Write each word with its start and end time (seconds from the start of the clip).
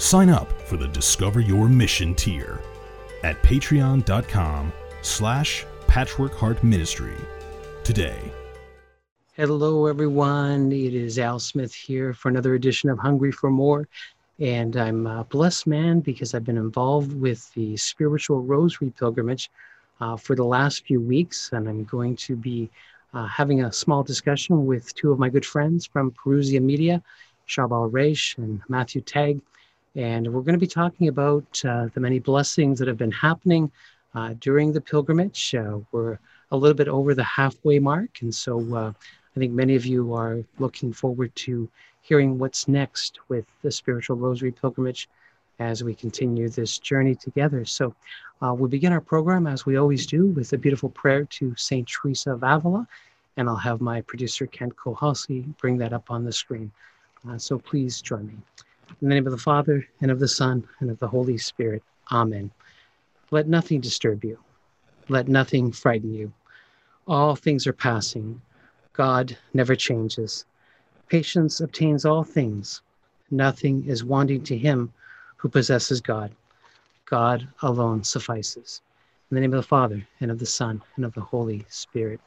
Sign 0.00 0.30
up 0.30 0.50
for 0.62 0.78
the 0.78 0.88
Discover 0.88 1.40
Your 1.40 1.68
Mission 1.68 2.14
tier 2.14 2.58
at 3.22 3.40
patreon.com 3.42 4.72
slash 5.02 5.66
patchworkheartministry 5.88 7.22
today. 7.84 8.18
Hello, 9.34 9.84
everyone. 9.84 10.72
It 10.72 10.94
is 10.94 11.18
Al 11.18 11.38
Smith 11.38 11.74
here 11.74 12.14
for 12.14 12.30
another 12.30 12.54
edition 12.54 12.88
of 12.88 12.98
Hungry 12.98 13.30
for 13.30 13.50
More. 13.50 13.88
And 14.38 14.74
I'm 14.74 15.06
a 15.06 15.24
blessed 15.24 15.66
man 15.66 16.00
because 16.00 16.32
I've 16.32 16.44
been 16.44 16.56
involved 16.56 17.12
with 17.12 17.52
the 17.52 17.76
Spiritual 17.76 18.40
Rosary 18.40 18.94
Pilgrimage 18.98 19.50
uh, 20.00 20.16
for 20.16 20.34
the 20.34 20.44
last 20.44 20.86
few 20.86 21.02
weeks. 21.02 21.50
And 21.52 21.68
I'm 21.68 21.84
going 21.84 22.16
to 22.16 22.36
be 22.36 22.70
uh, 23.12 23.26
having 23.26 23.64
a 23.64 23.70
small 23.70 24.02
discussion 24.02 24.64
with 24.64 24.94
two 24.94 25.12
of 25.12 25.18
my 25.18 25.28
good 25.28 25.44
friends 25.44 25.84
from 25.84 26.12
Parousia 26.12 26.62
Media, 26.62 27.02
Charbel 27.46 27.92
Raish 27.92 28.38
and 28.38 28.62
Matthew 28.66 29.02
Tagg. 29.02 29.42
And 29.96 30.32
we're 30.32 30.42
going 30.42 30.54
to 30.54 30.58
be 30.58 30.66
talking 30.66 31.08
about 31.08 31.62
uh, 31.64 31.88
the 31.94 32.00
many 32.00 32.18
blessings 32.20 32.78
that 32.78 32.88
have 32.88 32.98
been 32.98 33.10
happening 33.10 33.70
uh, 34.14 34.34
during 34.38 34.72
the 34.72 34.80
pilgrimage. 34.80 35.54
Uh, 35.54 35.78
we're 35.90 36.18
a 36.52 36.56
little 36.56 36.76
bit 36.76 36.88
over 36.88 37.14
the 37.14 37.24
halfway 37.24 37.78
mark. 37.78 38.22
And 38.22 38.34
so 38.34 38.60
uh, 38.74 38.92
I 39.36 39.38
think 39.38 39.52
many 39.52 39.76
of 39.76 39.86
you 39.86 40.14
are 40.14 40.44
looking 40.58 40.92
forward 40.92 41.34
to 41.36 41.68
hearing 42.02 42.38
what's 42.38 42.68
next 42.68 43.18
with 43.28 43.46
the 43.62 43.70
Spiritual 43.70 44.16
Rosary 44.16 44.52
Pilgrimage 44.52 45.08
as 45.58 45.84
we 45.84 45.94
continue 45.94 46.48
this 46.48 46.78
journey 46.78 47.14
together. 47.14 47.64
So 47.64 47.94
uh, 48.42 48.54
we'll 48.54 48.70
begin 48.70 48.92
our 48.92 49.00
program 49.00 49.46
as 49.46 49.66
we 49.66 49.76
always 49.76 50.06
do 50.06 50.26
with 50.26 50.52
a 50.52 50.58
beautiful 50.58 50.88
prayer 50.88 51.24
to 51.24 51.54
St. 51.56 51.86
Teresa 51.86 52.32
of 52.32 52.42
Avila. 52.42 52.86
And 53.36 53.48
I'll 53.48 53.56
have 53.56 53.80
my 53.80 54.00
producer, 54.02 54.46
Kent 54.46 54.76
Kohalski, 54.76 55.56
bring 55.58 55.78
that 55.78 55.92
up 55.92 56.10
on 56.10 56.24
the 56.24 56.32
screen. 56.32 56.72
Uh, 57.28 57.38
so 57.38 57.58
please 57.58 58.00
join 58.00 58.26
me. 58.26 58.34
In 59.00 59.08
the 59.08 59.14
name 59.14 59.26
of 59.26 59.32
the 59.32 59.38
Father, 59.38 59.86
and 60.00 60.10
of 60.10 60.18
the 60.18 60.28
Son, 60.28 60.66
and 60.80 60.90
of 60.90 60.98
the 60.98 61.08
Holy 61.08 61.38
Spirit. 61.38 61.82
Amen. 62.12 62.50
Let 63.30 63.46
nothing 63.46 63.80
disturb 63.80 64.24
you. 64.24 64.38
Let 65.08 65.28
nothing 65.28 65.72
frighten 65.72 66.12
you. 66.12 66.32
All 67.06 67.36
things 67.36 67.66
are 67.66 67.72
passing. 67.72 68.40
God 68.92 69.36
never 69.54 69.74
changes. 69.74 70.44
Patience 71.08 71.60
obtains 71.60 72.04
all 72.04 72.24
things. 72.24 72.82
Nothing 73.30 73.84
is 73.86 74.04
wanting 74.04 74.42
to 74.44 74.56
him 74.56 74.92
who 75.36 75.48
possesses 75.48 76.00
God. 76.00 76.32
God 77.06 77.48
alone 77.62 78.04
suffices. 78.04 78.82
In 79.30 79.36
the 79.36 79.40
name 79.40 79.52
of 79.52 79.62
the 79.62 79.68
Father, 79.68 80.06
and 80.20 80.30
of 80.30 80.38
the 80.38 80.46
Son, 80.46 80.82
and 80.96 81.04
of 81.04 81.14
the 81.14 81.20
Holy 81.20 81.64
Spirit. 81.68 82.20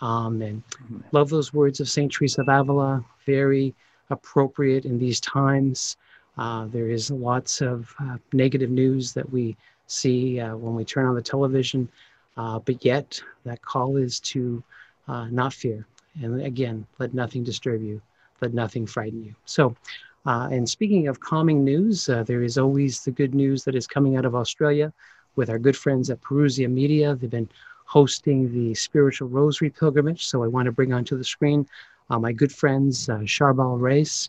Amen. 0.00 0.62
Amen. 0.86 1.04
Love 1.12 1.28
those 1.28 1.52
words 1.52 1.80
of 1.80 1.88
St. 1.88 2.10
Teresa 2.10 2.42
of 2.42 2.48
Avila. 2.48 3.04
Very 3.26 3.74
appropriate 4.10 4.84
in 4.84 4.98
these 4.98 5.20
times. 5.20 5.96
Uh, 6.36 6.66
there 6.66 6.88
is 6.88 7.10
lots 7.10 7.60
of 7.60 7.94
uh, 8.00 8.16
negative 8.32 8.70
news 8.70 9.12
that 9.12 9.30
we 9.30 9.56
see 9.86 10.40
uh, 10.40 10.56
when 10.56 10.74
we 10.74 10.84
turn 10.84 11.06
on 11.06 11.14
the 11.14 11.22
television, 11.22 11.88
uh, 12.36 12.58
but 12.58 12.84
yet 12.84 13.20
that 13.44 13.62
call 13.62 13.96
is 13.96 14.18
to 14.20 14.62
uh, 15.08 15.26
not 15.26 15.52
fear. 15.52 15.86
And 16.20 16.42
again, 16.42 16.86
let 16.98 17.14
nothing 17.14 17.44
disturb 17.44 17.82
you, 17.82 18.00
let 18.40 18.54
nothing 18.54 18.86
frighten 18.86 19.24
you. 19.24 19.34
So, 19.44 19.76
uh, 20.26 20.48
and 20.50 20.68
speaking 20.68 21.06
of 21.08 21.20
calming 21.20 21.64
news, 21.64 22.06
there 22.06 22.42
is 22.42 22.56
always 22.56 23.04
the 23.04 23.10
good 23.10 23.34
news 23.34 23.62
that 23.64 23.74
is 23.74 23.86
coming 23.86 24.16
out 24.16 24.24
of 24.24 24.34
Australia 24.34 24.92
with 25.36 25.50
our 25.50 25.58
good 25.58 25.76
friends 25.76 26.10
at 26.10 26.20
Parousia 26.20 26.70
Media. 26.70 27.14
They've 27.14 27.30
been 27.30 27.48
hosting 27.84 28.52
the 28.52 28.74
Spiritual 28.74 29.28
Rosary 29.28 29.70
Pilgrimage. 29.70 30.26
So 30.26 30.42
I 30.42 30.46
want 30.46 30.66
to 30.66 30.72
bring 30.72 30.92
onto 30.92 31.16
the 31.16 31.24
screen 31.24 31.66
my 32.10 32.32
good 32.32 32.52
friends, 32.52 33.08
uh, 33.08 33.18
Charbel 33.18 33.80
Raish, 33.80 34.28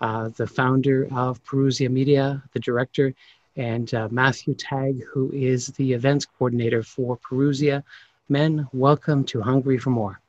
uh, 0.00 0.28
the 0.36 0.46
founder 0.46 1.08
of 1.12 1.42
Parousia 1.44 1.90
Media, 1.90 2.42
the 2.52 2.60
director, 2.60 3.14
and 3.56 3.92
uh, 3.94 4.08
Matthew 4.10 4.54
Tag, 4.54 5.02
who 5.12 5.30
is 5.32 5.68
the 5.68 5.92
events 5.92 6.26
coordinator 6.26 6.82
for 6.82 7.18
Parousia. 7.18 7.82
Men, 8.28 8.66
welcome 8.72 9.24
to 9.24 9.40
Hungry 9.40 9.78
for 9.78 9.90
More. 9.90 10.20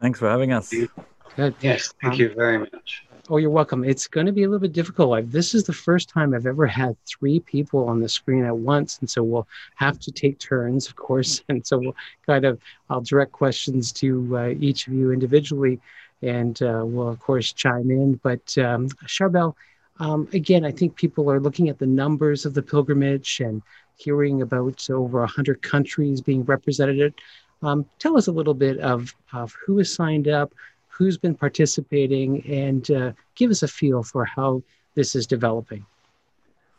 Thanks 0.00 0.18
for 0.18 0.28
having 0.28 0.52
us. 0.52 0.72
Good. 1.36 1.54
Yes, 1.60 1.92
thank 2.00 2.14
um, 2.14 2.20
you 2.20 2.34
very 2.34 2.58
much. 2.58 3.04
Oh, 3.30 3.38
you're 3.38 3.48
welcome. 3.48 3.84
It's 3.84 4.06
going 4.06 4.26
to 4.26 4.32
be 4.32 4.42
a 4.42 4.46
little 4.46 4.60
bit 4.60 4.74
difficult. 4.74 5.14
I've, 5.14 5.32
this 5.32 5.54
is 5.54 5.64
the 5.64 5.72
first 5.72 6.10
time 6.10 6.34
I've 6.34 6.44
ever 6.44 6.66
had 6.66 6.94
three 7.06 7.40
people 7.40 7.88
on 7.88 8.00
the 8.00 8.08
screen 8.08 8.44
at 8.44 8.54
once, 8.54 8.98
and 8.98 9.08
so 9.08 9.22
we'll 9.22 9.48
have 9.76 9.98
to 10.00 10.12
take 10.12 10.38
turns, 10.38 10.88
of 10.88 10.96
course. 10.96 11.42
And 11.48 11.66
so 11.66 11.78
we'll 11.78 11.96
kind 12.26 12.44
of 12.44 12.60
I'll 12.90 13.00
direct 13.00 13.32
questions 13.32 13.92
to 13.92 14.36
uh, 14.36 14.48
each 14.60 14.86
of 14.88 14.92
you 14.92 15.10
individually, 15.10 15.80
and 16.20 16.60
uh, 16.62 16.82
we'll 16.84 17.08
of 17.08 17.18
course 17.18 17.50
chime 17.50 17.90
in. 17.90 18.20
But 18.22 18.58
um, 18.58 18.88
Charbel, 19.06 19.54
um, 20.00 20.28
again, 20.34 20.66
I 20.66 20.70
think 20.70 20.94
people 20.94 21.30
are 21.30 21.40
looking 21.40 21.70
at 21.70 21.78
the 21.78 21.86
numbers 21.86 22.44
of 22.44 22.52
the 22.52 22.62
pilgrimage 22.62 23.40
and 23.40 23.62
hearing 23.96 24.42
about 24.42 24.90
over 24.90 25.20
100 25.20 25.62
countries 25.62 26.20
being 26.20 26.44
represented. 26.44 27.14
Um, 27.62 27.86
tell 27.98 28.18
us 28.18 28.26
a 28.26 28.32
little 28.32 28.52
bit 28.52 28.78
of, 28.80 29.14
of 29.32 29.54
who 29.64 29.78
has 29.78 29.94
signed 29.94 30.28
up, 30.28 30.52
who's 30.96 31.18
been 31.18 31.34
participating, 31.34 32.44
and 32.46 32.90
uh, 32.90 33.12
give 33.34 33.50
us 33.50 33.62
a 33.62 33.68
feel 33.68 34.02
for 34.02 34.24
how 34.24 34.62
this 34.94 35.16
is 35.16 35.26
developing. 35.26 35.84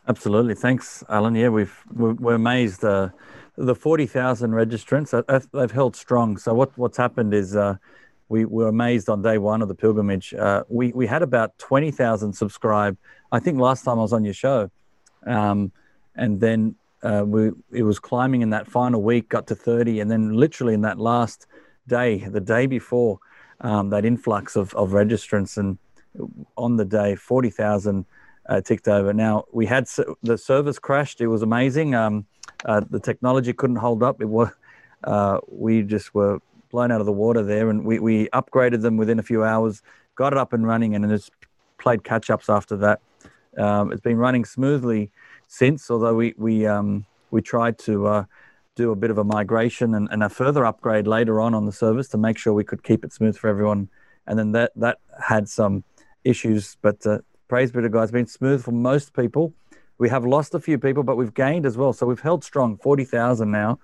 Absolutely, 0.08 0.54
thanks, 0.54 1.04
Alan. 1.08 1.34
Yeah, 1.34 1.48
we've 1.48 1.76
we're, 1.94 2.34
amazed. 2.34 2.84
Uh, 2.84 3.10
the 3.56 3.74
forty 3.74 4.06
thousand 4.06 4.52
registrants 4.52 5.12
uh, 5.12 5.40
they've 5.52 5.70
held 5.70 5.96
strong. 5.96 6.36
So 6.38 6.54
what 6.54 6.76
what's 6.78 6.96
happened 6.96 7.34
is 7.34 7.56
uh, 7.56 7.76
we 8.28 8.44
were 8.44 8.68
amazed 8.68 9.08
on 9.08 9.22
day 9.22 9.38
one 9.38 9.62
of 9.62 9.68
the 9.68 9.74
pilgrimage. 9.74 10.32
Uh, 10.34 10.62
we 10.68 10.92
we 10.92 11.06
had 11.06 11.22
about 11.22 11.58
twenty 11.58 11.90
thousand 11.90 12.32
subscribe. 12.32 12.96
I 13.32 13.40
think 13.40 13.58
last 13.58 13.84
time 13.84 13.98
I 13.98 14.02
was 14.02 14.12
on 14.12 14.24
your 14.24 14.34
show, 14.34 14.70
um, 15.26 15.72
and 16.14 16.40
then 16.40 16.76
uh, 17.02 17.24
we 17.26 17.50
it 17.72 17.82
was 17.82 17.98
climbing 17.98 18.42
in 18.42 18.50
that 18.50 18.66
final 18.66 19.02
week, 19.02 19.28
got 19.28 19.46
to 19.48 19.54
thirty, 19.54 20.00
and 20.00 20.10
then 20.10 20.34
literally 20.34 20.74
in 20.74 20.82
that 20.82 20.98
last 20.98 21.46
day, 21.86 22.18
the 22.18 22.40
day 22.40 22.66
before 22.66 23.18
um, 23.60 23.90
that 23.90 24.04
influx 24.04 24.56
of 24.56 24.74
of 24.74 24.90
registrants, 24.90 25.56
and 25.56 25.78
on 26.56 26.76
the 26.76 26.84
day 26.84 27.14
forty 27.14 27.50
thousand 27.50 28.04
uh, 28.48 28.60
ticked 28.60 28.88
over. 28.88 29.12
Now 29.12 29.44
we 29.52 29.66
had 29.66 29.86
the 30.22 30.38
service 30.38 30.78
crashed. 30.78 31.20
It 31.20 31.28
was 31.28 31.42
amazing. 31.42 31.94
Um, 31.94 32.26
uh, 32.64 32.80
the 32.88 33.00
technology 33.00 33.52
couldn't 33.52 33.76
hold 33.76 34.02
up. 34.02 34.20
It 34.20 34.28
was. 34.28 34.50
Uh, 35.04 35.38
we 35.48 35.82
just 35.82 36.14
were 36.14 36.40
blown 36.70 36.90
out 36.90 37.00
of 37.00 37.06
the 37.06 37.12
water 37.12 37.42
there, 37.42 37.70
and 37.70 37.84
we, 37.84 37.98
we 37.98 38.28
upgraded 38.30 38.82
them 38.82 38.96
within 38.96 39.18
a 39.18 39.22
few 39.22 39.44
hours, 39.44 39.82
got 40.14 40.32
it 40.32 40.38
up 40.38 40.52
and 40.52 40.66
running, 40.66 40.94
and 40.94 41.10
it's 41.12 41.30
played 41.78 42.02
catch 42.02 42.30
ups 42.30 42.48
after 42.48 42.76
that. 42.76 43.00
Um, 43.56 43.92
it's 43.92 44.00
been 44.00 44.16
running 44.16 44.44
smoothly 44.44 45.10
since, 45.48 45.90
although 45.90 46.14
we 46.14 46.34
we 46.36 46.66
um, 46.66 47.06
we 47.30 47.42
tried 47.42 47.78
to 47.80 48.06
uh, 48.06 48.24
do 48.76 48.92
a 48.92 48.96
bit 48.96 49.10
of 49.10 49.18
a 49.18 49.24
migration 49.24 49.94
and, 49.94 50.08
and, 50.12 50.22
a 50.22 50.28
further 50.28 50.64
upgrade 50.64 51.06
later 51.06 51.40
on 51.40 51.54
on 51.54 51.64
the 51.64 51.72
service 51.72 52.08
to 52.08 52.18
make 52.18 52.38
sure 52.38 52.52
we 52.52 52.62
could 52.62 52.84
keep 52.84 53.04
it 53.04 53.12
smooth 53.12 53.36
for 53.36 53.48
everyone. 53.48 53.88
And 54.26 54.38
then 54.38 54.52
that 54.52 54.72
that 54.76 54.98
had 55.20 55.48
some 55.48 55.82
issues, 56.24 56.76
but 56.82 57.04
uh, 57.06 57.18
praise 57.48 57.72
be 57.72 57.80
to 57.80 57.88
God, 57.88 58.02
it's 58.02 58.12
been 58.12 58.26
smooth 58.26 58.62
for 58.62 58.72
most 58.72 59.14
people. 59.14 59.54
We 59.98 60.08
have 60.10 60.26
lost 60.26 60.54
a 60.54 60.60
few 60.60 60.78
people, 60.78 61.02
but 61.02 61.16
we've 61.16 61.32
gained 61.32 61.64
as 61.64 61.76
well. 61.76 61.92
So 61.92 62.06
we've 62.06 62.20
held 62.20 62.44
strong, 62.44 62.76
forty 62.76 63.04
thousand 63.04 63.50
now, 63.50 63.78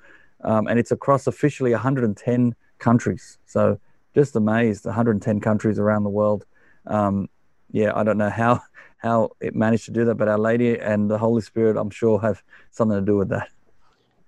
um, 0.44 0.66
and 0.68 0.78
it's 0.78 0.92
across 0.92 1.26
officially 1.26 1.72
110 1.72 2.54
countries. 2.78 3.38
So 3.46 3.80
just 4.14 4.36
amazed, 4.36 4.84
110 4.84 5.40
countries 5.40 5.78
around 5.78 6.04
the 6.04 6.10
world. 6.10 6.44
Um, 6.86 7.28
yeah, 7.70 7.92
I 7.94 8.02
don't 8.02 8.18
know 8.18 8.30
how 8.30 8.60
how 8.98 9.30
it 9.40 9.54
managed 9.54 9.86
to 9.86 9.90
do 9.90 10.04
that, 10.04 10.14
but 10.16 10.28
Our 10.28 10.38
Lady 10.38 10.78
and 10.78 11.10
the 11.10 11.18
Holy 11.18 11.42
Spirit, 11.42 11.76
I'm 11.76 11.90
sure, 11.90 12.20
have 12.20 12.42
something 12.70 12.96
to 12.98 13.04
do 13.04 13.16
with 13.16 13.30
that. 13.30 13.48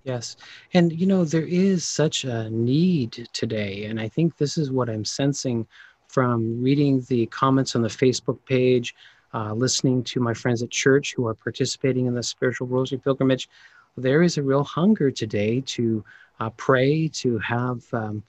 Yes. 0.05 0.37
And, 0.75 0.93
you 0.93 1.06
know, 1.06 1.25
there 1.25 1.47
is 1.47 1.85
such 1.85 2.25
a 2.25 2.51
need 2.51 3.29
today. 3.33 3.87
And 3.87 3.99
I 3.99 4.09
think 4.09 4.37
this 4.37 4.59
is 4.59 4.71
what 4.71 4.91
I'm 4.91 5.05
sensing 5.05 5.67
from 6.09 6.62
reading 6.62 7.01
the 7.09 7.27
comments 7.27 7.75
on 7.75 7.83
the 7.83 7.89
Facebook 7.89 8.39
page, 8.45 8.95
uh, 9.33 9.55
listening 9.55 10.05
to 10.05 10.21
my 10.21 10.35
friends 10.35 10.62
at 10.62 10.71
church 10.71 11.15
who 11.15 11.27
are 11.27 11.35
participating 11.35 12.06
in 12.06 12.15
the 12.15 12.23
spiritual 12.23 12.67
rosary 12.67 12.99
pilgrimage. 12.99 13.49
There 13.97 14.23
is 14.23 14.37
a 14.37 14.43
real 14.43 14.62
hunger 14.65 15.11
today 15.11 15.61
to 15.67 16.05
uh, 16.39 16.51
pray, 16.51 17.09
to 17.09 17.39
have 17.39 17.83
um, 17.95 18.23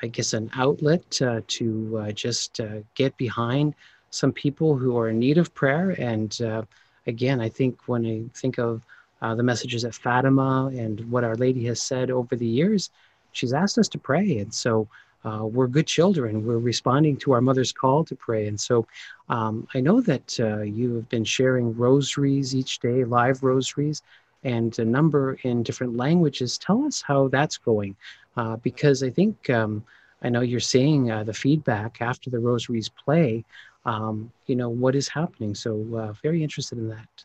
I 0.00 0.06
guess, 0.06 0.32
an 0.32 0.50
outlet 0.54 1.20
uh, 1.20 1.40
to 1.46 1.98
uh, 1.98 2.12
just 2.12 2.60
uh, 2.60 2.80
get 2.94 3.16
behind 3.16 3.74
some 4.10 4.32
people 4.32 4.76
who 4.76 4.96
are 4.98 5.08
in 5.08 5.18
need 5.18 5.38
of 5.38 5.54
prayer. 5.54 5.90
And 5.90 6.40
uh, 6.40 6.62
again, 7.06 7.40
I 7.40 7.48
think 7.48 7.80
when 7.86 8.06
I 8.06 8.38
think 8.38 8.58
of 8.58 8.86
uh, 9.22 9.34
the 9.34 9.42
messages 9.42 9.84
at 9.84 9.94
Fatima 9.94 10.70
and 10.76 11.00
what 11.10 11.24
Our 11.24 11.36
Lady 11.36 11.64
has 11.66 11.80
said 11.80 12.10
over 12.10 12.36
the 12.36 12.46
years, 12.46 12.90
she's 13.32 13.52
asked 13.52 13.78
us 13.78 13.88
to 13.88 13.98
pray. 13.98 14.38
And 14.38 14.52
so 14.52 14.88
uh, 15.24 15.44
we're 15.44 15.68
good 15.68 15.86
children. 15.86 16.44
We're 16.44 16.58
responding 16.58 17.16
to 17.18 17.32
our 17.32 17.40
mother's 17.40 17.72
call 17.72 18.04
to 18.04 18.16
pray. 18.16 18.48
And 18.48 18.60
so 18.60 18.86
um, 19.28 19.68
I 19.74 19.80
know 19.80 20.00
that 20.00 20.38
uh, 20.40 20.62
you 20.62 20.96
have 20.96 21.08
been 21.08 21.24
sharing 21.24 21.76
rosaries 21.76 22.54
each 22.54 22.80
day, 22.80 23.04
live 23.04 23.42
rosaries, 23.42 24.02
and 24.44 24.76
a 24.80 24.84
number 24.84 25.38
in 25.44 25.62
different 25.62 25.96
languages. 25.96 26.58
Tell 26.58 26.84
us 26.84 27.00
how 27.00 27.28
that's 27.28 27.56
going, 27.56 27.94
uh, 28.36 28.56
because 28.56 29.04
I 29.04 29.10
think 29.10 29.48
um, 29.50 29.84
I 30.22 30.28
know 30.28 30.40
you're 30.40 30.58
seeing 30.58 31.12
uh, 31.12 31.22
the 31.22 31.32
feedback 31.32 32.02
after 32.02 32.28
the 32.28 32.40
rosaries 32.40 32.88
play. 32.88 33.44
Um, 33.84 34.32
you 34.46 34.56
know 34.56 34.68
what 34.68 34.94
is 34.96 35.08
happening. 35.08 35.54
So 35.54 35.86
uh, 35.96 36.12
very 36.22 36.42
interested 36.42 36.78
in 36.78 36.88
that. 36.88 37.24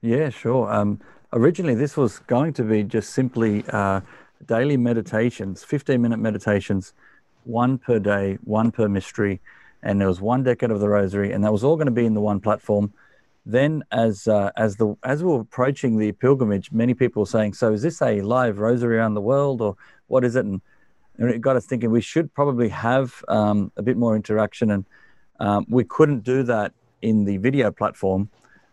Yeah, 0.00 0.30
sure. 0.30 0.72
Um, 0.72 1.00
originally, 1.32 1.74
this 1.74 1.96
was 1.96 2.18
going 2.20 2.52
to 2.54 2.62
be 2.62 2.82
just 2.82 3.10
simply 3.10 3.64
uh, 3.68 4.00
daily 4.46 4.76
meditations, 4.76 5.64
15 5.64 6.00
minute 6.00 6.18
meditations 6.18 6.92
one 7.44 7.78
per 7.78 7.98
day, 7.98 8.38
one 8.44 8.70
per 8.70 8.88
mystery, 8.88 9.40
and 9.82 10.00
there 10.00 10.08
was 10.08 10.20
one 10.20 10.42
decade 10.42 10.70
of 10.70 10.80
the 10.80 10.88
Rosary, 10.88 11.32
and 11.32 11.42
that 11.44 11.52
was 11.52 11.64
all 11.64 11.76
going 11.76 11.86
to 11.86 11.92
be 11.92 12.04
in 12.04 12.14
the 12.14 12.20
one 12.20 12.40
platform. 12.40 12.92
Then, 13.46 13.82
as 13.90 14.28
uh, 14.28 14.50
as 14.56 14.76
the 14.76 14.94
as 15.04 15.22
we 15.22 15.30
were 15.30 15.40
approaching 15.40 15.96
the 15.96 16.12
pilgrimage, 16.12 16.70
many 16.70 16.92
people 16.92 17.22
were 17.22 17.26
saying, 17.26 17.54
"So, 17.54 17.72
is 17.72 17.80
this 17.80 18.02
a 18.02 18.20
live 18.20 18.58
Rosary 18.58 18.98
around 18.98 19.14
the 19.14 19.22
world, 19.22 19.62
or 19.62 19.76
what 20.08 20.24
is 20.24 20.36
it?" 20.36 20.44
And, 20.44 20.60
and 21.16 21.30
it 21.30 21.40
got 21.40 21.56
us 21.56 21.64
thinking 21.64 21.90
we 21.90 22.02
should 22.02 22.32
probably 22.34 22.68
have 22.68 23.24
um, 23.28 23.72
a 23.76 23.82
bit 23.82 23.96
more 23.96 24.14
interaction, 24.14 24.70
and 24.70 24.84
um, 25.40 25.64
we 25.70 25.84
couldn't 25.84 26.24
do 26.24 26.42
that 26.42 26.72
in 27.00 27.24
the 27.24 27.38
video 27.38 27.70
platform. 27.70 28.28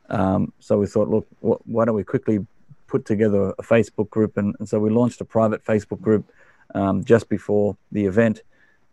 Um, 0.10 0.54
so 0.60 0.78
we 0.78 0.88
thought, 0.88 1.10
look, 1.10 1.28
wh- 1.42 1.68
why 1.68 1.86
don't 1.86 1.96
we 1.96 2.04
quickly 2.04 2.46
put 2.88 3.06
together 3.06 3.50
a 3.58 3.64
Facebook 3.64 4.10
group? 4.10 4.38
And, 4.38 4.56
and 4.60 4.68
so 4.70 4.80
we 4.80 4.90
launched 4.90 5.22
a 5.22 5.26
private 5.26 5.64
Facebook 5.64 6.02
group 6.02 6.32
um, 6.74 7.04
just 7.04 7.30
before 7.30 7.78
the 7.92 8.06
event. 8.06 8.42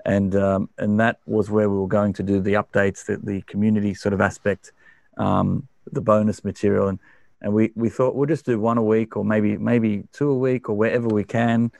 And 0.04 0.34
um, 0.34 0.68
and 0.78 0.98
that 0.98 1.20
was 1.26 1.48
where 1.48 1.70
we 1.70 1.76
were 1.76 1.86
going 1.86 2.12
to 2.14 2.24
do 2.24 2.40
the 2.40 2.54
updates, 2.54 3.06
the, 3.06 3.18
the 3.18 3.42
community 3.42 3.94
sort 3.94 4.12
of 4.12 4.20
aspect, 4.20 4.72
um, 5.16 5.68
the 5.92 6.00
bonus 6.00 6.42
material, 6.44 6.88
and 6.88 6.98
and 7.40 7.52
we, 7.52 7.72
we 7.74 7.88
thought 7.88 8.14
we'll 8.14 8.26
just 8.26 8.46
do 8.46 8.58
one 8.58 8.78
a 8.78 8.82
week 8.82 9.16
or 9.16 9.24
maybe 9.24 9.56
maybe 9.58 10.04
two 10.12 10.30
a 10.30 10.36
week 10.36 10.68
or 10.68 10.76
wherever 10.76 11.08
we 11.08 11.22
can, 11.24 11.70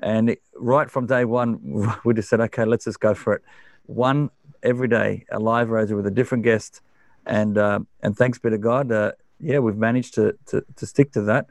and 0.00 0.30
it, 0.30 0.42
right 0.56 0.90
from 0.90 1.06
day 1.06 1.24
one 1.24 1.60
we 2.04 2.14
just 2.14 2.28
said 2.28 2.40
okay 2.40 2.64
let's 2.64 2.84
just 2.84 3.00
go 3.00 3.14
for 3.14 3.34
it, 3.34 3.42
one 3.86 4.30
every 4.62 4.88
day 4.88 5.24
a 5.30 5.38
live 5.38 5.70
rosary 5.70 5.96
with 5.96 6.06
a 6.06 6.10
different 6.10 6.42
guest, 6.42 6.80
and 7.28 7.56
uh, 7.56 7.80
and 8.02 8.16
thanks 8.16 8.38
be 8.38 8.50
to 8.50 8.58
God, 8.58 8.90
uh, 8.90 9.12
yeah 9.38 9.58
we've 9.58 9.76
managed 9.76 10.14
to, 10.14 10.36
to 10.46 10.64
to 10.76 10.86
stick 10.86 11.12
to 11.12 11.22
that, 11.22 11.46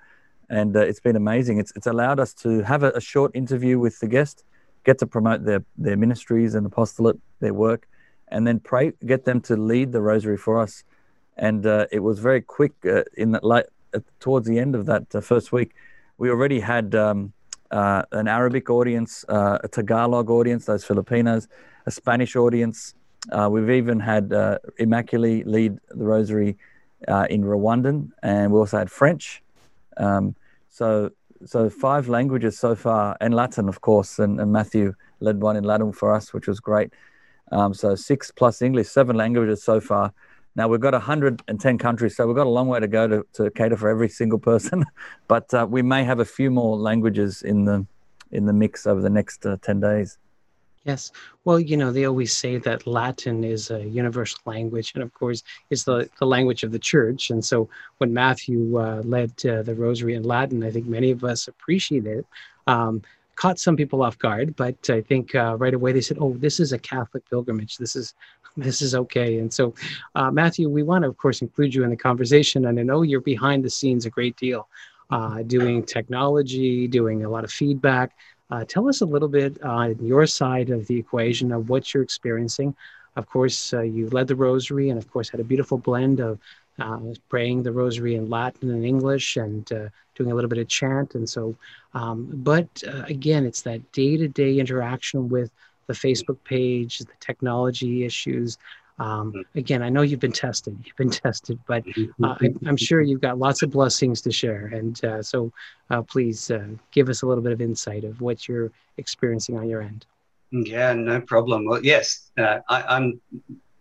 and 0.50 0.75
uh, 0.75 0.79
it's 0.79 1.00
been 1.00 1.15
amazing. 1.15 1.59
It's 1.59 1.71
it's 1.75 1.88
allowed 1.88 2.19
us 2.19 2.33
to 2.44 2.63
have 2.63 2.83
a, 2.83 2.91
a 2.91 3.01
short 3.01 3.31
interview 3.33 3.79
with 3.79 4.00
the 4.00 4.07
guest 4.07 4.44
get 4.88 4.97
to 5.00 5.06
promote 5.06 5.44
their 5.44 5.63
their 5.77 5.97
ministries 5.97 6.56
and 6.56 6.65
apostolate, 6.65 7.18
their 7.39 7.53
work, 7.53 7.88
and 8.29 8.47
then 8.47 8.59
pray, 8.59 8.94
get 9.06 9.25
them 9.25 9.39
to 9.41 9.56
lead 9.56 9.91
the 9.91 10.01
rosary 10.01 10.38
for 10.38 10.59
us. 10.65 10.83
And 11.35 11.65
uh, 11.65 11.85
it 11.91 12.00
was 12.00 12.18
very 12.19 12.41
quick 12.41 12.74
uh, 12.85 13.03
in 13.15 13.31
that 13.33 13.44
uh, 13.45 14.00
towards 14.19 14.47
the 14.47 14.57
end 14.57 14.74
of 14.75 14.85
that 14.88 15.03
uh, 15.13 15.21
first 15.21 15.51
week, 15.51 15.75
we 16.18 16.29
already 16.29 16.59
had 16.59 16.95
um, 16.95 17.33
an 18.19 18.27
Arabic 18.27 18.69
audience, 18.69 19.24
a 19.68 19.68
Tagalog 19.71 20.29
audience, 20.29 20.65
those 20.65 20.83
Filipinos, 20.83 21.47
a 21.85 21.91
Spanish 21.91 22.35
audience. 22.35 22.95
We've 23.50 23.69
even 23.69 24.00
had 24.00 24.29
Immaculée 24.79 25.45
lead 25.45 25.77
the 25.89 26.03
rosary 26.03 26.57
in 27.29 27.44
Rwandan, 27.44 28.12
and 28.24 28.51
we 28.51 28.59
also 28.59 28.77
had 28.77 28.91
French. 28.91 29.41
Um, 29.97 30.35
so 30.69 31.12
so 31.45 31.69
five 31.69 32.07
languages 32.07 32.57
so 32.57 32.75
far, 32.75 33.15
and 33.21 33.33
Latin, 33.33 33.69
of 33.69 33.81
course, 33.81 34.19
and, 34.19 34.39
and 34.39 34.51
Matthew 34.51 34.94
led 35.19 35.41
one 35.41 35.56
in 35.56 35.63
Latin 35.63 35.91
for 35.91 36.13
us, 36.13 36.33
which 36.33 36.47
was 36.47 36.59
great. 36.59 36.94
Um, 37.51 37.74
so 37.74 37.95
six 37.95 38.31
plus 38.31 38.62
English, 38.62 38.88
seven 38.88 39.15
languages 39.15 39.63
so 39.63 39.79
far. 39.79 40.13
Now 40.56 40.68
we've 40.68 40.79
got 40.79 40.94
110 40.94 41.77
countries, 41.77 42.15
so 42.15 42.25
we've 42.25 42.35
got 42.35 42.47
a 42.47 42.50
long 42.50 42.68
way 42.68 42.79
to 42.79 42.88
go 42.88 43.07
to, 43.07 43.25
to 43.33 43.51
cater 43.51 43.77
for 43.77 43.89
every 43.89 44.09
single 44.09 44.39
person. 44.39 44.85
but 45.27 45.53
uh, 45.53 45.68
we 45.69 45.81
may 45.81 46.03
have 46.03 46.19
a 46.19 46.25
few 46.25 46.50
more 46.50 46.77
languages 46.77 47.44
in 47.44 47.65
the 47.65 47.85
in 48.31 48.45
the 48.45 48.53
mix 48.53 48.85
over 48.85 49.00
the 49.00 49.09
next 49.09 49.45
uh, 49.45 49.56
10 49.62 49.79
days. 49.79 50.18
Yes. 50.88 51.12
Well, 51.44 51.60
you 51.60 51.75
know, 51.75 51.92
they 51.92 52.06
always 52.06 52.31
say 52.31 52.57
that 52.60 52.88
Latin 52.88 53.44
is 53.44 53.72
a 53.72 53.84
universal 53.86 54.39
language, 54.45 54.94
and 54.95 55.04
of 55.04 55.13
course, 55.13 55.44
is 55.69 55.84
the, 55.84 56.10
the 56.19 56.25
language 56.25 56.63
of 56.63 56.72
the 56.72 56.80
church. 56.80 57.30
And 57.30 57.44
so 57.44 57.69
when 57.98 58.13
Matthew 58.13 58.78
uh, 58.80 59.01
led 59.04 59.31
uh, 59.45 59.63
the 59.63 59.75
rosary 59.75 60.13
in 60.16 60.24
Latin, 60.24 60.63
I 60.63 60.72
think 60.72 60.86
many 60.88 61.12
of 61.12 61.25
us 61.25 61.50
appreciated 61.50 62.19
it. 62.19 62.25
Um, 62.68 63.01
caught 63.36 63.60
some 63.60 63.75
people 63.75 64.01
off 64.01 64.18
guard, 64.18 64.56
but 64.56 64.89
I 64.89 65.01
think 65.01 65.36
uh, 65.36 65.57
right 65.57 65.74
away 65.74 65.92
they 65.92 66.01
said, 66.01 66.18
"Oh, 66.22 66.34
this 66.38 66.60
is 66.60 66.72
a 66.72 66.80
Catholic 66.80 67.30
pilgrimage. 67.30 67.78
This 67.78 67.95
is 67.98 68.13
this 68.57 68.81
is 68.81 68.95
okay." 68.95 69.39
And 69.39 69.54
so, 69.54 69.74
uh, 70.16 70.31
Matthew, 70.31 70.69
we 70.69 70.84
want 70.84 71.04
to, 71.04 71.10
of 71.10 71.18
course, 71.18 71.42
include 71.42 71.75
you 71.75 71.84
in 71.84 71.89
the 71.89 71.98
conversation, 71.98 72.66
and 72.66 72.80
I 72.80 72.84
know 72.84 73.01
you're 73.01 73.22
behind 73.22 73.63
the 73.66 73.69
scenes 73.69 74.06
a 74.06 74.10
great 74.10 74.38
deal, 74.38 74.69
uh, 75.10 75.44
doing 75.44 75.84
technology, 75.84 76.88
doing 76.88 77.25
a 77.25 77.30
lot 77.30 77.44
of 77.44 77.51
feedback. 77.51 78.13
Uh, 78.50 78.64
tell 78.66 78.88
us 78.88 79.02
a 79.02 79.06
little 79.06 79.28
bit 79.28 79.62
on 79.62 79.96
your 80.00 80.26
side 80.26 80.70
of 80.70 80.88
the 80.88 80.98
equation 80.98 81.52
of 81.52 81.70
what 81.70 81.94
you're 81.94 82.04
experiencing. 82.04 82.76
Of 83.16 83.28
course, 83.30 83.74
uh, 83.74 83.82
you 83.82 84.10
led 84.10 84.28
the 84.28 84.36
rosary 84.36 84.90
and, 84.90 84.98
of 84.98 85.12
course, 85.12 85.30
had 85.30 85.40
a 85.40 85.44
beautiful 85.44 85.78
blend 85.78 86.20
of 86.20 86.40
uh, 86.80 87.00
praying 87.30 87.64
the 87.64 87.72
rosary 87.72 88.16
in 88.16 88.30
Latin 88.30 88.70
and 88.70 88.86
English 88.86 89.38
and 89.38 89.70
uh, 89.72 89.90
doing 90.16 90.32
a 90.32 90.36
little 90.36 90.50
bit 90.50 90.60
of 90.60 90.68
chant. 90.68 91.16
And 91.16 91.28
so, 91.28 91.56
um, 91.94 92.30
but 92.32 92.70
uh, 92.88 93.04
again, 93.08 93.46
it's 93.46 93.64
that 93.64 93.92
day 93.92 94.18
to 94.18 94.28
day 94.28 94.60
interaction 94.60 95.30
with 95.30 95.52
the 95.88 95.94
Facebook 95.94 96.38
page, 96.44 97.00
the 97.00 97.08
technology 97.20 98.06
issues, 98.06 98.58
um, 99.00 99.32
mm-hmm. 99.32 99.58
again, 99.58 99.84
I 99.84 99.90
know 99.90 100.02
you've 100.02 100.20
been 100.20 100.32
tested, 100.32 100.78
you've 100.84 100.96
been 100.96 101.10
tested, 101.10 101.60
but 101.68 101.86
mm-hmm. 101.86 102.24
uh, 102.24 102.36
I, 102.42 102.70
am 102.70 102.78
sure 102.78 103.02
you've 103.02 103.22
got 103.22 103.38
lots 103.38 103.62
of 103.62 103.72
blessings 103.72 104.22
to 104.22 104.32
share. 104.32 104.68
And 104.68 105.04
uh, 105.06 105.22
so 105.22 105.52
uh, 105.90 106.02
please 106.02 106.52
uh, 106.52 106.68
give 106.92 107.10
us 107.10 107.22
a 107.22 107.28
little 107.28 107.44
bit 107.44 107.54
of 107.54 107.62
insight 107.62 108.04
of 108.04 108.22
what 108.22 108.48
you're 108.48 108.72
experiencing 108.98 109.58
on 109.58 109.70
your 109.70 109.82
end. 109.82 110.06
Yeah, 110.52 110.94
no 110.94 111.20
problem. 111.22 111.66
Well, 111.66 111.84
yes, 111.84 112.32
uh, 112.38 112.60
I, 112.70 112.96
am 112.96 113.20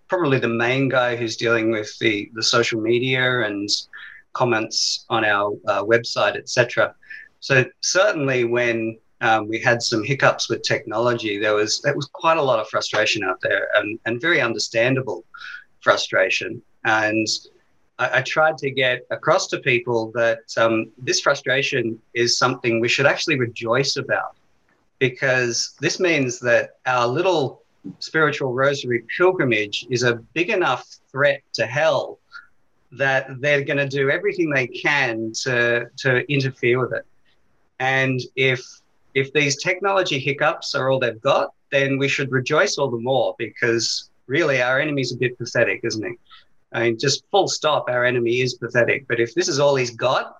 probably 0.09 0.39
the 0.39 0.49
main 0.49 0.89
guy 0.89 1.17
who's 1.17 1.37
dealing 1.37 1.71
with 1.71 1.97
the, 1.99 2.31
the 2.35 2.43
social 2.43 2.81
media 2.81 3.43
and 3.43 3.69
comments 4.33 5.07
on 5.09 5.25
our 5.25 5.53
uh, 5.67 5.83
website, 5.83 6.37
etc. 6.37 6.95
So 7.41 7.65
certainly 7.81 8.44
when 8.44 8.99
um, 9.20 9.49
we 9.49 9.61
had 9.61 9.82
some 9.82 10.05
hiccups 10.05 10.49
with 10.49 10.63
technology. 10.63 11.39
There 11.39 11.55
was 11.55 11.81
there 11.81 11.96
was 11.96 12.06
quite 12.06 12.39
a 12.39 12.43
lot 12.43 12.58
of 12.58 12.69
frustration 12.69 13.25
out 13.25 13.41
there, 13.41 13.69
and, 13.77 13.99
and 14.05 14.20
very 14.20 14.41
understandable 14.41 15.25
frustration. 15.81 16.63
And 16.85 17.27
I, 17.99 18.19
I 18.19 18.23
tried 18.23 18.58
to 18.58 18.70
get 18.70 19.06
across 19.11 19.46
to 19.49 19.58
people 19.58 20.13
that 20.15 20.41
um, 20.56 20.91
this 20.99 21.20
frustration 21.20 21.99
is 22.15 22.39
something 22.39 22.81
we 22.81 22.89
should 22.89 23.06
actually 23.06 23.39
rejoice 23.39 23.96
about, 23.96 24.37
because 24.99 25.75
this 25.81 25.99
means 25.99 26.39
that 26.41 26.77
our 26.87 27.06
little 27.06 27.63
spiritual 28.01 28.53
rosary 28.53 29.05
pilgrimage 29.17 29.87
is 29.91 30.03
a 30.03 30.17
big 30.35 30.51
enough 30.51 30.85
threat 31.11 31.41
to 31.53 31.65
hell 31.67 32.19
that 32.93 33.41
they're 33.41 33.63
going 33.63 33.77
to 33.77 33.89
do 33.89 34.11
everything 34.11 34.51
they 34.51 34.67
can 34.67 35.32
to 35.32 35.87
to 35.96 36.31
interfere 36.32 36.81
with 36.81 36.93
it. 36.93 37.06
And 37.79 38.20
if 38.35 38.61
if 39.17 39.32
these 39.32 39.56
technology 39.56 40.19
hiccups 40.19 40.75
are 40.75 40.91
all 40.91 41.01
they've 41.01 41.20
got, 41.23 41.55
then 41.73 41.96
we 41.96 42.06
should 42.06 42.31
rejoice 42.31 42.77
all 42.77 42.91
the 42.91 42.99
more 42.99 43.35
because 43.39 44.11
really 44.27 44.61
our 44.61 44.79
enemy's 44.79 45.11
a 45.11 45.17
bit 45.17 45.39
pathetic, 45.39 45.81
isn't 45.85 46.05
he? 46.05 46.15
I 46.75 46.82
mean, 46.82 46.99
just 46.99 47.25
full 47.31 47.49
stop, 47.49 47.87
our 47.89 48.05
enemy 48.05 48.43
is 48.43 48.55
pathetic. 48.55 49.08
But 49.08 49.19
if 49.19 49.35
this 49.35 49.49
is 49.49 49.58
all 49.58 49.75
he's 49.75 49.96
got 49.96 50.37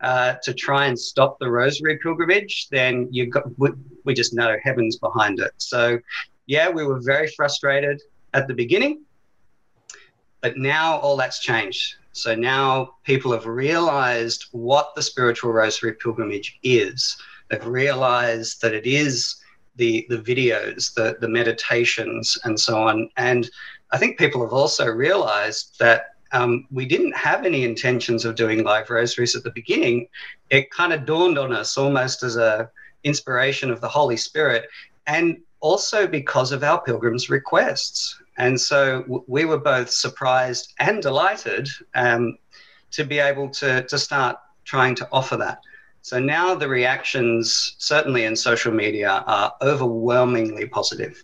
uh, 0.00 0.34
to 0.44 0.54
try 0.54 0.86
and 0.86 0.96
stop 0.96 1.40
the 1.40 1.50
Rosary 1.50 1.98
pilgrimage, 1.98 2.68
then 2.68 3.08
you 3.10 3.26
got 3.26 3.42
we, 3.58 3.70
we 4.04 4.14
just 4.14 4.32
know 4.34 4.56
heaven's 4.62 4.98
behind 4.98 5.40
it. 5.40 5.50
So, 5.56 5.98
yeah, 6.46 6.68
we 6.70 6.86
were 6.86 7.00
very 7.00 7.26
frustrated 7.26 8.00
at 8.34 8.46
the 8.46 8.54
beginning, 8.54 9.02
but 10.42 10.56
now 10.56 10.98
all 10.98 11.16
that's 11.16 11.40
changed. 11.40 11.96
So 12.12 12.36
now 12.36 12.94
people 13.02 13.32
have 13.32 13.46
realized 13.46 14.46
what 14.52 14.94
the 14.94 15.02
spiritual 15.02 15.52
Rosary 15.52 15.94
pilgrimage 15.94 16.60
is 16.62 17.16
They've 17.52 17.66
realized 17.66 18.62
that 18.62 18.72
it 18.72 18.86
is 18.86 19.36
the 19.76 20.06
the 20.08 20.16
videos, 20.16 20.94
the 20.94 21.18
the 21.20 21.28
meditations, 21.28 22.38
and 22.44 22.58
so 22.58 22.82
on. 22.82 23.10
And 23.18 23.48
I 23.92 23.98
think 23.98 24.18
people 24.18 24.42
have 24.42 24.54
also 24.54 24.86
realized 24.86 25.78
that 25.78 26.14
um, 26.32 26.66
we 26.70 26.86
didn't 26.86 27.14
have 27.14 27.44
any 27.44 27.64
intentions 27.64 28.24
of 28.24 28.36
doing 28.36 28.64
live 28.64 28.88
rosaries 28.88 29.36
at 29.36 29.42
the 29.44 29.50
beginning. 29.50 30.08
It 30.48 30.70
kind 30.70 30.94
of 30.94 31.04
dawned 31.04 31.38
on 31.38 31.52
us 31.52 31.76
almost 31.76 32.22
as 32.22 32.36
a 32.36 32.70
inspiration 33.04 33.70
of 33.70 33.82
the 33.82 33.88
Holy 33.88 34.16
Spirit, 34.16 34.64
and 35.06 35.36
also 35.60 36.06
because 36.06 36.52
of 36.52 36.62
our 36.62 36.80
pilgrims' 36.80 37.28
requests. 37.28 38.18
And 38.38 38.58
so 38.58 39.02
w- 39.02 39.24
we 39.26 39.44
were 39.44 39.58
both 39.58 39.90
surprised 39.90 40.72
and 40.78 41.02
delighted 41.02 41.68
um, 41.94 42.38
to 42.92 43.04
be 43.04 43.18
able 43.18 43.50
to, 43.50 43.82
to 43.82 43.98
start 43.98 44.38
trying 44.64 44.94
to 44.94 45.08
offer 45.12 45.36
that. 45.36 45.58
So 46.02 46.18
now 46.18 46.54
the 46.54 46.68
reactions, 46.68 47.76
certainly 47.78 48.24
in 48.24 48.34
social 48.34 48.72
media, 48.72 49.24
are 49.26 49.54
overwhelmingly 49.62 50.66
positive. 50.66 51.22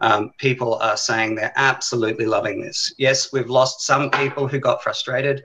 Um, 0.00 0.32
people 0.38 0.74
are 0.74 0.96
saying 0.96 1.34
they're 1.34 1.52
absolutely 1.56 2.26
loving 2.26 2.60
this. 2.60 2.94
Yes, 2.98 3.32
we've 3.32 3.50
lost 3.50 3.80
some 3.80 4.10
people 4.10 4.46
who 4.46 4.58
got 4.58 4.82
frustrated, 4.82 5.42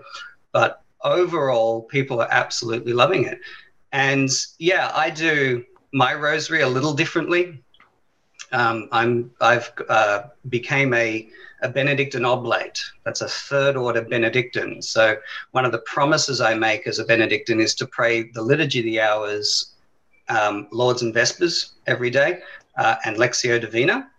but 0.51 0.83
overall, 1.03 1.83
people 1.83 2.21
are 2.21 2.27
absolutely 2.29 2.93
loving 2.93 3.25
it. 3.25 3.39
And 3.93 4.29
yeah, 4.59 4.91
I 4.93 5.09
do 5.09 5.63
my 5.93 6.13
rosary 6.13 6.61
a 6.61 6.67
little 6.67 6.93
differently. 6.93 7.63
Um, 8.53 8.87
I'm 8.91 9.31
I've 9.41 9.71
uh, 9.89 10.23
became 10.49 10.93
a 10.93 11.27
a 11.63 11.69
Benedictine 11.69 12.25
oblate. 12.25 12.79
That's 13.05 13.21
a 13.21 13.27
third 13.27 13.75
order 13.77 14.01
Benedictine. 14.01 14.81
So 14.81 15.17
one 15.51 15.65
of 15.65 15.71
the 15.71 15.79
promises 15.79 16.41
I 16.41 16.53
make 16.53 16.85
as 16.87 16.99
a 16.99 17.05
Benedictine 17.05 17.61
is 17.61 17.73
to 17.75 17.87
pray 17.87 18.23
the 18.31 18.41
Liturgy 18.41 18.79
of 18.79 18.85
the 18.85 18.99
Hours, 18.99 19.73
um, 20.27 20.67
Lauds 20.71 21.01
and 21.01 21.13
Vespers 21.13 21.71
every 21.87 22.09
day, 22.09 22.41
uh, 22.77 22.95
and 23.05 23.17
Lectio 23.17 23.59
Divina. 23.59 24.09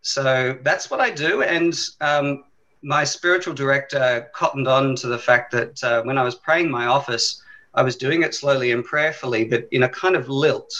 So 0.00 0.58
that's 0.62 0.90
what 0.90 1.00
I 1.00 1.10
do. 1.10 1.42
And 1.42 1.78
um, 2.00 2.44
my 2.82 3.04
spiritual 3.04 3.52
director 3.54 4.30
cottoned 4.34 4.66
on 4.66 4.96
to 4.96 5.08
the 5.08 5.18
fact 5.18 5.52
that 5.52 5.84
uh, 5.84 6.02
when 6.02 6.16
I 6.16 6.22
was 6.22 6.36
praying 6.36 6.70
my 6.70 6.86
office, 6.86 7.42
I 7.74 7.82
was 7.82 7.96
doing 7.96 8.22
it 8.22 8.34
slowly 8.34 8.72
and 8.72 8.84
prayerfully, 8.84 9.44
but 9.44 9.68
in 9.72 9.82
a 9.82 9.88
kind 9.88 10.16
of 10.16 10.28
lilt. 10.28 10.72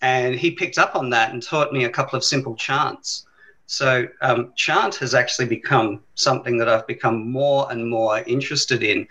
And 0.00 0.34
he 0.36 0.52
picked 0.52 0.78
up 0.78 0.94
on 0.94 1.10
that 1.10 1.32
and 1.32 1.42
taught 1.42 1.72
me 1.72 1.84
a 1.84 1.90
couple 1.90 2.16
of 2.16 2.24
simple 2.24 2.54
chants. 2.54 3.26
So, 3.66 4.08
um, 4.22 4.52
chant 4.56 4.94
has 4.96 5.14
actually 5.14 5.46
become 5.46 6.02
something 6.14 6.56
that 6.58 6.68
I've 6.68 6.86
become 6.86 7.30
more 7.30 7.70
and 7.70 7.88
more 7.88 8.20
interested 8.20 8.82
in. 8.82 9.06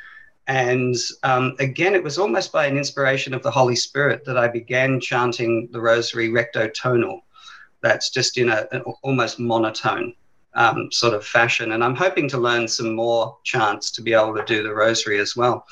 And 0.47 0.95
um, 1.23 1.55
again, 1.59 1.93
it 1.93 2.03
was 2.03 2.17
almost 2.17 2.51
by 2.51 2.65
an 2.65 2.77
inspiration 2.77 3.33
of 3.33 3.43
the 3.43 3.51
Holy 3.51 3.75
Spirit 3.75 4.23
that 4.25 4.37
I 4.37 4.47
began 4.47 4.99
chanting 4.99 5.67
the 5.71 5.81
Rosary 5.81 6.29
recto 6.29 6.69
tonal. 6.69 7.25
That's 7.81 8.09
just 8.09 8.37
in 8.37 8.49
a, 8.49 8.67
an 8.71 8.81
almost 9.03 9.39
monotone 9.39 10.15
um, 10.57 10.91
sort 10.91 11.13
of 11.13 11.25
fashion. 11.25 11.71
And 11.71 11.83
I'm 11.83 11.95
hoping 11.95 12.27
to 12.29 12.37
learn 12.37 12.67
some 12.67 12.95
more 12.95 13.37
chants 13.43 13.91
to 13.91 14.01
be 14.01 14.13
able 14.13 14.35
to 14.35 14.43
do 14.45 14.63
the 14.63 14.73
rosary 14.73 15.19
as 15.19 15.35
well. 15.35 15.65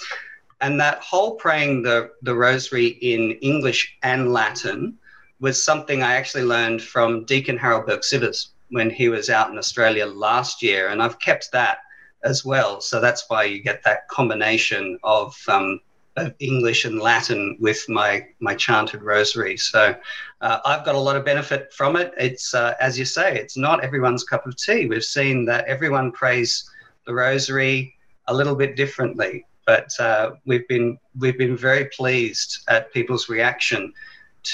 And 0.62 0.80
that 0.80 1.00
whole 1.00 1.36
praying 1.36 1.84
the, 1.84 2.12
the 2.22 2.36
rosary 2.36 2.88
in 2.88 3.32
English 3.42 3.98
and 4.04 4.32
Latin 4.32 4.98
was 5.40 5.64
something 5.64 6.02
I 6.02 6.16
actually 6.16 6.44
learned 6.44 6.82
from 6.82 7.26
Deacon 7.26 7.58
Harold 7.58 7.86
Burke 7.86 8.02
Sivers 8.02 8.50
when 8.70 8.90
he 8.90 9.10
was 9.10 9.30
out 9.30 9.52
in 9.52 9.58
Australia 9.58 10.06
last 10.06 10.62
year. 10.62 10.90
And 10.90 11.02
I've 11.02 11.20
kept 11.20 11.52
that 11.52 11.80
as 12.24 12.44
well. 12.44 12.82
So 12.82 13.00
that's 13.00 13.26
why 13.28 13.44
you 13.44 13.62
get 13.62 13.84
that 13.84 14.08
combination 14.08 14.98
of 15.04 15.38
um, 15.48 15.80
of 16.18 16.34
English 16.40 16.86
and 16.86 17.00
Latin 17.00 17.58
with 17.60 17.84
my 17.90 18.26
my 18.40 18.56
chanted 18.56 19.04
rosary. 19.04 19.58
So 19.58 19.96
uh, 20.42 20.60
I've 20.66 20.86
got 20.86 20.96
a 20.96 21.00
lot 21.00 21.16
of 21.16 21.26
benefit 21.26 21.74
from 21.74 21.96
it. 21.96 22.14
It's 22.18 22.54
uh, 22.54 22.74
as 22.80 22.98
you 22.98 23.06
say, 23.06 23.38
it's 23.38 23.58
not 23.58 23.84
everyone's 23.84 24.24
cup 24.24 24.48
of 24.48 24.56
tea. 24.56 24.88
We've 24.88 25.04
seen 25.04 25.46
that 25.46 25.66
everyone 25.66 26.12
prays 26.12 26.70
the 27.06 27.14
rosary 27.14 27.94
a 28.28 28.34
little 28.34 28.56
bit 28.56 28.76
differently, 28.76 29.46
but 29.66 29.90
uh, 30.00 30.32
we've 30.46 30.68
been 30.68 30.98
we've 31.20 31.38
been 31.38 31.58
very 31.58 31.86
pleased 31.86 32.60
at 32.70 32.94
people's 32.94 33.30
reaction 33.30 33.94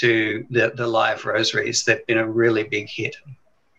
to 0.00 0.46
the 0.50 0.72
the 0.74 0.86
live 0.86 1.24
rosaries. 1.24 1.84
They've 1.84 2.06
been 2.06 2.18
a 2.18 2.28
really 2.28 2.64
big 2.64 2.88
hit. 2.88 3.16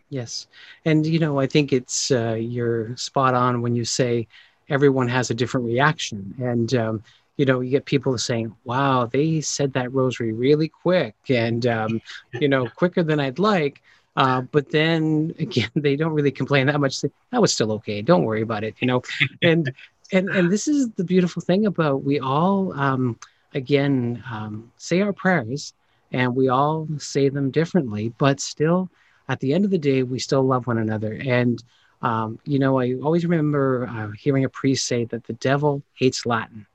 Yes, 0.09 0.47
and 0.85 1.05
you 1.05 1.19
know 1.19 1.39
I 1.39 1.47
think 1.47 1.73
it's 1.73 2.11
uh, 2.11 2.33
you're 2.33 2.95
spot 2.97 3.33
on 3.33 3.61
when 3.61 3.75
you 3.75 3.85
say 3.85 4.27
everyone 4.69 5.07
has 5.09 5.29
a 5.29 5.33
different 5.33 5.65
reaction 5.67 6.35
and. 6.39 6.73
Um, 6.73 7.03
you 7.35 7.45
know, 7.45 7.61
you 7.61 7.71
get 7.71 7.85
people 7.85 8.15
saying, 8.19 8.55
wow, 8.63 9.07
they 9.07 9.41
said 9.41 9.73
that 9.73 9.91
rosary 9.91 10.33
really 10.33 10.67
quick 10.67 11.15
and, 11.29 11.65
um, 11.65 11.99
you 12.33 12.47
know, 12.47 12.67
quicker 12.75 13.01
than 13.01 13.19
I'd 13.19 13.39
like. 13.39 13.81
Uh, 14.15 14.41
but 14.41 14.69
then 14.71 15.33
again, 15.39 15.69
they 15.75 15.95
don't 15.95 16.13
really 16.13 16.31
complain 16.31 16.67
that 16.67 16.79
much. 16.79 17.01
That 17.01 17.41
was 17.41 17.53
still 17.53 17.71
okay. 17.73 18.01
Don't 18.01 18.23
worry 18.23 18.41
about 18.41 18.63
it, 18.63 18.75
you 18.79 18.87
know. 18.87 19.01
And 19.41 19.73
and 20.11 20.29
and 20.29 20.51
this 20.51 20.67
is 20.67 20.89
the 20.91 21.03
beautiful 21.03 21.41
thing 21.41 21.65
about 21.65 22.03
we 22.03 22.19
all 22.19 22.73
um, 22.79 23.17
again 23.53 24.23
um, 24.31 24.71
say 24.77 25.01
our 25.01 25.13
prayers, 25.13 25.73
and 26.13 26.35
we 26.35 26.47
all 26.49 26.87
say 26.97 27.29
them 27.29 27.51
differently, 27.51 28.13
but 28.17 28.39
still, 28.39 28.89
at 29.29 29.39
the 29.39 29.53
end 29.53 29.65
of 29.65 29.71
the 29.71 29.77
day, 29.77 30.03
we 30.03 30.19
still 30.19 30.43
love 30.43 30.67
one 30.67 30.77
another. 30.77 31.19
And 31.25 31.63
um, 32.01 32.37
you 32.45 32.59
know, 32.59 32.79
I 32.79 32.95
always 32.95 33.25
remember 33.25 33.87
uh, 33.89 34.11
hearing 34.11 34.43
a 34.43 34.49
priest 34.49 34.85
say 34.85 35.05
that 35.05 35.23
the 35.23 35.33
devil 35.33 35.81
hates 35.93 36.25
Latin. 36.25 36.65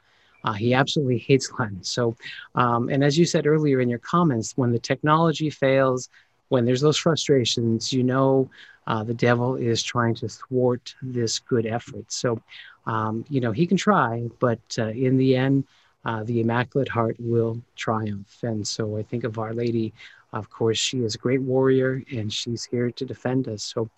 Uh, 0.43 0.55
he 0.55 0.73
absolutely 0.73 1.19
hates 1.19 1.53
Latin. 1.59 1.85
So, 1.85 2.17
um, 2.55 2.89
and 2.89 3.05
as 3.05 3.19
you 3.19 3.27
said 3.27 3.47
earlier 3.47 3.81
in 3.81 3.89
your 3.91 3.99
comments, 3.99 4.55
when 4.57 4.73
the 4.73 4.79
technology 4.79 5.51
fails, 5.51 6.09
when 6.49 6.65
there's 6.65 6.81
those 6.81 6.97
frustrations, 6.97 7.93
you 7.93 8.03
know 8.03 8.49
uh, 8.87 9.05
the 9.05 9.15
devil 9.15 9.55
is 9.57 9.83
trying 9.83 10.15
to 10.15 10.29
thwart 10.29 10.95
this 11.03 11.39
good 11.39 11.67
effort. 11.67 12.11
So, 12.11 12.41
um, 12.87 13.25
you 13.29 13.41
know, 13.43 13.53
he 13.53 13.67
can 13.67 13.77
try, 13.77 14.29
but 14.41 14.61
uh, 14.79 14.87
in 14.89 15.19
the 15.19 15.37
end, 15.37 15.65
uh, 16.05 16.25
the 16.25 16.41
Immaculate 16.41 16.89
Heart 16.89 17.17
will 17.19 17.61
triumph. 17.77 18.39
And 18.43 18.67
so 18.67 18.97
I 18.97 19.03
think 19.03 19.25
of 19.25 19.39
Our 19.39 19.53
Lady. 19.53 19.93
Of 20.33 20.51
course, 20.51 20.79
she 20.79 20.99
is 20.99 21.15
a 21.15 21.19
great 21.19 21.41
warrior 21.41 22.03
and 22.13 22.31
she's 22.31 22.65
here 22.65 22.91
to 22.91 23.05
defend 23.05 23.49
us. 23.49 23.63
So, 23.63 23.89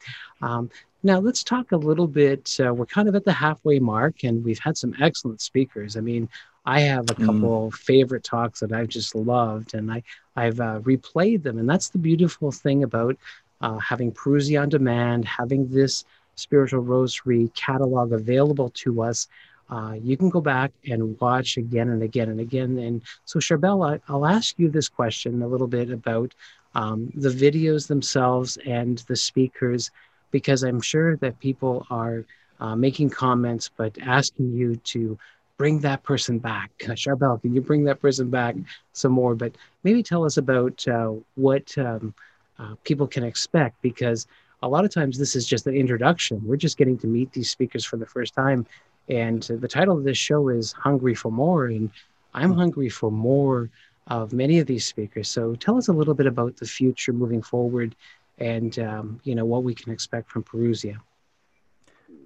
um, 0.43 0.71
now, 1.03 1.19
let's 1.19 1.43
talk 1.43 1.73
a 1.73 1.77
little 1.77 2.07
bit. 2.07 2.59
Uh, 2.63 2.75
we're 2.75 2.85
kind 2.85 3.09
of 3.09 3.15
at 3.15 3.25
the 3.25 3.33
halfway 3.33 3.79
mark, 3.79 4.23
and 4.23 4.45
we've 4.45 4.59
had 4.59 4.77
some 4.77 4.95
excellent 5.01 5.41
speakers. 5.41 5.97
I 5.97 6.01
mean, 6.01 6.29
I 6.67 6.81
have 6.81 7.11
a 7.11 7.15
mm. 7.15 7.25
couple 7.25 7.71
mm. 7.71 7.75
favorite 7.75 8.23
talks 8.23 8.61
that 8.61 8.73
I've 8.73 8.89
just 8.89 9.15
loved, 9.15 9.73
and 9.73 9.91
I, 9.91 10.03
I've 10.37 10.61
uh, 10.61 10.81
replayed 10.81 11.43
them. 11.43 11.59
And 11.59 11.69
that's 11.69 11.89
the 11.89 11.99
beautiful 11.99 12.53
thing 12.53 12.83
about 12.83 13.17
uh, 13.63 13.79
having 13.79 14.13
Parousia 14.13 14.61
on 14.61 14.69
demand, 14.69 15.25
having 15.25 15.69
this 15.69 16.05
spiritual 16.35 16.81
rosary 16.81 17.51
catalog 17.55 18.13
available 18.13 18.71
to 18.71 19.03
us. 19.03 19.27
Uh, 19.71 19.95
you 20.03 20.17
can 20.17 20.29
go 20.29 20.41
back 20.41 20.73
and 20.89 21.19
watch 21.21 21.57
again 21.57 21.89
and 21.89 22.03
again 22.03 22.29
and 22.29 22.41
again. 22.41 22.79
And 22.79 23.03
so, 23.25 23.39
Charbel, 23.39 24.01
I'll 24.09 24.27
ask 24.27 24.59
you 24.59 24.69
this 24.69 24.89
question 24.89 25.43
a 25.43 25.47
little 25.47 25.69
bit 25.69 25.91
about 25.91 26.35
um, 26.75 27.11
the 27.15 27.29
videos 27.29 27.87
themselves 27.87 28.59
and 28.67 28.99
the 29.09 29.17
speakers 29.17 29.91
because 30.33 30.63
I'm 30.63 30.81
sure 30.81 31.17
that 31.19 31.39
people 31.39 31.87
are 31.91 32.25
uh, 32.61 32.77
making 32.77 33.11
comments, 33.11 33.71
but 33.75 33.97
asking 34.03 34.53
you 34.53 34.77
to 34.77 35.19
bring 35.57 35.81
that 35.81 36.03
person 36.03 36.39
back. 36.39 36.71
Charbel, 36.81 37.41
can 37.41 37.55
you 37.55 37.61
bring 37.61 37.85
that 37.85 38.01
person 38.01 38.31
back 38.31 38.57
some 38.93 39.13
more? 39.13 39.35
But 39.35 39.55
maybe 39.85 40.03
tell 40.03 40.25
us 40.25 40.37
about 40.37 40.87
uh, 40.89 41.13
what 41.37 41.77
um, 41.79 42.15
uh, 42.59 42.75
people 42.85 43.07
can 43.07 43.25
expect 43.25 43.81
because 43.83 44.27
a 44.63 44.69
lot 44.69 44.85
of 44.85 44.93
times 44.93 45.19
this 45.19 45.35
is 45.35 45.47
just 45.47 45.67
an 45.67 45.75
introduction. 45.75 46.41
We're 46.45 46.57
just 46.57 46.77
getting 46.77 46.99
to 46.99 47.07
meet 47.07 47.33
these 47.33 47.51
speakers 47.51 47.85
for 47.85 47.97
the 47.97 48.07
first 48.07 48.35
time. 48.35 48.67
And 49.11 49.43
the 49.43 49.69
title 49.69 49.99
of 49.99 50.05
this 50.05 50.17
show 50.17 50.49
is 50.49 50.73
Hungry 50.73 51.15
for 51.15 51.31
More. 51.33 51.67
And 51.67 51.91
I'm 52.33 52.53
hungry 52.53 52.89
for 52.89 53.11
more 53.11 53.69
of 54.07 54.33
many 54.33 54.59
of 54.61 54.67
these 54.67 54.87
speakers. 54.87 55.29
So 55.29 55.55
tell 55.57 55.77
us 55.77 55.89
a 55.89 55.93
little 55.93 56.15
bit 56.15 56.27
about 56.27 56.57
the 56.57 56.67
future 56.67 57.13
moving 57.13 57.43
forward 57.43 57.95
and 58.41 58.79
um, 58.79 59.21
you 59.25 59.35
know 59.35 59.45
what 59.45 59.63
we 59.63 59.75
can 59.75 59.93
expect 59.93 60.31
from 60.31 60.43
Parousia. 60.43 60.97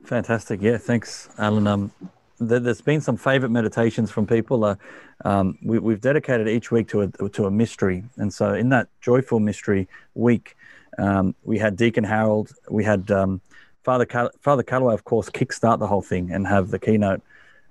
Fantastic. 0.05 0.63
Yeah, 0.63 0.79
thanks, 0.79 1.29
Alan. 1.39 1.67
Um, 1.67 1.91
there's 2.39 2.81
been 2.81 3.01
some 3.01 3.17
favorite 3.17 3.51
meditations 3.51 4.11
from 4.11 4.27
people. 4.27 4.65
Uh, 4.65 4.77
um, 5.25 5.59
we, 5.63 5.93
have 5.93 6.01
dedicated 6.01 6.49
each 6.49 6.71
week 6.71 6.89
to 6.89 7.03
a 7.03 7.29
to 7.31 7.47
a 7.47 7.51
mystery, 7.51 8.05
and 8.17 8.33
so 8.33 8.55
in 8.55 8.69
that 8.71 8.89
joyful 9.01 9.41
mystery 9.41 9.89
week, 10.15 10.57
um, 10.99 11.35
we 11.43 11.59
had 11.59 11.77
Deacon 11.77 12.05
Harold, 12.05 12.53
we 12.71 12.85
had 12.85 13.11
um, 13.11 13.41
Father 13.85 14.07
Cal- 14.07 14.31
Father 14.41 14.63
Calloway, 14.63 14.95
of 14.95 15.05
course, 15.05 15.31
kickstart 15.31 15.79
the 15.79 15.87
whole 15.87 16.03
thing 16.03 16.33
and 16.33 16.47
have 16.47 16.71
the 16.71 16.79
keynote. 16.79 17.23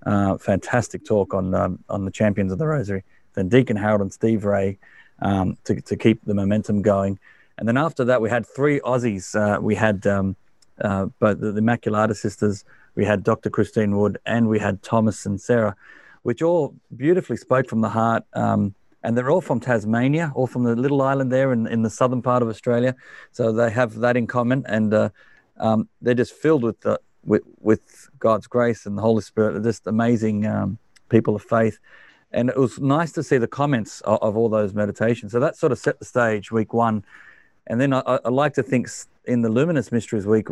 Uh, 0.05 0.37
fantastic 0.37 1.05
talk 1.05 1.33
on 1.33 1.53
um, 1.53 1.79
on 1.89 2.05
the 2.05 2.11
champions 2.11 2.51
of 2.51 2.59
the 2.59 2.67
Rosary. 2.67 3.03
Then 3.33 3.49
Deacon 3.49 3.77
Harold 3.77 4.01
and 4.01 4.13
Steve 4.13 4.45
Ray 4.45 4.77
um, 5.21 5.57
to 5.65 5.81
to 5.81 5.95
keep 5.97 6.23
the 6.25 6.33
momentum 6.33 6.81
going. 6.81 7.19
And 7.57 7.67
then 7.67 7.77
after 7.77 8.03
that, 8.05 8.21
we 8.21 8.29
had 8.29 8.45
three 8.45 8.79
Aussies. 8.81 9.35
Uh, 9.35 9.61
we 9.61 9.75
had 9.75 10.05
um, 10.07 10.35
uh, 10.81 11.05
both 11.19 11.39
the, 11.39 11.51
the 11.51 11.61
Immaculata 11.61 12.15
sisters, 12.15 12.65
we 12.95 13.05
had 13.05 13.23
Dr. 13.23 13.49
Christine 13.49 13.97
Wood, 13.97 14.19
and 14.25 14.49
we 14.49 14.59
had 14.59 14.81
Thomas 14.83 15.25
and 15.25 15.39
Sarah, 15.39 15.75
which 16.23 16.41
all 16.41 16.75
beautifully 16.95 17.37
spoke 17.37 17.67
from 17.67 17.81
the 17.81 17.89
heart. 17.89 18.23
Um, 18.33 18.75
and 19.03 19.17
they're 19.17 19.29
all 19.29 19.41
from 19.41 19.59
Tasmania, 19.59 20.31
all 20.33 20.47
from 20.47 20.63
the 20.63 20.75
little 20.75 21.01
island 21.01 21.31
there 21.31 21.51
in, 21.51 21.67
in 21.67 21.81
the 21.81 21.89
southern 21.89 22.21
part 22.21 22.41
of 22.41 22.47
Australia. 22.47 22.95
So 23.31 23.51
they 23.51 23.69
have 23.69 23.95
that 23.95 24.15
in 24.15 24.27
common, 24.27 24.63
and 24.67 24.93
uh, 24.93 25.09
um, 25.57 25.87
they're 26.01 26.13
just 26.13 26.33
filled 26.33 26.63
with 26.63 26.79
the 26.81 26.99
with, 27.25 27.43
with 27.61 28.09
God's 28.19 28.47
grace 28.47 28.85
and 28.85 28.97
the 28.97 29.01
Holy 29.01 29.21
Spirit. 29.21 29.53
They're 29.53 29.71
just 29.71 29.87
amazing 29.87 30.45
um, 30.45 30.77
people 31.09 31.35
of 31.35 31.41
faith. 31.41 31.79
And 32.31 32.49
it 32.49 32.57
was 32.57 32.79
nice 32.79 33.11
to 33.13 33.23
see 33.23 33.37
the 33.37 33.47
comments 33.47 34.01
of, 34.01 34.21
of 34.21 34.35
all 34.35 34.49
those 34.49 34.73
meditations. 34.73 35.31
So 35.31 35.39
that 35.39 35.55
sort 35.55 35.71
of 35.71 35.79
set 35.79 35.99
the 35.99 36.05
stage 36.05 36.51
week 36.51 36.73
one 36.73 37.05
and 37.67 37.79
then 37.79 37.93
I, 37.93 38.01
I 38.23 38.29
like 38.29 38.53
to 38.55 38.63
think 38.63 38.89
in 39.25 39.41
the 39.41 39.49
Luminous 39.49 39.91
Mysteries 39.91 40.25
Week, 40.25 40.47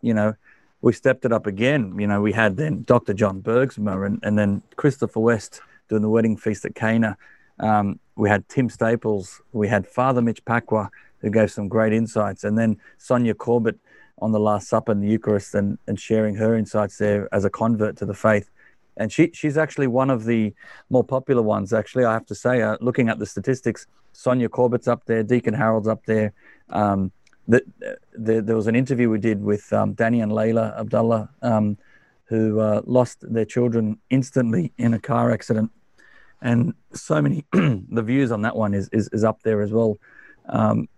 you 0.00 0.14
know, 0.14 0.34
we 0.80 0.92
stepped 0.92 1.24
it 1.24 1.32
up 1.32 1.46
again. 1.46 1.98
You 1.98 2.06
know, 2.06 2.20
we 2.20 2.32
had 2.32 2.56
then 2.56 2.82
Dr. 2.82 3.14
John 3.14 3.42
Bergsma 3.42 4.06
and, 4.06 4.20
and 4.22 4.38
then 4.38 4.62
Christopher 4.76 5.20
West 5.20 5.60
doing 5.88 6.02
the 6.02 6.08
wedding 6.08 6.36
feast 6.36 6.64
at 6.64 6.74
Cana. 6.74 7.16
Um, 7.60 7.98
we 8.16 8.28
had 8.28 8.48
Tim 8.48 8.68
Staples, 8.68 9.40
we 9.52 9.68
had 9.68 9.86
Father 9.86 10.22
Mitch 10.22 10.44
Pacwa, 10.44 10.88
who 11.20 11.30
gave 11.30 11.50
some 11.50 11.68
great 11.68 11.92
insights, 11.92 12.44
and 12.44 12.58
then 12.58 12.78
Sonja 12.98 13.34
Corbitt 13.34 13.78
on 14.18 14.32
the 14.32 14.40
Last 14.40 14.68
Supper 14.68 14.92
and 14.92 15.02
the 15.02 15.08
Eucharist 15.08 15.54
and, 15.54 15.78
and 15.86 15.98
sharing 15.98 16.34
her 16.36 16.54
insights 16.54 16.98
there 16.98 17.28
as 17.32 17.44
a 17.44 17.50
convert 17.50 17.96
to 17.98 18.06
the 18.06 18.14
faith. 18.14 18.50
And 18.96 19.12
she, 19.12 19.30
she's 19.34 19.56
actually 19.56 19.88
one 19.88 20.10
of 20.10 20.24
the 20.24 20.54
more 20.88 21.02
popular 21.02 21.42
ones, 21.42 21.72
actually, 21.72 22.04
I 22.04 22.12
have 22.12 22.26
to 22.26 22.34
say. 22.34 22.62
Uh, 22.62 22.76
looking 22.80 23.08
at 23.08 23.18
the 23.18 23.26
statistics, 23.26 23.86
Sonja 24.14 24.48
Corbitt's 24.48 24.86
up 24.86 25.04
there, 25.06 25.22
Deacon 25.22 25.54
Harold's 25.54 25.88
up 25.88 26.04
there. 26.06 26.32
Um, 26.70 27.10
the, 27.48 27.62
the, 28.16 28.40
there 28.40 28.56
was 28.56 28.68
an 28.68 28.76
interview 28.76 29.10
we 29.10 29.18
did 29.18 29.42
with 29.42 29.72
um, 29.72 29.94
Danny 29.94 30.20
and 30.20 30.32
Leila 30.32 30.74
Abdallah, 30.78 31.28
um, 31.42 31.76
who 32.26 32.60
uh, 32.60 32.82
lost 32.86 33.18
their 33.20 33.44
children 33.44 33.98
instantly 34.10 34.72
in 34.78 34.94
a 34.94 34.98
car 35.00 35.30
accident. 35.30 35.70
And 36.40 36.74
so 36.92 37.20
many, 37.20 37.44
the 37.52 38.02
views 38.02 38.30
on 38.30 38.42
that 38.42 38.54
one 38.54 38.74
is, 38.74 38.88
is, 38.92 39.08
is 39.12 39.24
up 39.24 39.42
there 39.42 39.60
as 39.60 39.72
well. 39.72 39.98
Um, 40.48 40.88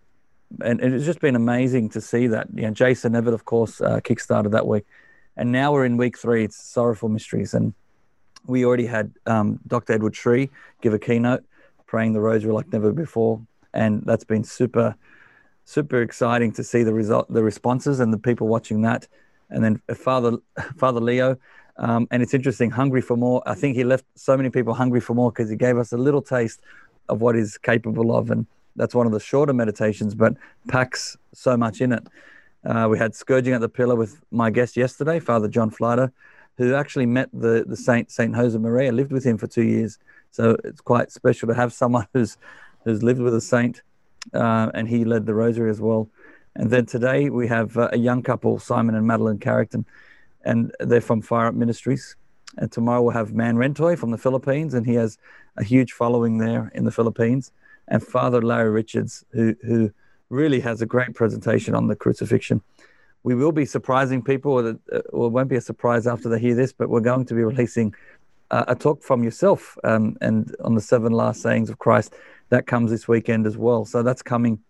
and, 0.60 0.80
it's 0.80 1.04
just 1.04 1.20
been 1.20 1.36
amazing 1.36 1.90
to 1.90 2.00
see 2.00 2.26
that. 2.28 2.48
You 2.54 2.62
know, 2.62 2.70
Jason 2.70 3.14
Evert, 3.14 3.34
of 3.34 3.44
course, 3.44 3.80
uh, 3.80 4.00
kickstarted 4.00 4.52
that 4.52 4.66
week. 4.66 4.84
And 5.36 5.52
now 5.52 5.72
we're 5.72 5.84
in 5.84 5.96
week 5.96 6.18
three. 6.18 6.44
It's 6.44 6.56
Sorrowful 6.56 7.08
Mysteries. 7.08 7.52
And 7.54 7.74
we 8.46 8.64
already 8.64 8.86
had 8.86 9.12
um, 9.26 9.60
Dr. 9.66 9.92
Edward 9.94 10.16
Sri 10.16 10.50
give 10.80 10.94
a 10.94 10.98
keynote, 10.98 11.44
praying 11.86 12.12
the 12.12 12.20
rosary 12.20 12.52
like 12.52 12.72
never 12.72 12.92
before. 12.92 13.40
And 13.74 14.02
that's 14.06 14.24
been 14.24 14.44
super 14.44 14.96
super 15.66 16.00
exciting 16.00 16.52
to 16.52 16.62
see 16.62 16.84
the 16.84 16.94
result, 16.94 17.30
the 17.30 17.42
responses, 17.42 17.98
and 18.00 18.12
the 18.12 18.18
people 18.18 18.46
watching 18.46 18.82
that. 18.82 19.06
And 19.50 19.62
then 19.62 19.82
Father 19.94 20.38
Father 20.76 21.00
Leo, 21.00 21.36
um, 21.76 22.08
and 22.10 22.22
it's 22.22 22.32
interesting. 22.32 22.70
Hungry 22.70 23.02
for 23.02 23.16
more. 23.16 23.42
I 23.46 23.54
think 23.54 23.76
he 23.76 23.84
left 23.84 24.06
so 24.14 24.36
many 24.36 24.48
people 24.48 24.72
hungry 24.72 25.00
for 25.00 25.14
more 25.14 25.30
because 25.30 25.50
he 25.50 25.56
gave 25.56 25.76
us 25.76 25.92
a 25.92 25.98
little 25.98 26.22
taste 26.22 26.60
of 27.08 27.20
what 27.20 27.34
he's 27.34 27.58
capable 27.58 28.16
of, 28.16 28.30
and 28.30 28.46
that's 28.76 28.94
one 28.94 29.06
of 29.06 29.12
the 29.12 29.20
shorter 29.20 29.52
meditations, 29.52 30.14
but 30.14 30.34
packs 30.68 31.16
so 31.32 31.56
much 31.56 31.80
in 31.80 31.92
it. 31.92 32.06
Uh, 32.64 32.88
we 32.90 32.98
had 32.98 33.14
scourging 33.14 33.54
at 33.54 33.60
the 33.60 33.68
pillar 33.68 33.94
with 33.94 34.20
my 34.30 34.50
guest 34.50 34.76
yesterday, 34.76 35.20
Father 35.20 35.48
John 35.48 35.70
Flader, 35.70 36.12
who 36.56 36.74
actually 36.74 37.06
met 37.06 37.28
the 37.32 37.64
the 37.66 37.76
Saint 37.76 38.10
Saint 38.10 38.34
Josemaría, 38.34 38.92
lived 38.92 39.12
with 39.12 39.24
him 39.24 39.38
for 39.38 39.46
two 39.46 39.62
years. 39.62 39.98
So 40.30 40.56
it's 40.64 40.80
quite 40.80 41.12
special 41.12 41.48
to 41.48 41.54
have 41.54 41.72
someone 41.72 42.06
who's 42.12 42.36
who's 42.84 43.02
lived 43.02 43.20
with 43.20 43.34
a 43.34 43.40
saint 43.40 43.82
uh, 44.32 44.70
and 44.74 44.88
he 44.88 45.04
led 45.04 45.26
the 45.26 45.34
rosary 45.34 45.70
as 45.70 45.80
well. 45.80 46.08
And 46.54 46.70
then 46.70 46.86
today 46.86 47.30
we 47.30 47.48
have 47.48 47.76
uh, 47.76 47.90
a 47.92 47.98
young 47.98 48.22
couple, 48.22 48.58
Simon 48.58 48.94
and 48.94 49.06
Madeline 49.06 49.38
Carrington, 49.38 49.84
and 50.44 50.72
they're 50.80 51.00
from 51.00 51.20
Fire 51.20 51.48
Up 51.48 51.54
Ministries. 51.54 52.16
And 52.56 52.72
tomorrow 52.72 53.02
we'll 53.02 53.12
have 53.12 53.34
Man 53.34 53.56
Rentoy 53.56 53.98
from 53.98 54.10
the 54.10 54.18
Philippines, 54.18 54.72
and 54.72 54.86
he 54.86 54.94
has 54.94 55.18
a 55.56 55.64
huge 55.64 55.92
following 55.92 56.38
there 56.38 56.70
in 56.74 56.84
the 56.84 56.90
Philippines. 56.90 57.52
And 57.88 58.02
Father 58.02 58.42
Larry 58.42 58.70
Richards, 58.70 59.24
who 59.32 59.54
who 59.64 59.92
really 60.28 60.60
has 60.60 60.82
a 60.82 60.86
great 60.86 61.14
presentation 61.14 61.74
on 61.74 61.86
the 61.86 61.96
crucifixion. 61.96 62.60
We 63.22 63.34
will 63.34 63.52
be 63.52 63.64
surprising 63.64 64.22
people, 64.22 64.52
or, 64.52 64.68
it 64.70 65.04
won't 65.12 65.48
be 65.48 65.56
a 65.56 65.60
surprise 65.60 66.06
after 66.06 66.28
they 66.28 66.38
hear 66.38 66.54
this, 66.54 66.72
but 66.72 66.88
we're 66.88 67.00
going 67.00 67.24
to 67.26 67.34
be 67.34 67.42
releasing 67.42 67.94
uh, 68.50 68.64
a 68.68 68.74
talk 68.74 69.02
from 69.02 69.24
yourself 69.24 69.76
um, 69.84 70.16
and 70.20 70.54
on 70.62 70.74
the 70.74 70.80
seven 70.80 71.12
last 71.12 71.42
sayings 71.42 71.70
of 71.70 71.78
Christ 71.78 72.14
that 72.48 72.66
comes 72.66 72.90
this 72.90 73.08
weekend 73.08 73.46
as 73.46 73.56
well. 73.56 73.84
So 73.84 74.02
that's 74.02 74.22
coming 74.22 74.60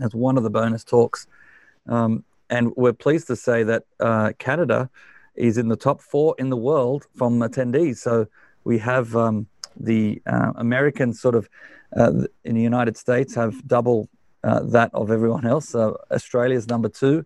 as 0.00 0.14
one 0.14 0.36
of 0.36 0.42
the 0.42 0.50
bonus 0.50 0.84
talks. 0.84 1.26
Um, 1.88 2.24
and 2.48 2.72
we're 2.76 2.92
pleased 2.92 3.26
to 3.28 3.36
say 3.36 3.62
that 3.64 3.84
uh, 3.98 4.32
Canada 4.38 4.88
is 5.34 5.58
in 5.58 5.68
the 5.68 5.76
top 5.76 6.00
four 6.00 6.34
in 6.38 6.50
the 6.50 6.56
world 6.56 7.06
from 7.16 7.40
attendees. 7.40 7.96
So 7.96 8.26
we 8.64 8.78
have 8.78 9.16
um, 9.16 9.46
the 9.76 10.22
uh, 10.26 10.52
Americans 10.56 11.20
sort 11.20 11.34
of 11.34 11.48
uh, 11.96 12.12
in 12.44 12.54
the 12.54 12.62
United 12.62 12.96
States 12.96 13.34
have 13.34 13.66
double 13.66 14.08
uh, 14.44 14.60
that 14.64 14.90
of 14.92 15.10
everyone 15.10 15.46
else. 15.46 15.68
So 15.68 15.98
Australia 16.10 16.56
is 16.56 16.68
number 16.68 16.88
two, 16.88 17.24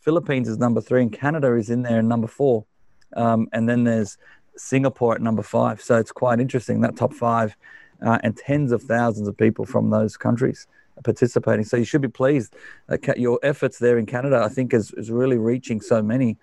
Philippines 0.00 0.48
is 0.48 0.58
number 0.58 0.80
three, 0.80 1.02
and 1.02 1.12
Canada 1.12 1.54
is 1.54 1.70
in 1.70 1.82
there 1.82 2.02
number 2.02 2.26
four. 2.26 2.64
Um, 3.16 3.48
and 3.52 3.68
then 3.68 3.84
there's 3.84 4.18
Singapore 4.56 5.14
at 5.14 5.22
number 5.22 5.42
five. 5.42 5.80
So 5.80 5.96
it's 5.96 6.12
quite 6.12 6.40
interesting 6.40 6.80
that 6.82 6.96
top 6.96 7.14
five 7.14 7.56
uh, 8.04 8.18
and 8.22 8.36
tens 8.36 8.72
of 8.72 8.82
thousands 8.82 9.28
of 9.28 9.36
people 9.36 9.64
from 9.64 9.90
those 9.90 10.16
countries 10.16 10.66
participating. 11.04 11.64
So 11.64 11.76
you 11.76 11.84
should 11.84 12.00
be 12.00 12.08
pleased. 12.08 12.54
your 13.16 13.38
efforts 13.42 13.78
there 13.78 13.98
in 13.98 14.06
Canada, 14.06 14.42
I 14.44 14.48
think, 14.48 14.74
is, 14.74 14.92
is 14.92 15.10
really 15.10 15.38
reaching 15.38 15.80
so 15.80 16.02
many. 16.02 16.36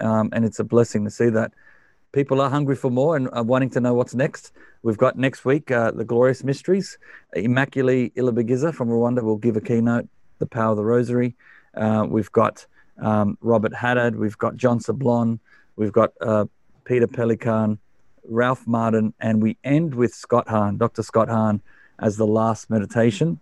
Um, 0.00 0.30
and 0.32 0.44
it's 0.44 0.58
a 0.58 0.64
blessing 0.64 1.04
to 1.04 1.10
see 1.10 1.28
that 1.30 1.52
people 2.12 2.40
are 2.40 2.50
hungry 2.50 2.76
for 2.76 2.90
more 2.90 3.16
and 3.16 3.28
are 3.32 3.42
wanting 3.42 3.70
to 3.70 3.80
know 3.80 3.94
what's 3.94 4.14
next. 4.14 4.52
We've 4.82 4.98
got 4.98 5.18
next 5.18 5.44
week 5.44 5.70
uh, 5.70 5.90
the 5.90 6.04
Glorious 6.04 6.44
Mysteries. 6.44 6.98
Immaculée 7.34 8.12
Ilibagiza 8.14 8.74
from 8.74 8.88
Rwanda 8.88 9.22
will 9.22 9.38
give 9.38 9.56
a 9.56 9.60
keynote, 9.60 10.08
The 10.38 10.46
Power 10.46 10.72
of 10.72 10.76
the 10.76 10.84
Rosary. 10.84 11.34
Uh, 11.74 12.06
we've 12.08 12.32
got 12.32 12.66
um, 13.00 13.38
Robert 13.40 13.74
Haddad. 13.74 14.16
We've 14.16 14.38
got 14.38 14.56
John 14.56 14.78
Sablon. 14.78 15.38
We've 15.76 15.92
got 15.92 16.12
uh, 16.20 16.46
Peter 16.84 17.06
Pelikan. 17.06 17.78
Ralph 18.28 18.66
Martin, 18.66 19.14
and 19.20 19.42
we 19.42 19.56
end 19.64 19.94
with 19.94 20.14
Scott 20.14 20.48
Hahn, 20.48 20.76
Dr. 20.76 21.02
Scott 21.02 21.28
Hahn, 21.28 21.60
as 21.98 22.16
the 22.16 22.26
last 22.26 22.70
meditation. 22.70 23.40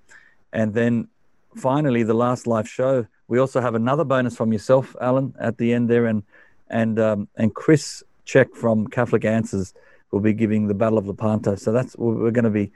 And 0.53 0.75
then 0.75 1.09
finally, 1.57 2.03
the 2.03 2.15
last 2.15 2.47
live 2.47 2.69
show. 2.69 3.07
We 3.29 3.39
also 3.39 3.61
have 3.61 3.75
another 3.75 4.05
bonus 4.05 4.37
from 4.37 4.53
yourself, 4.53 4.97
Alan, 5.01 5.35
at 5.39 5.59
the 5.59 5.73
end 5.73 5.89
there, 5.89 6.07
and 6.07 6.23
and 6.69 6.99
um, 6.99 7.29
and 7.37 7.55
Chris 7.55 8.03
Check 8.31 8.55
from 8.55 8.87
Catholic 8.87 9.25
Answers 9.25 9.75
will 10.13 10.21
be 10.21 10.33
giving 10.33 10.69
the 10.69 10.75
Battle 10.75 10.99
of 10.99 11.07
Lepanto. 11.09 11.57
So 11.57 11.73
that's 11.73 11.97
we're 11.97 12.31
going 12.31 12.45
to 12.45 12.51
be 12.63 12.71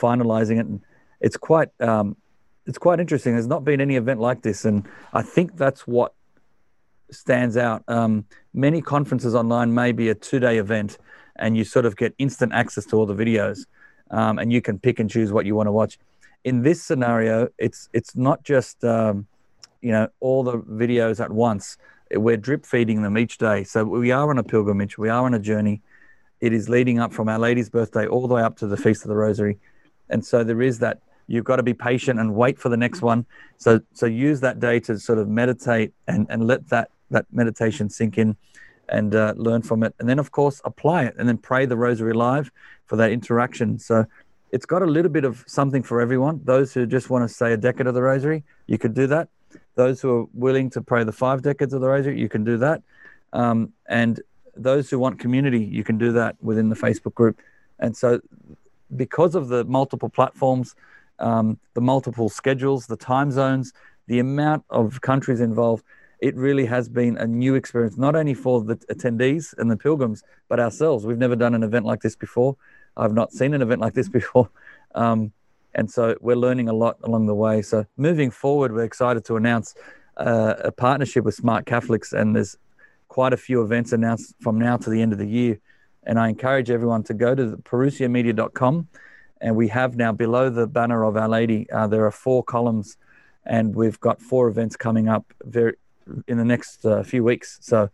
finalizing 0.00 0.58
it. 0.58 0.64
And 0.64 0.80
it's 1.20 1.36
quite 1.36 1.68
um, 1.78 2.16
it's 2.64 2.78
quite 2.78 3.00
interesting. 3.00 3.34
There's 3.34 3.46
not 3.46 3.64
been 3.64 3.82
any 3.82 3.96
event 3.96 4.18
like 4.18 4.40
this, 4.40 4.64
and 4.64 4.88
I 5.12 5.20
think 5.20 5.58
that's 5.58 5.86
what 5.86 6.14
stands 7.10 7.58
out. 7.58 7.84
Um, 7.86 8.24
many 8.54 8.80
conferences 8.80 9.34
online 9.34 9.74
may 9.74 9.92
be 9.92 10.08
a 10.08 10.14
two-day 10.14 10.56
event, 10.56 10.96
and 11.36 11.54
you 11.54 11.64
sort 11.64 11.84
of 11.84 11.96
get 11.96 12.14
instant 12.16 12.54
access 12.54 12.86
to 12.86 12.96
all 12.96 13.04
the 13.04 13.14
videos, 13.14 13.66
um, 14.10 14.38
and 14.38 14.50
you 14.50 14.62
can 14.62 14.78
pick 14.78 15.00
and 15.00 15.10
choose 15.10 15.30
what 15.32 15.44
you 15.44 15.54
want 15.54 15.66
to 15.66 15.72
watch. 15.72 15.98
In 16.44 16.62
this 16.62 16.82
scenario, 16.82 17.48
it's 17.58 17.90
it's 17.92 18.16
not 18.16 18.42
just 18.42 18.82
um, 18.84 19.26
you 19.82 19.92
know 19.92 20.08
all 20.20 20.42
the 20.42 20.60
videos 20.60 21.22
at 21.22 21.30
once. 21.30 21.76
We're 22.16 22.36
drip 22.36 22.66
feeding 22.66 23.02
them 23.02 23.18
each 23.18 23.38
day, 23.38 23.64
so 23.64 23.84
we 23.84 24.10
are 24.10 24.30
on 24.30 24.38
a 24.38 24.42
pilgrimage. 24.42 24.98
We 24.98 25.08
are 25.08 25.24
on 25.24 25.34
a 25.34 25.38
journey. 25.38 25.82
It 26.40 26.52
is 26.52 26.68
leading 26.68 26.98
up 26.98 27.12
from 27.12 27.28
Our 27.28 27.38
Lady's 27.38 27.70
birthday 27.70 28.06
all 28.06 28.26
the 28.26 28.34
way 28.34 28.42
up 28.42 28.56
to 28.58 28.66
the 28.66 28.76
Feast 28.76 29.02
of 29.02 29.08
the 29.08 29.16
Rosary, 29.16 29.58
and 30.10 30.24
so 30.24 30.44
there 30.44 30.62
is 30.62 30.78
that 30.80 31.00
you've 31.26 31.44
got 31.44 31.56
to 31.56 31.62
be 31.62 31.74
patient 31.74 32.20
and 32.20 32.34
wait 32.34 32.58
for 32.58 32.68
the 32.68 32.76
next 32.76 33.02
one. 33.02 33.26
So 33.56 33.80
so 33.92 34.06
use 34.06 34.40
that 34.40 34.60
day 34.60 34.80
to 34.80 34.98
sort 34.98 35.18
of 35.18 35.28
meditate 35.28 35.92
and 36.06 36.26
and 36.28 36.46
let 36.46 36.68
that 36.68 36.90
that 37.10 37.26
meditation 37.32 37.88
sink 37.88 38.18
in 38.18 38.36
and 38.88 39.14
uh, 39.14 39.34
learn 39.36 39.62
from 39.62 39.82
it. 39.82 39.94
And 39.98 40.08
then, 40.08 40.18
of 40.18 40.30
course, 40.30 40.60
apply 40.64 41.04
it 41.04 41.14
and 41.18 41.28
then 41.28 41.38
pray 41.38 41.66
the 41.66 41.76
rosary 41.76 42.12
live 42.12 42.50
for 42.86 42.96
that 42.96 43.10
interaction. 43.12 43.78
So 43.78 44.04
it's 44.52 44.66
got 44.66 44.82
a 44.82 44.86
little 44.86 45.10
bit 45.10 45.24
of 45.24 45.44
something 45.46 45.82
for 45.82 46.00
everyone. 46.00 46.40
Those 46.44 46.72
who 46.74 46.86
just 46.86 47.10
want 47.10 47.28
to 47.28 47.34
say 47.34 47.52
a 47.52 47.56
decade 47.56 47.86
of 47.86 47.94
the 47.94 48.02
rosary, 48.02 48.44
you 48.66 48.78
could 48.78 48.94
do 48.94 49.06
that. 49.08 49.28
Those 49.74 50.00
who 50.00 50.20
are 50.20 50.24
willing 50.32 50.70
to 50.70 50.82
pray 50.82 51.04
the 51.04 51.12
five 51.12 51.42
decades 51.42 51.72
of 51.72 51.80
the 51.80 51.88
rosary, 51.88 52.18
you 52.18 52.28
can 52.28 52.44
do 52.44 52.56
that. 52.58 52.82
Um, 53.32 53.72
and 53.86 54.20
those 54.56 54.90
who 54.90 54.98
want 54.98 55.18
community, 55.18 55.64
you 55.64 55.84
can 55.84 55.98
do 55.98 56.12
that 56.12 56.36
within 56.40 56.68
the 56.68 56.76
Facebook 56.76 57.14
group. 57.14 57.40
And 57.78 57.96
so, 57.96 58.20
because 58.96 59.34
of 59.34 59.48
the 59.48 59.64
multiple 59.64 60.08
platforms, 60.08 60.74
um, 61.18 61.58
the 61.74 61.80
multiple 61.80 62.28
schedules, 62.28 62.86
the 62.86 62.96
time 62.96 63.30
zones, 63.30 63.72
the 64.06 64.18
amount 64.18 64.64
of 64.70 65.00
countries 65.00 65.40
involved, 65.40 65.84
it 66.20 66.34
really 66.36 66.66
has 66.66 66.88
been 66.88 67.16
a 67.18 67.26
new 67.26 67.54
experience, 67.54 67.96
not 67.96 68.14
only 68.14 68.34
for 68.34 68.62
the 68.62 68.76
attendees 68.94 69.54
and 69.58 69.70
the 69.70 69.76
pilgrims, 69.76 70.22
but 70.48 70.60
ourselves. 70.60 71.04
We've 71.04 71.18
never 71.18 71.36
done 71.36 71.54
an 71.54 71.62
event 71.62 71.84
like 71.84 72.00
this 72.00 72.16
before. 72.16 72.56
I've 72.96 73.12
not 73.12 73.32
seen 73.32 73.54
an 73.54 73.62
event 73.62 73.80
like 73.80 73.94
this 73.94 74.08
before. 74.20 74.48
Um, 74.94 75.32
and 75.74 75.90
so 75.90 76.16
we're 76.20 76.36
learning 76.36 76.68
a 76.68 76.72
lot 76.72 76.96
along 77.02 77.26
the 77.26 77.34
way. 77.34 77.62
So 77.62 77.84
moving 77.96 78.30
forward, 78.30 78.72
we're 78.72 78.84
excited 78.84 79.24
to 79.26 79.36
announce 79.36 79.74
uh, 80.16 80.54
a 80.58 80.72
partnership 80.72 81.24
with 81.24 81.34
Smart 81.34 81.66
Catholics, 81.66 82.12
and 82.12 82.36
there's 82.36 82.56
quite 83.08 83.32
a 83.32 83.36
few 83.36 83.62
events 83.62 83.92
announced 83.92 84.34
from 84.40 84.58
now 84.58 84.76
to 84.76 84.90
the 84.90 85.00
end 85.00 85.12
of 85.12 85.18
the 85.18 85.26
year. 85.26 85.58
And 86.04 86.18
I 86.18 86.28
encourage 86.28 86.70
everyone 86.70 87.02
to 87.04 87.14
go 87.14 87.34
to 87.34 87.56
parousiamedia.com. 87.58 88.88
And 89.40 89.56
we 89.56 89.68
have 89.68 89.96
now 89.96 90.12
below 90.12 90.50
the 90.50 90.66
banner 90.66 91.04
of 91.04 91.16
Our 91.16 91.28
Lady, 91.28 91.68
uh, 91.70 91.86
there 91.86 92.06
are 92.06 92.10
four 92.10 92.42
columns, 92.42 92.96
and 93.44 93.74
we've 93.74 94.00
got 94.00 94.22
four 94.22 94.48
events 94.48 94.76
coming 94.76 95.08
up 95.08 95.24
very 95.44 95.74
in 96.28 96.38
the 96.38 96.44
next 96.44 96.84
uh, 96.84 97.02
few 97.02 97.24
weeks. 97.24 97.58
So, 97.60 97.90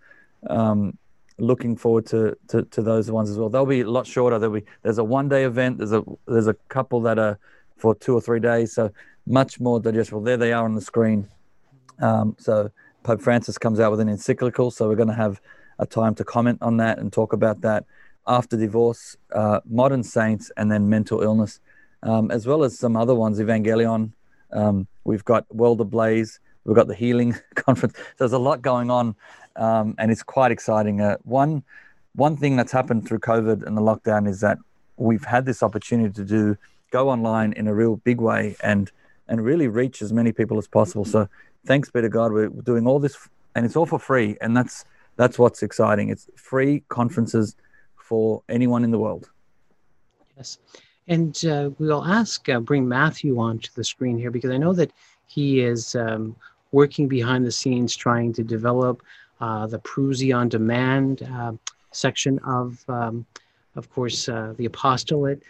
um, 0.49 0.97
looking 1.39 1.77
forward 1.77 2.07
to, 2.07 2.37
to, 2.49 2.63
to 2.65 2.83
those 2.83 3.11
ones 3.11 3.31
as 3.31 3.39
well. 3.39 3.49
They'll 3.49 3.67
be 3.67 3.81
a 3.81 3.91
lot 3.91 4.07
shorter. 4.07 4.39
There'll 4.39 4.55
be 4.55 4.65
there's 4.83 4.99
a 4.99 5.05
one 5.05 5.29
day 5.29 5.45
event. 5.45 5.79
There's 5.79 5.93
a 5.93 6.05
there's 6.27 6.49
a 6.49 6.55
couple 6.69 7.01
that 7.03 7.19
are 7.19 7.39
for 7.81 7.95
two 7.95 8.15
or 8.15 8.21
three 8.21 8.41
days. 8.41 8.73
So 8.73 8.93
much 9.27 9.61
more 9.61 9.81
digestible. 9.81 10.21
There 10.21 10.37
they 10.37 10.53
are 10.53 10.65
on 10.65 10.75
the 10.75 10.81
screen. 10.81 11.29
Um, 12.01 12.37
so 12.39 12.71
Pope 13.03 13.21
Francis 13.21 13.59
comes 13.59 13.81
out 13.81 13.91
with 13.91 14.01
an 14.01 14.09
encyclical. 14.09 14.71
So 14.71 14.89
we're 14.89 14.97
going 14.97 15.09
to 15.09 15.15
have 15.15 15.41
a 15.79 15.87
time 15.87 16.15
to 16.17 16.25
comment 16.25 16.59
on 16.61 16.77
that 16.79 16.99
and 16.99 17.13
talk 17.13 17.33
about 17.33 17.63
that. 17.63 17.85
after 18.27 18.57
divorce, 18.57 19.17
uh, 19.35 19.61
modern 19.65 20.05
saints, 20.05 20.53
and 20.57 20.71
then 20.71 20.89
mental 20.89 21.23
illness, 21.23 21.59
um, 22.03 22.31
as 22.31 22.47
well 22.47 22.63
as 22.63 22.79
some 22.79 22.95
other 22.97 23.15
ones, 23.15 23.41
Evangelion. 23.41 24.13
Um, 24.53 24.87
we've 25.05 25.25
got 25.25 25.53
World 25.55 25.81
Ablaze. 25.81 26.39
We've 26.65 26.77
got 26.77 26.87
the 26.87 26.95
Healing 26.95 27.35
Conference. 27.55 27.97
So 27.97 28.03
there's 28.19 28.33
a 28.33 28.39
lot 28.39 28.61
going 28.63 28.91
on, 28.91 29.17
um, 29.57 29.95
and 29.99 30.13
it's 30.13 30.23
quite 30.23 30.53
exciting. 30.53 31.01
Uh, 31.01 31.17
one 31.25 31.65
one 32.15 32.37
thing 32.37 32.57
that's 32.57 32.73
happened 32.73 33.07
through 33.07 33.21
COVID 33.21 33.65
and 33.67 33.77
the 33.77 33.81
lockdown 33.81 34.29
is 34.29 34.41
that 34.41 34.59
we've 34.97 35.25
had 35.25 35.47
this 35.47 35.63
opportunity 35.63 36.13
to 36.13 36.25
do 36.25 36.57
go 36.91 37.09
online 37.09 37.53
in 37.55 37.67
a 37.67 37.75
real 37.75 37.97
big 37.97 38.21
way 38.21 38.57
and 38.63 38.91
and 39.29 39.45
really 39.45 39.69
reach 39.69 40.03
as 40.03 40.13
many 40.13 40.33
people 40.33 40.59
as 40.59 40.67
possible. 40.67 41.05
So 41.05 41.29
thanks 41.65 41.89
be 41.89 42.01
to 42.01 42.09
God, 42.09 42.33
we're 42.33 42.49
doing 42.49 42.87
all 42.87 42.99
this, 42.99 43.17
and 43.55 43.65
it's 43.65 43.77
all 43.77 43.87
for 43.87 43.99
free, 43.99 44.37
and 44.41 44.57
that's 44.57 44.85
that's 45.17 45.39
what's 45.39 45.63
exciting. 45.63 46.09
It's 46.09 46.29
free 46.37 46.83
conferences 46.89 47.57
for 47.97 48.43
anyone 48.49 48.85
in 48.85 48.91
the 48.91 48.99
world. 48.99 49.31
Yes, 50.37 50.59
and 51.07 51.45
uh, 51.45 51.71
we'll 51.79 52.05
ask 52.05 52.49
uh, 52.49 52.61
bring 52.61 52.89
Matthew 52.89 53.39
onto 53.39 53.71
the 53.75 53.85
screen 53.85 54.19
here 54.19 54.31
because 54.31 54.51
I 54.51 54.57
know 54.57 54.73
that 54.73 54.93
he 55.27 55.61
is 55.61 55.95
um, 55.95 56.35
working 56.73 57.09
behind 57.09 57.47
the 57.47 57.53
scenes 57.53 57.95
trying 57.95 58.33
to 58.33 58.43
develop 58.43 59.03
uh, 59.41 59.67
the 59.67 59.79
Parousia 59.79 60.37
on 60.37 60.49
Demand 60.49 61.23
uh, 61.23 61.53
section 61.93 62.39
of, 62.41 62.85
um, 62.89 63.25
of 63.75 63.91
course, 63.91 64.29
uh, 64.29 64.55
the 64.57 64.67
apostolate. 64.67 65.43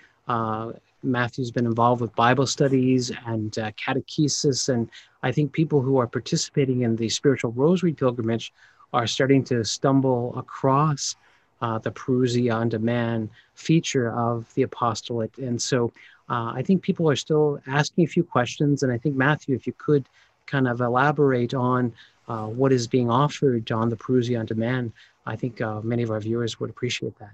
Matthew's 1.03 1.51
been 1.51 1.67
involved 1.67 2.01
with 2.01 2.15
Bible 2.15 2.47
studies 2.47 3.11
and 3.27 3.59
uh, 3.59 3.71
catechesis, 3.73 4.69
and 4.69 4.89
I 5.23 5.33
think 5.33 5.53
people 5.53 5.81
who 5.81 5.99
are 5.99 6.07
participating 6.07 6.83
in 6.83 6.97
the 6.97 7.09
spiritual 7.09 7.53
rosary 7.53 7.93
pilgrimage 7.93 8.53
are 8.93 9.07
starting 9.07 9.45
to 9.45 9.65
stumble 9.65 10.37
across 10.37 11.17
uh, 11.63 11.79
the 11.79 11.91
Parousia 11.91 12.55
on 12.55 12.69
Demand 12.69 13.29
feature 13.55 14.13
of 14.13 14.53
the 14.55 14.63
apostolate. 14.63 15.37
And 15.39 15.61
so 15.61 15.93
uh, 16.29 16.53
I 16.55 16.63
think 16.63 16.83
people 16.83 17.09
are 17.11 17.17
still 17.17 17.61
asking 17.67 18.05
a 18.05 18.09
few 18.09 18.25
questions. 18.25 18.83
And 18.83 18.93
I 18.93 18.99
think, 18.99 19.17
Matthew, 19.17 19.55
if 19.55 19.67
you 19.67 19.75
could 19.77 20.09
kind 20.47 20.67
of 20.67 20.81
elaborate 20.81 21.55
on 21.55 21.93
uh, 22.29 22.47
what 22.47 22.73
is 22.73 22.87
being 22.87 23.11
offered 23.11 23.71
on 23.71 23.89
the 23.89 23.97
Parousia 23.97 24.39
on 24.39 24.47
Demand, 24.47 24.93
I 25.27 25.37
think 25.37 25.61
uh, 25.61 25.81
many 25.83 26.03
of 26.03 26.11
our 26.11 26.21
viewers 26.21 26.59
would 26.59 26.71
appreciate 26.71 27.19
that. 27.19 27.33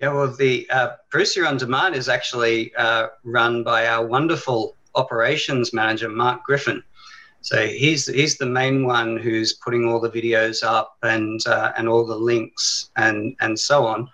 Yeah, 0.00 0.12
well, 0.12 0.28
the 0.30 0.68
uh, 0.70 0.96
Parousia 1.10 1.48
on 1.48 1.56
Demand 1.56 1.94
is 1.94 2.08
actually 2.08 2.74
uh, 2.76 3.08
run 3.24 3.62
by 3.62 3.86
our 3.86 4.06
wonderful 4.06 4.76
operations 4.94 5.72
manager, 5.72 6.08
Mark 6.08 6.44
Griffin. 6.44 6.82
So 7.40 7.66
he's 7.66 8.06
he's 8.06 8.36
the 8.36 8.46
main 8.46 8.84
one 8.86 9.16
who's 9.16 9.52
putting 9.54 9.86
all 9.86 10.00
the 10.00 10.10
videos 10.10 10.62
up 10.64 10.96
and 11.02 11.40
uh, 11.46 11.72
and 11.76 11.88
all 11.88 12.04
the 12.04 12.16
links 12.16 12.90
and 12.96 13.36
and 13.40 13.58
so 13.58 13.86
on. 13.86 14.08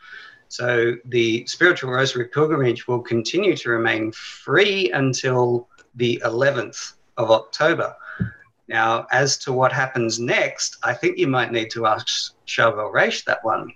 So 0.49 0.97
the 1.07 1.47
Spiritual 1.47 1.91
Rosary 1.91 2.27
Pilgrimage 2.27 2.87
will 2.87 3.01
continue 3.01 3.57
to 3.57 3.71
remain 3.71 4.13
free 4.13 4.91
until 4.93 5.67
the 5.95 6.21
11th 6.27 6.93
of 7.17 7.31
October. 7.31 7.97
Now, 8.69 9.07
as 9.11 9.39
to 9.39 9.53
what 9.53 9.73
happens 9.73 10.21
next, 10.21 10.77
I 10.83 10.93
think 10.93 11.17
you 11.17 11.27
might 11.27 11.53
need 11.53 11.71
to 11.71 11.87
ask 11.87 12.35
Charbel 12.47 12.93
Raish 12.93 13.25
that 13.25 13.43
one. 13.43 13.73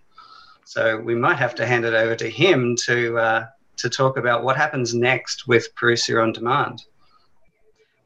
So 0.67 0.99
we 0.99 1.15
might 1.15 1.37
have 1.37 1.55
to 1.55 1.67
hand 1.67 1.85
it 1.85 1.95
over 1.95 2.17
to 2.17 2.29
him 2.29 2.75
to 2.87 3.17
uh, 3.19 3.47
to 3.77 3.89
talk 3.89 4.17
about 4.17 4.43
what 4.43 4.57
happens 4.57 4.95
next 4.95 5.47
with 5.47 5.73
Parousia 5.77 6.21
on 6.21 6.33
Demand. 6.33 6.85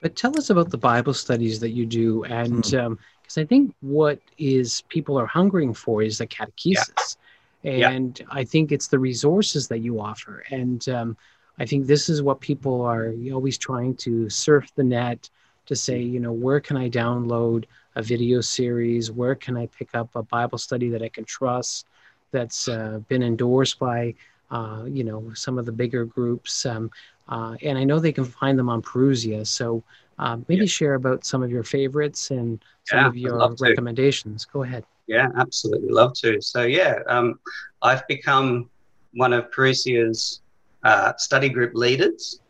But 0.03 0.14
tell 0.14 0.37
us 0.37 0.51
about 0.51 0.68
the 0.68 0.77
Bible 0.77 1.14
studies 1.14 1.59
that 1.61 1.70
you 1.70 1.87
do, 1.87 2.23
and 2.25 2.57
because 2.57 2.73
hmm. 2.73 2.79
um, 2.79 2.99
I 3.38 3.44
think 3.44 3.75
what 3.81 4.20
is 4.37 4.83
people 4.90 5.18
are 5.18 5.27
hungering 5.27 5.73
for 5.73 6.03
is 6.03 6.18
the 6.18 6.27
catechesis, 6.27 7.16
yeah. 7.62 7.88
and 7.88 8.20
yeah. 8.20 8.27
I 8.31 8.44
think 8.44 8.73
it's 8.73 8.88
the 8.88 8.99
resources 8.99 9.66
that 9.68 9.79
you 9.79 9.99
offer, 9.99 10.44
and 10.51 10.87
um, 10.90 11.16
I 11.59 11.64
think 11.64 11.87
this 11.87 12.11
is 12.11 12.20
what 12.20 12.40
people 12.40 12.83
are 12.83 13.14
always 13.33 13.57
trying 13.57 13.96
to 13.96 14.29
surf 14.29 14.70
the 14.75 14.85
net 14.85 15.31
to 15.64 15.75
say, 15.75 15.99
you 15.99 16.20
know, 16.20 16.33
where 16.33 16.61
can 16.61 16.77
I 16.77 16.90
download 16.90 17.64
a 17.96 18.03
video 18.03 18.42
series? 18.42 19.11
Where 19.11 19.35
can 19.35 19.57
I 19.57 19.66
pick 19.66 19.94
up 19.94 20.11
a 20.14 20.23
Bible 20.23 20.59
study 20.59 20.90
that 20.90 21.03
I 21.03 21.09
can 21.09 21.25
trust, 21.25 21.87
that's 22.33 22.69
uh, 22.69 23.01
been 23.09 23.23
endorsed 23.23 23.79
by, 23.79 24.14
uh, 24.51 24.85
you 24.87 25.05
know, 25.05 25.33
some 25.35 25.59
of 25.59 25.66
the 25.66 25.73
bigger 25.73 26.05
groups? 26.05 26.66
Um, 26.66 26.90
uh, 27.29 27.57
and 27.62 27.79
I 27.79 27.85
know 27.85 27.99
they 27.99 28.12
can 28.12 28.25
find 28.25 28.59
them 28.59 28.69
on 28.69 28.83
Parousia. 28.83 29.47
So 29.47 29.83
uh, 30.19 30.38
maybe 30.49 30.62
yeah. 30.62 30.66
share 30.66 30.95
about 30.95 31.25
some 31.25 31.43
of 31.43 31.51
your 31.51 31.62
favorites 31.62 32.31
and 32.31 32.62
some 32.87 32.99
yeah, 32.99 33.07
of 33.07 33.16
your 33.16 33.55
recommendations. 33.61 34.45
Go 34.45 34.62
ahead. 34.62 34.85
Yeah, 35.07 35.29
absolutely. 35.37 35.90
Love 35.90 36.12
to. 36.23 36.40
So, 36.40 36.62
yeah, 36.62 37.01
um, 37.09 37.40
I've 37.83 38.07
become 38.07 38.71
one 39.14 39.33
of 39.33 39.51
Parousia's 39.51 40.40
uh, 40.85 41.12
study 41.16 41.49
group 41.49 41.75
leaders. 41.75 42.40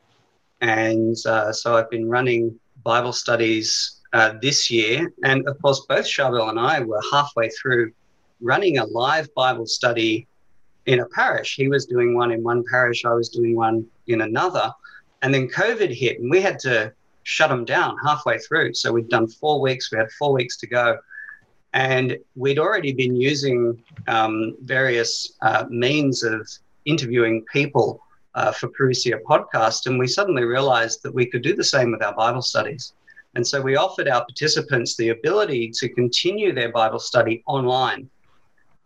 And 0.60 1.16
uh, 1.26 1.52
so 1.52 1.76
I've 1.76 1.90
been 1.90 2.08
running 2.08 2.58
Bible 2.84 3.12
studies 3.12 4.00
uh, 4.12 4.34
this 4.42 4.70
year. 4.70 5.10
And 5.24 5.48
of 5.48 5.60
course, 5.62 5.86
both 5.88 6.04
Charbel 6.04 6.50
and 6.50 6.58
I 6.60 6.80
were 6.80 7.00
halfway 7.12 7.48
through 7.48 7.92
running 8.40 8.78
a 8.78 8.84
live 8.86 9.32
Bible 9.34 9.66
study 9.66 10.26
in 10.86 11.00
a 11.00 11.06
parish. 11.06 11.56
He 11.56 11.68
was 11.68 11.86
doing 11.86 12.14
one 12.14 12.30
in 12.32 12.42
one 12.42 12.64
parish, 12.70 13.04
I 13.04 13.14
was 13.14 13.28
doing 13.28 13.54
one 13.54 13.86
in 14.06 14.22
another. 14.22 14.72
And 15.22 15.32
then 15.32 15.48
COVID 15.48 15.94
hit, 15.94 16.20
and 16.20 16.30
we 16.30 16.40
had 16.40 16.58
to 16.60 16.92
shut 17.22 17.50
them 17.50 17.64
down 17.64 17.96
halfway 17.98 18.38
through. 18.38 18.74
So 18.74 18.92
we'd 18.92 19.08
done 19.08 19.28
four 19.28 19.60
weeks, 19.60 19.92
we 19.92 19.98
had 19.98 20.10
four 20.12 20.32
weeks 20.32 20.56
to 20.58 20.66
go. 20.66 20.98
And 21.72 22.18
we'd 22.34 22.58
already 22.58 22.92
been 22.92 23.14
using 23.14 23.80
um, 24.08 24.56
various 24.62 25.34
uh, 25.42 25.66
means 25.68 26.24
of 26.24 26.48
interviewing 26.86 27.44
people 27.52 28.00
uh, 28.34 28.52
for 28.52 28.68
Parousia 28.68 29.20
podcast, 29.22 29.86
and 29.86 29.98
we 29.98 30.06
suddenly 30.06 30.44
realized 30.44 31.02
that 31.02 31.14
we 31.14 31.26
could 31.26 31.42
do 31.42 31.54
the 31.54 31.64
same 31.64 31.92
with 31.92 32.02
our 32.02 32.14
Bible 32.14 32.42
studies. 32.42 32.94
And 33.34 33.46
so 33.46 33.60
we 33.60 33.76
offered 33.76 34.08
our 34.08 34.24
participants 34.24 34.96
the 34.96 35.10
ability 35.10 35.70
to 35.74 35.88
continue 35.88 36.52
their 36.52 36.72
Bible 36.72 36.98
study 36.98 37.42
online. 37.46 38.08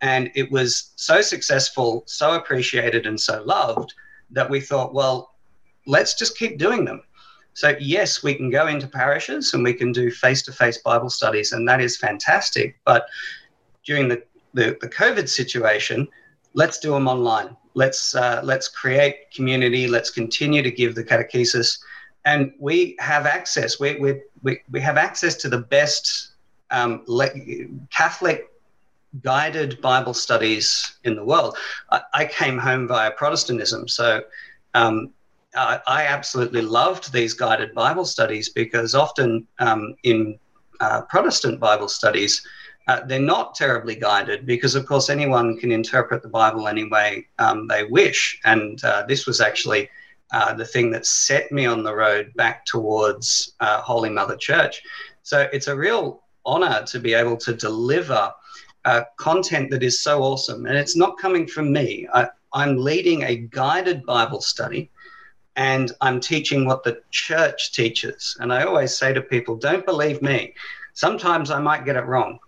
And 0.01 0.31
it 0.35 0.51
was 0.51 0.91
so 0.95 1.21
successful, 1.21 2.03
so 2.05 2.33
appreciated, 2.33 3.05
and 3.05 3.19
so 3.19 3.43
loved 3.43 3.93
that 4.31 4.49
we 4.49 4.59
thought, 4.59 4.93
well, 4.93 5.35
let's 5.87 6.13
just 6.13 6.37
keep 6.37 6.57
doing 6.57 6.85
them. 6.85 7.01
So, 7.53 7.75
yes, 7.79 8.21
we 8.21 8.35
can 8.35 8.49
go 8.49 8.67
into 8.67 8.87
parishes 8.87 9.53
and 9.53 9.63
we 9.63 9.73
can 9.73 9.93
do 9.93 10.11
face 10.11 10.41
to 10.43 10.51
face 10.51 10.77
Bible 10.79 11.09
studies, 11.09 11.53
and 11.53 11.67
that 11.69 11.79
is 11.79 11.95
fantastic. 11.95 12.77
But 12.83 13.07
during 13.85 14.09
the, 14.09 14.23
the, 14.53 14.77
the 14.81 14.89
COVID 14.89 15.29
situation, 15.29 16.07
let's 16.53 16.79
do 16.79 16.91
them 16.91 17.07
online. 17.07 17.55
Let's 17.75 18.15
uh, 18.15 18.41
let's 18.43 18.67
create 18.67 19.31
community. 19.31 19.87
Let's 19.87 20.09
continue 20.09 20.61
to 20.63 20.71
give 20.71 20.95
the 20.95 21.03
catechesis, 21.03 21.77
and 22.23 22.53
we 22.57 22.95
have 22.99 23.25
access. 23.25 23.79
We 23.79 23.97
we 23.97 24.21
we, 24.43 24.61
we 24.71 24.79
have 24.79 24.97
access 24.97 25.35
to 25.35 25.49
the 25.49 25.57
best 25.57 26.31
um, 26.71 27.03
le- 27.07 27.33
Catholic 27.91 28.49
guided 29.23 29.81
Bible 29.81 30.13
studies 30.13 30.97
in 31.03 31.15
the 31.15 31.23
world. 31.23 31.57
I, 31.91 32.01
I 32.13 32.25
came 32.25 32.57
home 32.57 32.87
via 32.87 33.11
Protestantism, 33.11 33.87
so. 33.87 34.23
Um, 34.73 35.11
I, 35.55 35.79
I 35.87 36.05
absolutely 36.07 36.61
loved 36.61 37.13
these 37.13 37.33
guided 37.33 37.73
Bible 37.73 38.03
studies 38.03 38.49
because 38.49 38.93
often 38.93 39.47
um, 39.59 39.95
in 40.03 40.37
uh, 40.81 41.01
Protestant 41.03 41.59
Bible 41.59 41.87
studies, 41.87 42.45
uh, 42.87 43.01
they're 43.05 43.19
not 43.19 43.55
terribly 43.55 43.95
guided 43.95 44.45
because, 44.45 44.75
of 44.75 44.85
course, 44.85 45.09
anyone 45.09 45.57
can 45.57 45.71
interpret 45.71 46.21
the 46.21 46.29
Bible 46.29 46.67
any 46.67 46.87
way 46.87 47.27
um, 47.39 47.67
they 47.67 47.83
wish. 47.83 48.39
And 48.45 48.83
uh, 48.83 49.05
this 49.07 49.25
was 49.25 49.41
actually 49.41 49.89
uh, 50.31 50.53
the 50.53 50.65
thing 50.65 50.91
that 50.91 51.05
set 51.05 51.51
me 51.51 51.65
on 51.65 51.83
the 51.83 51.95
road 51.95 52.31
back 52.35 52.65
towards 52.65 53.53
uh, 53.59 53.81
Holy 53.81 54.09
Mother 54.09 54.35
Church. 54.35 54.81
So 55.23 55.47
it's 55.51 55.67
a 55.67 55.75
real 55.75 56.23
honor 56.45 56.83
to 56.87 56.99
be 56.99 57.13
able 57.15 57.37
to 57.37 57.53
deliver 57.53 58.31
uh, 58.85 59.03
content 59.17 59.71
that 59.71 59.83
is 59.83 60.01
so 60.01 60.21
awesome. 60.21 60.65
And 60.65 60.77
it's 60.77 60.95
not 60.95 61.17
coming 61.17 61.47
from 61.47 61.73
me. 61.73 62.07
I, 62.13 62.29
I'm 62.53 62.77
leading 62.77 63.23
a 63.23 63.35
guided 63.35 64.05
Bible 64.05 64.41
study 64.41 64.89
and 65.55 65.91
I'm 66.01 66.19
teaching 66.19 66.65
what 66.65 66.83
the 66.83 67.01
church 67.11 67.73
teaches. 67.73 68.37
And 68.39 68.53
I 68.53 68.63
always 68.63 68.97
say 68.97 69.13
to 69.13 69.21
people, 69.21 69.55
don't 69.55 69.85
believe 69.85 70.21
me. 70.21 70.53
Sometimes 70.93 71.51
I 71.51 71.59
might 71.59 71.85
get 71.85 71.95
it 71.95 72.05
wrong. 72.05 72.39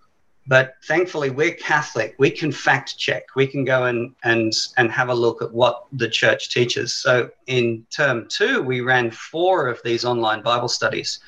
But 0.49 0.75
thankfully, 0.85 1.29
we're 1.29 1.55
Catholic. 1.55 2.15
We 2.19 2.31
can 2.31 2.53
fact 2.53 2.97
check. 2.97 3.23
We 3.35 3.47
can 3.47 3.65
go 3.65 3.83
and, 3.83 4.15
and, 4.23 4.53
and 4.77 4.89
have 4.91 5.09
a 5.09 5.13
look 5.13 5.41
at 5.41 5.51
what 5.51 5.85
the 5.91 6.07
church 6.07 6.49
teaches. 6.49 6.93
So 6.93 7.29
in 7.47 7.85
term 7.89 8.27
two, 8.29 8.61
we 8.61 8.79
ran 8.79 9.11
four 9.11 9.67
of 9.67 9.81
these 9.83 10.05
online 10.05 10.41
Bible 10.41 10.69
studies. 10.69 11.19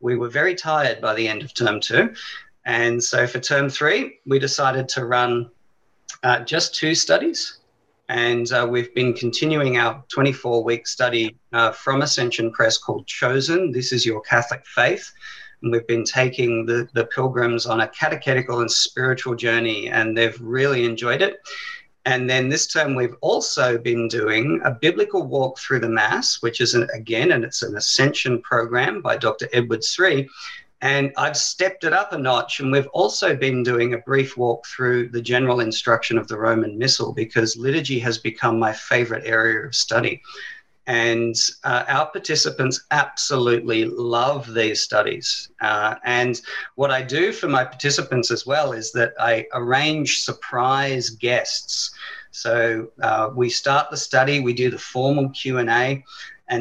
We 0.00 0.16
were 0.16 0.28
very 0.28 0.54
tired 0.54 1.00
by 1.00 1.14
the 1.14 1.26
end 1.26 1.42
of 1.42 1.54
term 1.54 1.80
two. 1.80 2.14
And 2.68 3.02
so 3.02 3.26
for 3.26 3.40
term 3.40 3.70
three, 3.70 4.20
we 4.26 4.38
decided 4.38 4.90
to 4.90 5.06
run 5.06 5.50
uh, 6.22 6.40
just 6.40 6.74
two 6.74 6.94
studies. 6.94 7.60
And 8.10 8.52
uh, 8.52 8.68
we've 8.70 8.94
been 8.94 9.14
continuing 9.14 9.78
our 9.78 10.04
24 10.08 10.62
week 10.62 10.86
study 10.86 11.34
uh, 11.54 11.72
from 11.72 12.02
Ascension 12.02 12.52
Press 12.52 12.76
called 12.76 13.06
Chosen. 13.06 13.72
This 13.72 13.90
is 13.90 14.04
Your 14.04 14.20
Catholic 14.20 14.66
Faith. 14.66 15.10
And 15.62 15.72
we've 15.72 15.86
been 15.86 16.04
taking 16.04 16.66
the, 16.66 16.86
the 16.92 17.06
pilgrims 17.06 17.64
on 17.64 17.80
a 17.80 17.88
catechetical 17.88 18.60
and 18.60 18.70
spiritual 18.70 19.34
journey, 19.34 19.88
and 19.88 20.16
they've 20.16 20.38
really 20.38 20.84
enjoyed 20.84 21.22
it. 21.22 21.38
And 22.04 22.28
then 22.28 22.50
this 22.50 22.66
term, 22.66 22.94
we've 22.94 23.16
also 23.22 23.78
been 23.78 24.08
doing 24.08 24.60
a 24.64 24.72
biblical 24.72 25.26
walk 25.26 25.58
through 25.58 25.80
the 25.80 25.88
Mass, 25.88 26.42
which 26.42 26.60
is, 26.60 26.74
an, 26.74 26.86
again, 26.94 27.32
and 27.32 27.44
it's 27.44 27.62
an 27.62 27.76
ascension 27.78 28.42
program 28.42 29.00
by 29.00 29.16
Dr. 29.16 29.48
Edward 29.54 29.82
Sri. 29.82 30.28
And 30.80 31.12
I've 31.16 31.36
stepped 31.36 31.82
it 31.82 31.92
up 31.92 32.12
a 32.12 32.18
notch, 32.18 32.60
and 32.60 32.70
we've 32.70 32.86
also 32.88 33.34
been 33.34 33.64
doing 33.64 33.94
a 33.94 33.98
brief 33.98 34.36
walk 34.36 34.64
through 34.66 35.08
the 35.08 35.20
general 35.20 35.58
instruction 35.58 36.16
of 36.18 36.28
the 36.28 36.38
Roman 36.38 36.78
Missal 36.78 37.12
because 37.12 37.56
liturgy 37.56 37.98
has 37.98 38.18
become 38.18 38.58
my 38.58 38.72
favorite 38.72 39.24
area 39.26 39.66
of 39.66 39.74
study. 39.74 40.22
And 40.86 41.34
uh, 41.64 41.84
our 41.88 42.06
participants 42.06 42.86
absolutely 42.92 43.84
love 43.84 44.54
these 44.54 44.80
studies. 44.80 45.50
Uh, 45.60 45.96
and 46.04 46.40
what 46.76 46.90
I 46.90 47.02
do 47.02 47.32
for 47.32 47.48
my 47.48 47.64
participants 47.64 48.30
as 48.30 48.46
well 48.46 48.72
is 48.72 48.92
that 48.92 49.12
I 49.18 49.46
arrange 49.52 50.20
surprise 50.20 51.10
guests. 51.10 51.90
So 52.30 52.88
uh, 53.02 53.30
we 53.34 53.50
start 53.50 53.90
the 53.90 53.96
study, 53.96 54.40
we 54.40 54.54
do 54.54 54.70
the 54.70 54.78
formal 54.78 55.28
Q&A, 55.30 55.60
and 55.60 56.04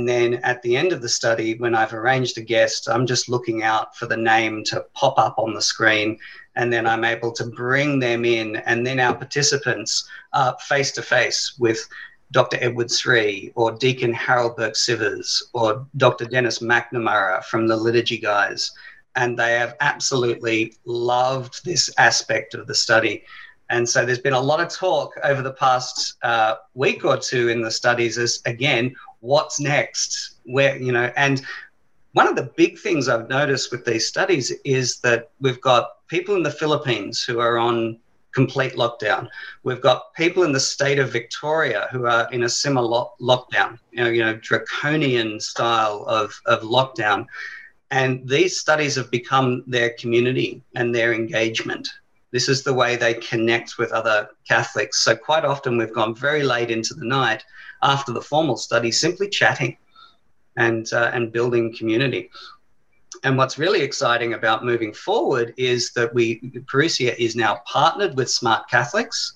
then 0.08 0.36
at 0.44 0.62
the 0.62 0.76
end 0.76 0.92
of 0.92 1.02
the 1.02 1.10
study, 1.10 1.58
when 1.58 1.74
I've 1.74 1.94
arranged 1.94 2.38
a 2.38 2.42
guest, 2.42 2.90
I'm 2.90 3.08
just 3.08 3.30
looking 3.30 3.64
out 3.64 3.96
for 3.96 4.06
the 4.06 4.18
name 4.18 4.64
to 4.66 4.86
pop 4.94 5.18
up 5.18 5.38
on 5.38 5.54
the 5.54 5.62
screen. 5.62 6.20
And 6.56 6.74
then 6.74 6.86
I'm 6.86 7.06
able 7.06 7.32
to 7.34 7.46
bring 7.46 8.00
them 8.00 8.26
in. 8.26 8.58
And 8.58 8.86
then 8.86 9.00
our 9.00 9.16
participants 9.16 10.08
are 10.34 10.58
face 10.68 10.92
to 10.94 11.02
face 11.02 11.56
with 11.58 11.88
Dr. 12.32 12.58
Edward 12.60 12.92
Sri 12.92 13.54
or 13.56 13.72
Deacon 13.72 14.12
Harold 14.12 14.58
Burke 14.58 14.74
Sivers 14.74 15.42
or 15.54 15.88
Dr. 15.96 16.26
Dennis 16.26 16.60
McNamara 16.60 17.44
from 17.46 17.68
the 17.68 17.78
Liturgy 17.78 18.18
Guys. 18.18 18.72
And 19.16 19.40
they 19.40 19.54
have 19.54 19.78
absolutely 19.80 20.74
loved 20.86 21.64
this 21.64 21.90
aspect 21.98 22.54
of 22.54 22.68
the 22.68 22.76
study. 22.76 23.24
And 23.70 23.88
so 23.88 24.06
there's 24.06 24.20
been 24.20 24.34
a 24.34 24.40
lot 24.40 24.62
of 24.62 24.70
talk 24.70 25.14
over 25.24 25.42
the 25.42 25.54
past 25.54 26.16
uh, 26.24 26.56
week 26.74 27.04
or 27.04 27.18
two 27.18 27.50
in 27.50 27.62
the 27.62 27.72
studies 27.72 28.18
as, 28.18 28.42
again, 28.46 28.96
what's 29.28 29.60
next? 29.60 30.36
Where, 30.46 30.78
you 30.78 30.92
know, 30.92 31.12
and 31.18 31.46
one 32.14 32.28
of 32.28 32.36
the 32.36 32.50
big 32.56 32.80
things 32.80 33.08
I've 33.08 33.30
noticed 33.30 33.72
with 33.72 33.84
these 33.86 34.08
studies 34.08 34.52
is 34.64 35.00
that 35.02 35.30
we've 35.42 35.62
got 35.62 36.08
people 36.08 36.36
in 36.36 36.44
the 36.44 36.58
Philippines 36.62 37.24
who 37.24 37.40
are 37.40 37.58
on 37.58 38.00
complete 38.34 38.74
lockdown. 38.74 39.28
We've 39.64 39.82
got 39.82 40.14
people 40.14 40.44
in 40.44 40.52
the 40.52 40.60
state 40.60 41.00
of 41.00 41.12
Victoria 41.12 41.88
who 41.92 42.06
are 42.06 42.32
in 42.32 42.44
a 42.44 42.50
similar 42.50 42.88
lo- 42.88 43.14
lockdown, 43.20 43.80
you 43.92 44.04
know, 44.04 44.10
you 44.10 44.24
know, 44.24 44.36
draconian 44.36 45.40
style 45.40 46.06
of, 46.08 46.40
of 46.46 46.62
lockdown. 46.62 47.26
And 47.92 48.28
these 48.28 48.60
studies 48.60 48.96
have 48.96 49.12
become 49.12 49.64
their 49.68 49.92
community 49.92 50.62
and 50.76 50.94
their 50.94 51.14
engagement. 51.14 51.88
This 52.32 52.50
is 52.50 52.64
the 52.64 52.74
way 52.74 52.96
they 52.96 53.14
connect 53.16 53.78
with 53.78 53.92
other 53.92 54.30
Catholics. 54.48 55.00
So, 55.00 55.16
quite 55.16 55.46
often, 55.46 55.78
we've 55.78 55.94
gone 55.94 56.16
very 56.16 56.44
late 56.44 56.72
into 56.72 56.94
the 56.94 57.06
night 57.06 57.44
after 57.82 58.12
the 58.12 58.22
formal 58.22 58.58
study 58.58 58.92
simply 58.92 59.30
chatting 59.30 59.78
and, 60.58 60.92
uh, 60.92 61.12
and 61.14 61.32
building 61.32 61.76
community. 61.76 62.30
And 63.24 63.38
what's 63.38 63.58
really 63.58 63.82
exciting 63.82 64.34
about 64.34 64.66
moving 64.66 64.94
forward 64.94 65.54
is 65.58 65.92
that 65.94 66.14
we, 66.14 66.42
Parousia 66.66 67.16
is 67.18 67.36
now 67.36 67.62
partnered 67.66 68.16
with 68.16 68.30
Smart 68.30 68.70
Catholics. 68.70 69.34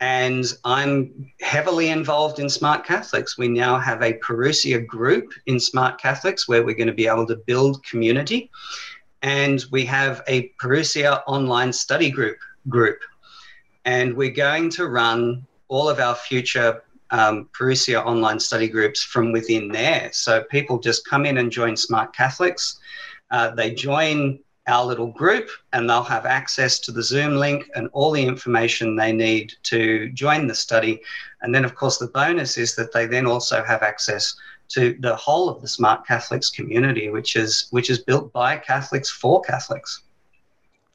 And 0.00 0.44
I'm 0.64 1.32
heavily 1.40 1.88
involved 1.88 2.38
in 2.38 2.50
Smart 2.50 2.84
Catholics. 2.84 3.38
We 3.38 3.48
now 3.48 3.78
have 3.78 4.02
a 4.02 4.18
Parousia 4.18 4.86
group 4.86 5.32
in 5.46 5.58
Smart 5.58 5.98
Catholics 5.98 6.46
where 6.46 6.64
we're 6.64 6.76
going 6.76 6.88
to 6.88 6.92
be 6.92 7.06
able 7.06 7.26
to 7.28 7.36
build 7.36 7.82
community. 7.84 8.50
And 9.22 9.64
we 9.70 9.84
have 9.86 10.22
a 10.28 10.52
Parousia 10.60 11.22
online 11.26 11.72
study 11.72 12.10
group 12.10 12.38
group. 12.68 12.98
And 13.84 14.16
we're 14.16 14.30
going 14.30 14.70
to 14.70 14.88
run 14.88 15.46
all 15.68 15.88
of 15.88 16.00
our 16.00 16.14
future 16.14 16.82
um, 17.10 17.48
Parousia 17.56 18.04
online 18.04 18.40
study 18.40 18.68
groups 18.68 19.02
from 19.02 19.32
within 19.32 19.68
there. 19.68 20.10
So 20.12 20.42
people 20.44 20.78
just 20.78 21.06
come 21.06 21.24
in 21.24 21.38
and 21.38 21.50
join 21.50 21.76
Smart 21.76 22.14
Catholics. 22.14 22.80
Uh, 23.30 23.54
they 23.54 23.72
join 23.72 24.40
our 24.66 24.84
little 24.84 25.06
group 25.06 25.48
and 25.72 25.88
they'll 25.88 26.02
have 26.02 26.26
access 26.26 26.80
to 26.80 26.90
the 26.90 27.02
Zoom 27.02 27.36
link 27.36 27.70
and 27.76 27.88
all 27.92 28.10
the 28.10 28.24
information 28.24 28.96
they 28.96 29.12
need 29.12 29.54
to 29.64 30.08
join 30.10 30.46
the 30.46 30.54
study. 30.54 31.00
And 31.42 31.54
then, 31.54 31.64
of 31.64 31.74
course, 31.74 31.98
the 31.98 32.08
bonus 32.08 32.58
is 32.58 32.74
that 32.74 32.92
they 32.92 33.06
then 33.06 33.26
also 33.26 33.62
have 33.62 33.82
access 33.82 34.34
to 34.68 34.96
the 35.00 35.14
whole 35.16 35.48
of 35.48 35.60
the 35.60 35.68
Smart 35.68 36.06
Catholics 36.06 36.50
community, 36.50 37.10
which 37.10 37.36
is 37.36 37.68
which 37.70 37.90
is 37.90 37.98
built 37.98 38.32
by 38.32 38.56
Catholics 38.56 39.10
for 39.10 39.40
Catholics. 39.42 40.02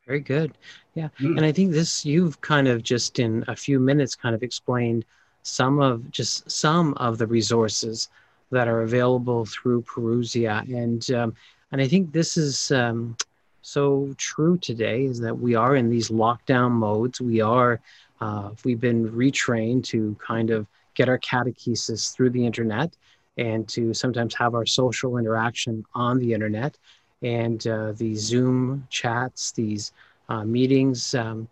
Very 0.05 0.19
good. 0.19 0.57
Yeah. 0.95 1.09
Mm. 1.19 1.37
And 1.37 1.45
I 1.45 1.51
think 1.51 1.71
this 1.71 2.05
you've 2.05 2.41
kind 2.41 2.67
of 2.67 2.83
just 2.83 3.19
in 3.19 3.45
a 3.47 3.55
few 3.55 3.79
minutes 3.79 4.15
kind 4.15 4.35
of 4.35 4.43
explained 4.43 5.05
some 5.43 5.79
of 5.79 6.09
just 6.11 6.49
some 6.49 6.93
of 6.95 7.17
the 7.17 7.27
resources 7.27 8.09
that 8.51 8.67
are 8.67 8.81
available 8.81 9.45
through 9.45 9.83
Parousia. 9.83 10.61
And 10.69 11.09
um, 11.11 11.35
and 11.71 11.81
I 11.81 11.87
think 11.87 12.11
this 12.11 12.37
is 12.37 12.71
um, 12.71 13.15
so 13.61 14.13
true 14.17 14.57
today 14.57 15.05
is 15.05 15.19
that 15.19 15.37
we 15.37 15.55
are 15.55 15.75
in 15.75 15.89
these 15.89 16.09
lockdown 16.09 16.71
modes. 16.71 17.21
We 17.21 17.41
are 17.41 17.79
uh, 18.19 18.51
we've 18.63 18.79
been 18.79 19.09
retrained 19.09 19.83
to 19.85 20.15
kind 20.25 20.51
of 20.51 20.67
get 20.93 21.09
our 21.09 21.19
catechesis 21.19 22.13
through 22.13 22.31
the 22.31 22.45
internet 22.45 22.95
and 23.37 23.67
to 23.69 23.93
sometimes 23.93 24.33
have 24.35 24.55
our 24.55 24.65
social 24.65 25.17
interaction 25.17 25.85
on 25.93 26.19
the 26.19 26.33
internet 26.33 26.77
and 27.21 27.65
uh, 27.67 27.91
these 27.93 28.19
Zoom 28.21 28.87
chats, 28.89 29.51
these 29.51 29.93
uh, 30.29 30.43
meetings. 30.43 31.13
Um, 31.13 31.47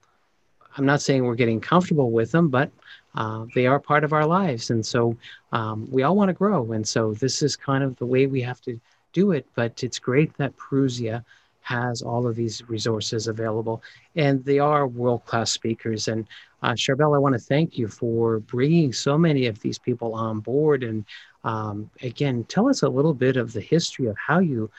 I'm 0.78 0.86
not 0.86 1.02
saying 1.02 1.24
we're 1.24 1.36
getting 1.36 1.62
comfortable 1.62 2.12
with 2.12 2.32
them, 2.32 2.50
but 2.50 2.72
uh, 3.16 3.46
they 3.54 3.68
are 3.68 3.80
part 3.80 4.04
of 4.04 4.14
our 4.14 4.26
lives. 4.26 4.70
And 4.70 4.86
so 4.86 5.18
um, 5.52 5.88
we 5.92 6.04
all 6.04 6.16
want 6.16 6.30
to 6.30 6.34
grow. 6.34 6.72
And 6.72 6.88
so 6.88 7.14
this 7.14 7.42
is 7.42 7.56
kind 7.56 7.84
of 7.84 7.96
the 7.98 8.06
way 8.06 8.28
we 8.28 8.42
have 8.42 8.62
to 8.62 8.80
do 9.14 9.32
it. 9.32 9.46
But 9.56 9.84
it's 9.84 10.00
great 10.00 10.36
that 10.38 10.56
Parousia 10.58 11.24
has 11.62 12.02
all 12.02 12.26
of 12.26 12.36
these 12.36 12.68
resources 12.68 13.28
available. 13.28 13.82
And 14.16 14.44
they 14.46 14.60
are 14.60 14.88
world 14.88 15.26
class 15.26 15.52
speakers. 15.52 16.08
And 16.08 16.28
uh, 16.64 16.74
Charbel, 16.74 17.16
I 17.16 17.20
want 17.20 17.34
to 17.34 17.40
thank 17.40 17.78
you 17.78 17.88
for 17.88 18.40
bringing 18.40 18.94
so 18.94 19.18
many 19.18 19.48
of 19.48 19.60
these 19.60 19.78
people 19.78 20.16
on 20.16 20.40
board. 20.40 20.84
And 20.84 21.06
um, 21.44 21.90
again, 22.02 22.44
tell 22.46 22.68
us 22.68 22.84
a 22.84 22.90
little 22.90 23.14
bit 23.14 23.38
of 23.38 23.54
the 23.54 23.62
history 23.62 24.08
of 24.08 24.18
how 24.18 24.40
you 24.40 24.70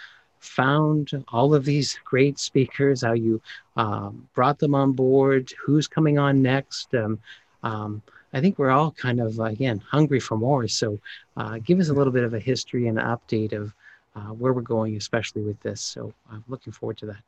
found 0.41 1.25
all 1.29 1.55
of 1.55 1.65
these 1.65 1.99
great 2.05 2.39
speakers, 2.39 3.03
how 3.03 3.13
you 3.13 3.41
um, 3.77 4.29
brought 4.35 4.59
them 4.59 4.75
on 4.75 4.93
board, 4.93 5.53
who's 5.63 5.87
coming 5.87 6.19
on 6.19 6.43
next. 6.43 6.95
Um, 6.95 7.19
um, 7.63 8.03
I 8.33 8.41
think 8.41 8.59
we're 8.59 8.71
all 8.71 8.93
kind 8.93 9.21
of, 9.21 9.39
again, 9.39 9.83
hungry 9.87 10.21
for 10.21 10.37
more. 10.37 10.67
So 10.69 10.99
uh, 11.37 11.59
give 11.59 11.81
us 11.81 11.89
a 11.89 11.93
little 11.93 12.13
bit 12.13 12.25
of 12.25 12.35
a 12.35 12.39
history 12.39 12.89
and 12.89 12.99
an 12.99 13.05
update 13.05 13.53
of 13.53 13.75
uh, 14.17 14.33
where 14.35 14.53
we're 14.53 14.63
going, 14.63 14.97
especially 14.97 15.43
with 15.43 15.61
this. 15.61 15.81
So 15.81 16.13
I'm 16.31 16.45
looking 16.49 16.73
forward 16.73 16.99
to 16.99 17.07
that. 17.07 17.23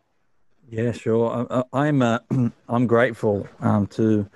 Yeah, 0.71 0.93
sure. 0.93 1.65
I, 1.73 1.89
am 1.89 2.03
uh, 2.03 2.19
I'm 2.69 2.87
grateful 2.87 3.47
um, 3.61 3.87
to 3.89 4.29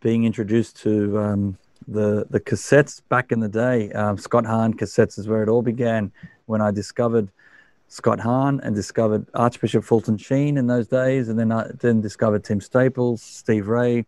being 0.00 0.24
introduced 0.24 0.76
to 0.82 1.18
um, 1.18 1.58
the 1.88 2.26
the 2.30 2.40
cassettes 2.40 3.02
back 3.08 3.32
in 3.32 3.40
the 3.40 3.48
day. 3.48 3.90
Um, 3.92 4.18
Scott 4.18 4.46
Hahn 4.46 4.74
cassettes 4.74 5.18
is 5.18 5.28
where 5.28 5.42
it 5.42 5.48
all 5.48 5.62
began 5.62 6.12
when 6.46 6.60
I 6.60 6.70
discovered 6.70 7.30
Scott 7.88 8.20
Hahn 8.20 8.60
and 8.62 8.74
discovered 8.74 9.26
Archbishop 9.34 9.82
Fulton 9.82 10.16
Sheen 10.16 10.56
in 10.56 10.68
those 10.68 10.86
days, 10.86 11.28
and 11.28 11.38
then 11.38 11.50
I 11.50 11.70
then 11.80 12.00
discovered 12.00 12.44
Tim 12.44 12.60
Staples, 12.60 13.20
Steve 13.20 13.66
Ray, 13.66 14.06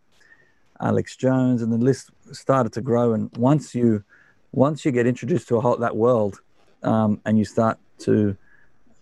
Alex 0.79 1.17
Jones, 1.17 1.61
and 1.61 1.71
the 1.71 1.77
list 1.77 2.09
started 2.31 2.71
to 2.73 2.81
grow. 2.81 3.13
And 3.13 3.29
once 3.37 3.75
you 3.75 4.03
once 4.53 4.85
you 4.85 4.91
get 4.91 5.05
introduced 5.05 5.49
to 5.49 5.57
a 5.57 5.61
whole, 5.61 5.75
that 5.77 5.97
world, 5.97 6.39
um, 6.83 7.19
and 7.25 7.37
you 7.37 7.43
start 7.43 7.77
to 7.99 8.37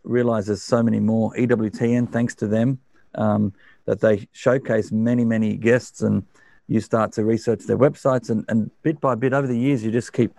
realize 0.04 0.48
there's 0.48 0.64
so 0.64 0.82
many 0.82 1.00
more 1.00 1.32
EWTN, 1.36 2.12
thanks 2.12 2.34
to 2.36 2.48
them, 2.48 2.80
um, 3.16 3.54
that 3.86 4.00
they 4.00 4.28
showcase 4.32 4.92
many 4.92 5.26
many 5.26 5.58
guests, 5.58 6.02
and 6.02 6.26
you 6.72 6.80
start 6.80 7.12
to 7.12 7.26
research 7.26 7.62
their 7.70 7.78
websites, 7.86 8.30
and, 8.30 8.46
and 8.48 8.60
bit 8.82 8.98
by 9.02 9.14
bit 9.24 9.34
over 9.34 9.48
the 9.54 9.62
years, 9.66 9.84
you 9.84 9.92
just 9.92 10.14
keep 10.14 10.32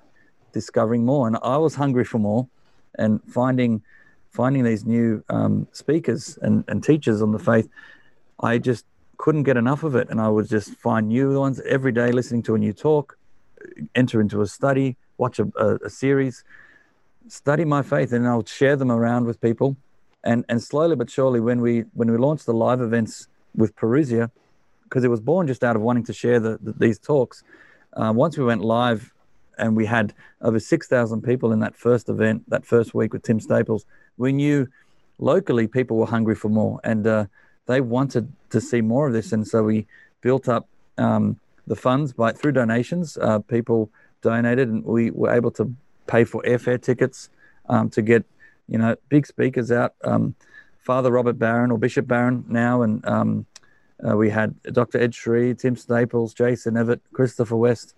discovering 0.53 1.05
more. 1.05 1.27
And 1.29 1.37
I 1.42 1.59
was 1.59 1.75
hungry 1.75 2.07
for 2.12 2.18
more, 2.18 2.49
and 2.99 3.21
finding 3.38 3.83
finding 4.31 4.64
these 4.64 4.87
new 4.87 5.23
um, 5.29 5.68
speakers 5.73 6.38
and, 6.40 6.64
and 6.68 6.83
teachers 6.83 7.21
on 7.21 7.33
the 7.33 7.38
faith. 7.38 7.68
I 8.40 8.57
just 8.57 8.87
couldn't 9.18 9.42
get 9.42 9.59
enough 9.59 9.83
of 9.85 9.95
it. 9.95 10.09
And 10.09 10.18
I 10.27 10.29
would 10.31 10.49
just 10.49 10.71
find 10.77 11.09
new 11.09 11.38
ones 11.38 11.61
every 11.77 11.92
day, 11.92 12.12
listening 12.12 12.42
to 12.45 12.55
a 12.55 12.59
new 12.59 12.73
talk, 12.73 13.18
enter 13.95 14.18
into 14.23 14.40
a 14.40 14.47
study, 14.47 14.97
watch 15.18 15.38
a, 15.38 15.47
a, 15.57 15.66
a 15.85 15.90
series, 15.90 16.45
study 17.29 17.66
my 17.66 17.83
faith, 17.83 18.11
and 18.14 18.27
I'll 18.27 18.47
share 18.47 18.77
them 18.77 18.90
around 18.90 19.27
with 19.27 19.38
people. 19.49 19.77
And, 20.25 20.47
and 20.49 20.62
slowly 20.62 20.97
but 20.97 21.11
surely, 21.11 21.40
when 21.40 21.61
we 21.61 21.85
when 21.92 22.11
we 22.11 22.16
launched 22.16 22.47
the 22.47 22.55
live 22.55 22.81
events 22.81 23.29
with 23.55 23.77
Parousia, 23.77 24.31
because 24.92 25.05
it 25.05 25.09
was 25.09 25.22
born 25.22 25.46
just 25.46 25.64
out 25.64 25.74
of 25.74 25.81
wanting 25.81 26.05
to 26.05 26.12
share 26.12 26.38
the, 26.38 26.59
the, 26.61 26.72
these 26.72 26.98
talks. 26.98 27.42
Uh, 27.94 28.12
once 28.14 28.37
we 28.37 28.44
went 28.44 28.61
live 28.61 29.11
and 29.57 29.74
we 29.74 29.87
had 29.87 30.12
over 30.42 30.61
6,000 30.61 31.22
people 31.22 31.50
in 31.50 31.61
that 31.61 31.74
first 31.74 32.11
event, 32.11 32.42
that 32.50 32.66
first 32.66 32.92
week 32.92 33.14
with 33.14 33.22
Tim 33.22 33.40
Staples, 33.40 33.87
we 34.18 34.35
knew 34.35 34.68
locally 35.18 35.66
people 35.66 35.96
were 35.96 36.05
hungry 36.05 36.35
for 36.35 36.50
more. 36.50 36.78
And 36.85 37.07
uh, 37.07 37.24
they 37.64 37.81
wanted 37.81 38.31
to 38.50 38.61
see 38.61 38.83
more 38.83 39.07
of 39.07 39.14
this, 39.14 39.33
and 39.33 39.48
so 39.48 39.62
we 39.62 39.87
built 40.20 40.46
up 40.46 40.68
um, 40.98 41.38
the 41.66 41.76
funds 41.76 42.12
by 42.12 42.33
through 42.33 42.52
donations. 42.52 43.16
Uh, 43.16 43.38
people 43.38 43.88
donated, 44.20 44.68
and 44.68 44.85
we 44.85 45.11
were 45.11 45.33
able 45.33 45.52
to 45.52 45.72
pay 46.07 46.24
for 46.24 46.42
airfare 46.42 46.81
tickets 46.81 47.31
um, 47.70 47.88
to 47.90 48.02
get 48.02 48.24
you 48.68 48.76
know 48.76 48.94
big 49.09 49.26
speakers 49.26 49.72
out. 49.72 49.94
Um, 50.05 50.35
Father 50.81 51.11
Robert 51.11 51.38
Barron 51.38 51.70
or 51.70 51.78
Bishop 51.78 52.07
Barron 52.07 52.44
now, 52.48 52.83
and 52.83 53.02
um, 53.07 53.46
uh, 54.09 54.17
we 54.17 54.31
had 54.31 54.61
Dr. 54.65 54.99
Ed 55.01 55.15
Sri, 55.15 55.55
Tim 55.55 55.77
Staples, 55.77 56.35
Jason 56.35 56.77
Evert, 56.77 57.01
Christopher 57.12 57.57
West. 57.57 57.95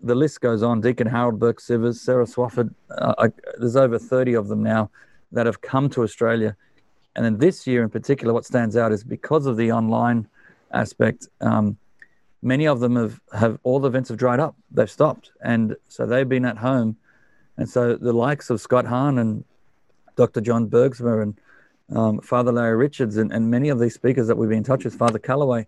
The 0.00 0.14
list 0.14 0.40
goes 0.40 0.62
on. 0.62 0.80
Deacon 0.80 1.06
Harold 1.06 1.38
Burke 1.38 1.60
Sivers, 1.60 1.96
Sarah 1.96 2.26
Swafford. 2.26 2.74
Uh, 2.90 3.14
I, 3.18 3.28
there's 3.58 3.76
over 3.76 3.98
30 3.98 4.34
of 4.34 4.48
them 4.48 4.62
now 4.62 4.90
that 5.32 5.46
have 5.46 5.60
come 5.62 5.88
to 5.90 6.02
Australia. 6.02 6.56
And 7.16 7.24
then 7.24 7.38
this 7.38 7.66
year 7.66 7.82
in 7.82 7.90
particular, 7.90 8.34
what 8.34 8.44
stands 8.44 8.76
out 8.76 8.92
is 8.92 9.02
because 9.02 9.46
of 9.46 9.56
the 9.56 9.72
online 9.72 10.28
aspect, 10.72 11.28
um, 11.40 11.78
many 12.42 12.66
of 12.66 12.80
them 12.80 12.96
have, 12.96 13.20
have 13.32 13.58
all 13.62 13.80
the 13.80 13.88
events 13.88 14.10
have 14.10 14.18
dried 14.18 14.40
up. 14.40 14.56
They've 14.70 14.90
stopped. 14.90 15.30
And 15.42 15.76
so 15.88 16.06
they've 16.06 16.28
been 16.28 16.44
at 16.44 16.58
home. 16.58 16.96
And 17.56 17.68
so 17.68 17.96
the 17.96 18.12
likes 18.12 18.50
of 18.50 18.60
Scott 18.60 18.84
Hahn 18.84 19.18
and 19.18 19.44
Dr. 20.16 20.40
John 20.40 20.68
Bergsma 20.68 21.22
and 21.22 21.38
um, 21.90 22.20
Father 22.20 22.52
Larry 22.52 22.76
Richards 22.76 23.16
and, 23.16 23.32
and 23.32 23.50
many 23.50 23.68
of 23.68 23.78
these 23.78 23.94
speakers 23.94 24.26
that 24.28 24.36
we've 24.36 24.48
been 24.48 24.58
in 24.58 24.64
touch 24.64 24.84
with, 24.84 24.94
Father 24.94 25.18
Calloway, 25.18 25.66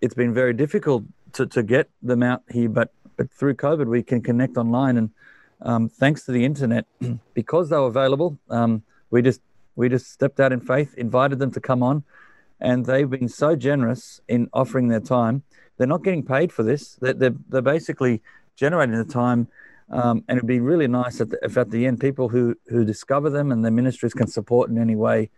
it's 0.00 0.14
been 0.14 0.34
very 0.34 0.52
difficult 0.52 1.04
to, 1.32 1.46
to 1.46 1.62
get 1.62 1.88
them 2.02 2.22
out 2.22 2.42
here, 2.50 2.68
but, 2.68 2.92
but 3.16 3.30
through 3.32 3.54
COVID, 3.54 3.86
we 3.86 4.02
can 4.02 4.20
connect 4.20 4.56
online. 4.56 4.96
And 4.96 5.10
um, 5.62 5.88
thanks 5.88 6.24
to 6.26 6.32
the 6.32 6.44
internet, 6.44 6.86
because 7.34 7.70
they 7.70 7.76
were 7.76 7.86
available, 7.86 8.38
um, 8.50 8.82
we 9.10 9.22
just 9.22 9.40
we 9.74 9.88
just 9.88 10.10
stepped 10.10 10.40
out 10.40 10.52
in 10.52 10.60
faith, 10.60 10.92
invited 10.96 11.38
them 11.38 11.52
to 11.52 11.60
come 11.60 11.84
on, 11.84 12.02
and 12.60 12.84
they've 12.84 13.08
been 13.08 13.28
so 13.28 13.54
generous 13.54 14.20
in 14.26 14.50
offering 14.52 14.88
their 14.88 15.00
time. 15.00 15.44
They're 15.76 15.86
not 15.86 16.02
getting 16.02 16.24
paid 16.24 16.52
for 16.52 16.64
this. 16.64 16.96
They're, 17.00 17.12
they're, 17.12 17.34
they're 17.48 17.62
basically 17.62 18.20
generating 18.56 18.96
the 18.96 19.04
time 19.04 19.46
um, 19.90 20.24
and 20.28 20.36
it'd 20.36 20.46
be 20.46 20.60
really 20.60 20.86
nice 20.86 21.18
the, 21.18 21.38
if 21.42 21.56
at 21.56 21.70
the 21.70 21.86
end 21.86 22.00
people 22.00 22.28
who 22.28 22.54
who 22.68 22.84
discover 22.84 23.30
them 23.30 23.52
and 23.52 23.64
their 23.64 23.72
ministries 23.72 24.14
can 24.14 24.26
support 24.26 24.70
in 24.70 24.78
any 24.78 24.96
way 24.96 25.30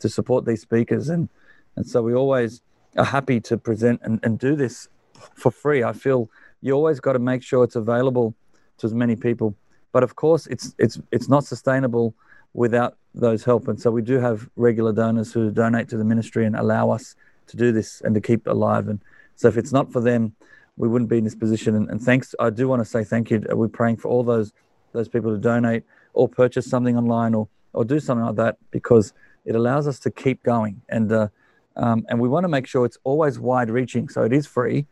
to 0.00 0.08
support 0.08 0.44
these 0.44 0.62
speakers. 0.62 1.08
And 1.08 1.28
and 1.76 1.86
so 1.86 2.02
we 2.02 2.14
always 2.14 2.62
are 2.96 3.04
happy 3.04 3.40
to 3.40 3.56
present 3.58 4.00
and, 4.02 4.18
and 4.22 4.38
do 4.38 4.56
this 4.56 4.88
for 5.34 5.50
free. 5.50 5.82
I 5.82 5.92
feel 5.92 6.30
you 6.62 6.72
always 6.72 7.00
got 7.00 7.12
to 7.12 7.18
make 7.18 7.42
sure 7.42 7.64
it's 7.64 7.76
available 7.76 8.34
to 8.78 8.86
as 8.86 8.94
many 8.94 9.16
people. 9.16 9.54
But 9.92 10.02
of 10.02 10.16
course, 10.16 10.46
it's 10.46 10.74
it's 10.78 10.98
it's 11.12 11.28
not 11.28 11.44
sustainable 11.44 12.14
without 12.54 12.96
those 13.14 13.44
help. 13.44 13.68
And 13.68 13.80
so 13.80 13.90
we 13.90 14.02
do 14.02 14.18
have 14.18 14.48
regular 14.56 14.92
donors 14.92 15.32
who 15.32 15.50
donate 15.50 15.88
to 15.90 15.98
the 15.98 16.04
ministry 16.04 16.46
and 16.46 16.56
allow 16.56 16.90
us 16.90 17.14
to 17.48 17.56
do 17.56 17.72
this 17.72 18.00
and 18.02 18.14
to 18.14 18.20
keep 18.20 18.46
alive. 18.46 18.88
And 18.88 19.00
so 19.36 19.48
if 19.48 19.56
it's 19.56 19.72
not 19.72 19.92
for 19.92 20.00
them, 20.00 20.34
we 20.78 20.88
wouldn't 20.88 21.10
be 21.10 21.18
in 21.18 21.24
this 21.24 21.34
position. 21.34 21.74
And, 21.74 21.90
and 21.90 22.00
thanks, 22.00 22.34
I 22.40 22.50
do 22.50 22.68
want 22.68 22.80
to 22.80 22.88
say 22.88 23.04
thank 23.04 23.30
you. 23.30 23.44
We're 23.50 23.68
praying 23.68 23.98
for 23.98 24.08
all 24.08 24.22
those 24.22 24.52
those 24.92 25.08
people 25.08 25.30
to 25.30 25.38
donate 25.38 25.84
or 26.14 26.28
purchase 26.28 26.66
something 26.68 26.96
online 26.96 27.34
or 27.34 27.48
or 27.74 27.84
do 27.84 28.00
something 28.00 28.24
like 28.24 28.36
that 28.36 28.56
because 28.70 29.12
it 29.44 29.54
allows 29.54 29.86
us 29.86 29.98
to 30.00 30.10
keep 30.10 30.42
going. 30.42 30.80
And 30.88 31.12
uh, 31.12 31.28
um, 31.76 32.06
and 32.08 32.18
we 32.20 32.28
want 32.28 32.44
to 32.44 32.48
make 32.48 32.66
sure 32.66 32.86
it's 32.86 32.98
always 33.04 33.38
wide 33.38 33.70
reaching. 33.70 34.08
So 34.08 34.22
it 34.22 34.32
is 34.32 34.46
free, 34.46 34.86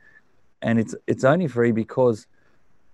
and 0.63 0.79
it's 0.79 0.95
it's 1.07 1.25
only 1.25 1.49
free 1.49 1.73
because 1.73 2.27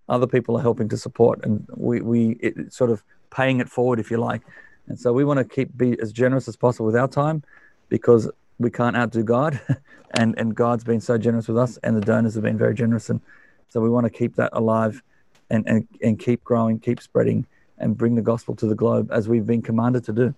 other 0.09 0.27
people 0.27 0.57
are 0.57 0.63
helping 0.63 0.89
to 0.91 0.97
support, 0.97 1.45
and 1.45 1.67
we 1.75 2.01
we 2.01 2.31
it, 2.41 2.73
sort 2.73 2.91
of 2.91 3.03
paying 3.31 3.61
it 3.61 3.69
forward, 3.69 3.99
if 3.99 4.11
you 4.11 4.19
like. 4.19 4.43
And 4.89 4.99
so 4.99 5.13
we 5.13 5.25
want 5.25 5.39
to 5.39 5.45
keep 5.45 5.77
be 5.77 5.99
as 6.01 6.13
generous 6.13 6.49
as 6.49 6.57
possible 6.57 6.87
with 6.87 6.97
our 6.97 7.09
time, 7.09 7.43
because 7.89 8.31
we 8.63 8.71
can't 8.71 8.97
outdo 8.97 9.23
God, 9.23 9.61
and 10.13 10.35
and 10.39 10.55
God's 10.55 10.85
been 10.85 11.01
so 11.01 11.19
generous 11.19 11.49
with 11.49 11.59
us, 11.59 11.79
and 11.79 11.97
the 11.97 12.01
donors 12.01 12.35
have 12.35 12.45
been 12.45 12.59
very 12.59 12.75
generous, 12.75 13.11
and 13.11 13.21
so 13.69 13.81
we 13.81 13.91
want 13.91 14.05
to 14.05 14.11
keep 14.11 14.37
that 14.37 14.51
alive, 14.53 15.03
and 15.51 15.67
and 15.69 15.87
and 16.03 16.19
keep 16.19 16.43
growing, 16.45 16.79
keep 16.79 17.01
spreading, 17.01 17.47
and 17.79 17.97
bring 17.97 18.15
the 18.15 18.23
gospel 18.23 18.55
to 18.57 18.67
the 18.67 18.75
globe 18.75 19.11
as 19.13 19.29
we've 19.29 19.47
been 19.47 19.63
commanded 19.63 20.05
to 20.05 20.13
do. 20.13 20.35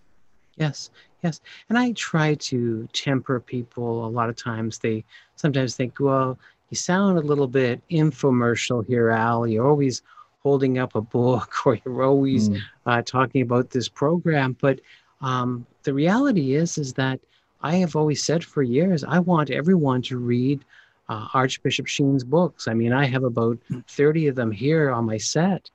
Yes, 0.57 0.91
yes, 1.23 1.41
and 1.69 1.79
I 1.79 1.93
try 1.93 2.35
to 2.35 2.89
temper 2.93 3.41
people. 3.41 4.07
A 4.07 4.09
lot 4.09 4.29
of 4.29 4.37
times 4.37 4.79
they 4.79 5.05
sometimes 5.37 5.77
think, 5.77 5.99
well, 6.01 6.39
you 6.71 6.77
sound 6.77 7.19
a 7.19 7.23
little 7.23 7.49
bit 7.49 7.83
infomercial 7.91 8.87
here, 8.87 9.11
Al. 9.11 9.47
You're 9.47 9.69
always 9.69 10.03
holding 10.43 10.79
up 10.79 10.95
a 10.95 11.01
book, 11.01 11.53
or 11.67 11.79
you're 11.85 12.03
always 12.03 12.49
mm. 12.49 12.61
uh, 12.87 13.03
talking 13.03 13.43
about 13.43 13.71
this 13.71 13.89
program, 13.89 14.57
but 14.61 14.81
um, 15.21 15.67
the 15.85 15.95
reality 15.95 16.55
is 16.55 16.77
is 16.77 16.93
that 16.95 17.21
I 17.65 17.77
have 17.77 17.97
always 17.97 18.23
said 18.23 18.45
for 18.45 18.63
years, 18.63 19.05
I 19.05 19.19
want 19.21 19.51
everyone 19.51 20.03
to 20.03 20.19
read 20.19 20.63
uh, 21.09 21.29
Archbishop 21.33 21.87
Sheen's 21.87 22.23
books. 22.23 22.69
I 22.69 22.75
mean, 22.75 22.93
I 22.93 23.07
have 23.07 23.25
about 23.25 23.59
hmm. 23.69 23.81
30 23.89 24.29
of 24.29 24.37
them 24.37 24.53
here 24.53 24.91
on 24.91 25.07
my 25.07 25.17
set. 25.17 25.71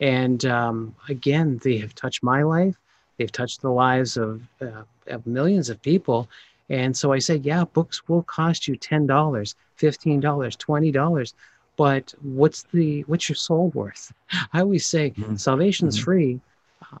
And 0.00 0.44
um, 0.46 0.96
again, 1.10 1.60
they 1.62 1.76
have 1.78 1.94
touched 1.94 2.22
my 2.22 2.42
life. 2.42 2.76
They've 3.18 3.30
touched 3.30 3.60
the 3.60 3.70
lives 3.70 4.16
of, 4.16 4.42
uh, 4.62 4.84
of 5.06 5.26
millions 5.26 5.68
of 5.68 5.82
people. 5.82 6.28
And 6.70 6.96
so 6.96 7.12
I 7.12 7.18
said, 7.18 7.44
yeah, 7.44 7.64
books 7.64 8.08
will 8.08 8.22
cost 8.22 8.66
you 8.66 8.76
$10, 8.76 9.06
$15, 9.06 9.54
$20. 10.22 11.34
But 11.76 12.14
what's 12.22 12.62
the 12.72 13.02
what's 13.02 13.28
your 13.28 13.36
soul 13.36 13.70
worth? 13.70 14.12
I 14.52 14.60
always 14.60 14.86
say 14.86 15.10
mm-hmm. 15.10 15.36
salvation's 15.36 15.96
mm-hmm. 15.96 16.04
free, 16.04 16.40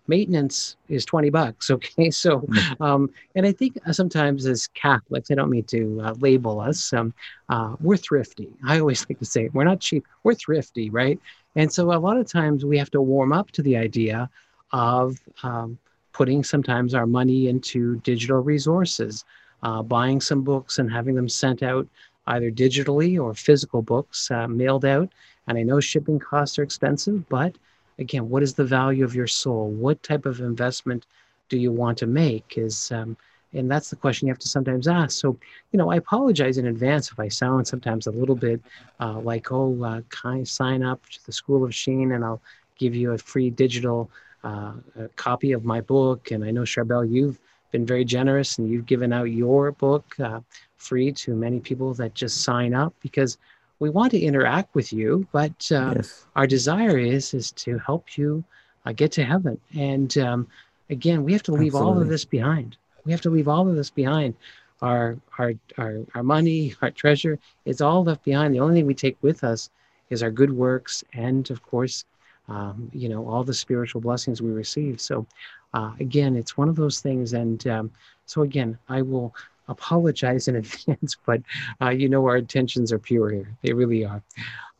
maintenance 0.06 0.76
is 0.88 1.04
20 1.04 1.30
bucks 1.30 1.70
okay? 1.70 2.10
So 2.10 2.40
mm-hmm. 2.40 2.82
um, 2.82 3.10
and 3.34 3.46
i 3.46 3.52
think 3.52 3.78
sometimes 3.92 4.46
as 4.46 4.66
catholics 4.68 5.30
i 5.30 5.34
don't 5.34 5.50
mean 5.50 5.64
to 5.64 6.00
uh, 6.02 6.14
label 6.18 6.60
us 6.60 6.92
um, 6.92 7.12
uh, 7.48 7.76
we're 7.80 7.96
thrifty. 7.96 8.48
I 8.66 8.80
always 8.80 9.06
like 9.08 9.18
to 9.18 9.24
say 9.24 9.50
we're 9.52 9.64
not 9.64 9.80
cheap 9.80 10.06
we're 10.22 10.34
thrifty 10.34 10.90
right? 10.90 11.18
And 11.56 11.72
so 11.72 11.92
a 11.92 11.98
lot 11.98 12.16
of 12.16 12.26
times 12.26 12.64
we 12.64 12.78
have 12.78 12.90
to 12.90 13.00
warm 13.00 13.32
up 13.32 13.50
to 13.52 13.62
the 13.62 13.76
idea 13.76 14.28
of 14.72 15.18
um, 15.42 15.78
putting 16.12 16.42
sometimes 16.42 16.94
our 16.94 17.06
money 17.06 17.48
into 17.48 17.96
digital 18.00 18.40
resources 18.40 19.24
uh, 19.62 19.82
buying 19.82 20.20
some 20.20 20.42
books 20.42 20.78
and 20.78 20.90
having 20.90 21.14
them 21.14 21.28
sent 21.28 21.62
out 21.62 21.86
either 22.26 22.50
digitally 22.50 23.22
or 23.22 23.34
physical 23.34 23.82
books 23.82 24.30
uh, 24.30 24.48
mailed 24.48 24.84
out. 24.84 25.10
And 25.46 25.58
i 25.58 25.62
know 25.62 25.80
shipping 25.80 26.18
costs 26.18 26.58
are 26.58 26.62
expensive 26.62 27.28
but 27.28 27.54
again, 27.98 28.28
what 28.28 28.42
is 28.42 28.54
the 28.54 28.64
value 28.64 29.04
of 29.04 29.14
your 29.14 29.26
soul? 29.26 29.68
What 29.68 30.02
type 30.02 30.26
of 30.26 30.40
investment 30.40 31.06
do 31.48 31.58
you 31.58 31.72
want 31.72 31.98
to 31.98 32.06
make? 32.06 32.54
Is 32.56 32.90
um, 32.92 33.16
and 33.54 33.70
that's 33.70 33.90
the 33.90 33.96
question 33.96 34.26
you 34.26 34.32
have 34.32 34.40
to 34.40 34.48
sometimes 34.48 34.88
ask. 34.88 35.18
So, 35.20 35.38
you 35.72 35.78
know, 35.78 35.90
I 35.90 35.96
apologize 35.96 36.58
in 36.58 36.66
advance 36.66 37.10
if 37.10 37.18
I 37.20 37.28
sound 37.28 37.66
sometimes 37.66 38.06
a 38.06 38.10
little 38.10 38.34
bit 38.34 38.60
uh, 39.00 39.20
like, 39.20 39.52
oh, 39.52 39.82
uh, 39.82 40.00
kind 40.10 40.46
sign 40.46 40.82
up 40.82 41.00
to 41.10 41.24
the 41.24 41.32
School 41.32 41.64
of 41.64 41.74
Sheen, 41.74 42.12
and 42.12 42.24
I'll 42.24 42.42
give 42.78 42.94
you 42.94 43.12
a 43.12 43.18
free 43.18 43.50
digital 43.50 44.10
uh, 44.42 44.72
copy 45.16 45.52
of 45.52 45.64
my 45.64 45.80
book. 45.80 46.30
And 46.32 46.44
I 46.44 46.50
know 46.50 46.62
Charbel, 46.62 47.10
you've 47.10 47.38
been 47.70 47.86
very 47.86 48.04
generous, 48.04 48.58
and 48.58 48.68
you've 48.68 48.86
given 48.86 49.12
out 49.12 49.24
your 49.24 49.72
book 49.72 50.04
uh, 50.18 50.40
free 50.76 51.12
to 51.12 51.34
many 51.34 51.60
people 51.60 51.94
that 51.94 52.14
just 52.14 52.42
sign 52.42 52.74
up 52.74 52.92
because 53.00 53.38
we 53.84 53.90
want 53.90 54.12
to 54.12 54.18
interact 54.18 54.74
with 54.74 54.94
you, 54.94 55.26
but 55.30 55.70
uh, 55.70 55.92
yes. 55.96 56.24
our 56.36 56.46
desire 56.46 56.96
is 56.96 57.34
is 57.34 57.52
to 57.52 57.76
help 57.76 58.16
you 58.16 58.42
uh, 58.86 58.92
get 58.92 59.12
to 59.12 59.22
heaven. 59.22 59.60
And 59.76 60.16
um, 60.16 60.46
again, 60.88 61.22
we 61.22 61.34
have 61.34 61.42
to 61.42 61.52
leave 61.52 61.74
Absolutely. 61.74 61.92
all 61.92 62.00
of 62.00 62.08
this 62.08 62.24
behind. 62.24 62.78
We 63.04 63.12
have 63.12 63.20
to 63.20 63.28
leave 63.28 63.46
all 63.46 63.68
of 63.68 63.76
this 63.76 63.90
behind. 63.90 64.36
Our 64.80 65.18
our 65.38 65.52
our 65.76 66.00
our 66.14 66.22
money, 66.22 66.74
our 66.82 66.90
treasure, 66.90 67.38
it's 67.66 67.82
all 67.82 68.04
left 68.04 68.24
behind. 68.24 68.54
The 68.54 68.60
only 68.60 68.76
thing 68.76 68.86
we 68.86 68.94
take 68.94 69.18
with 69.20 69.44
us 69.44 69.68
is 70.08 70.22
our 70.22 70.30
good 70.30 70.52
works, 70.66 71.04
and 71.12 71.50
of 71.50 71.62
course, 71.62 72.06
um, 72.48 72.90
you 72.94 73.10
know, 73.10 73.28
all 73.28 73.44
the 73.44 73.52
spiritual 73.52 74.00
blessings 74.00 74.40
we 74.40 74.50
receive. 74.50 74.98
So, 74.98 75.26
uh, 75.74 75.92
again, 76.00 76.36
it's 76.36 76.56
one 76.56 76.70
of 76.70 76.76
those 76.76 77.00
things. 77.00 77.34
And 77.34 77.66
um, 77.66 77.90
so, 78.24 78.40
again, 78.40 78.78
I 78.88 79.02
will 79.02 79.34
apologize 79.68 80.48
in 80.48 80.56
advance, 80.64 81.16
but 81.26 81.42
uh, 81.80 81.90
you 81.90 82.08
know 82.08 82.24
our 82.26 82.36
intentions 82.36 82.92
are 82.92 82.98
pure 82.98 83.30
here. 83.30 83.56
They 83.62 83.72
really 83.72 84.04
are. 84.04 84.22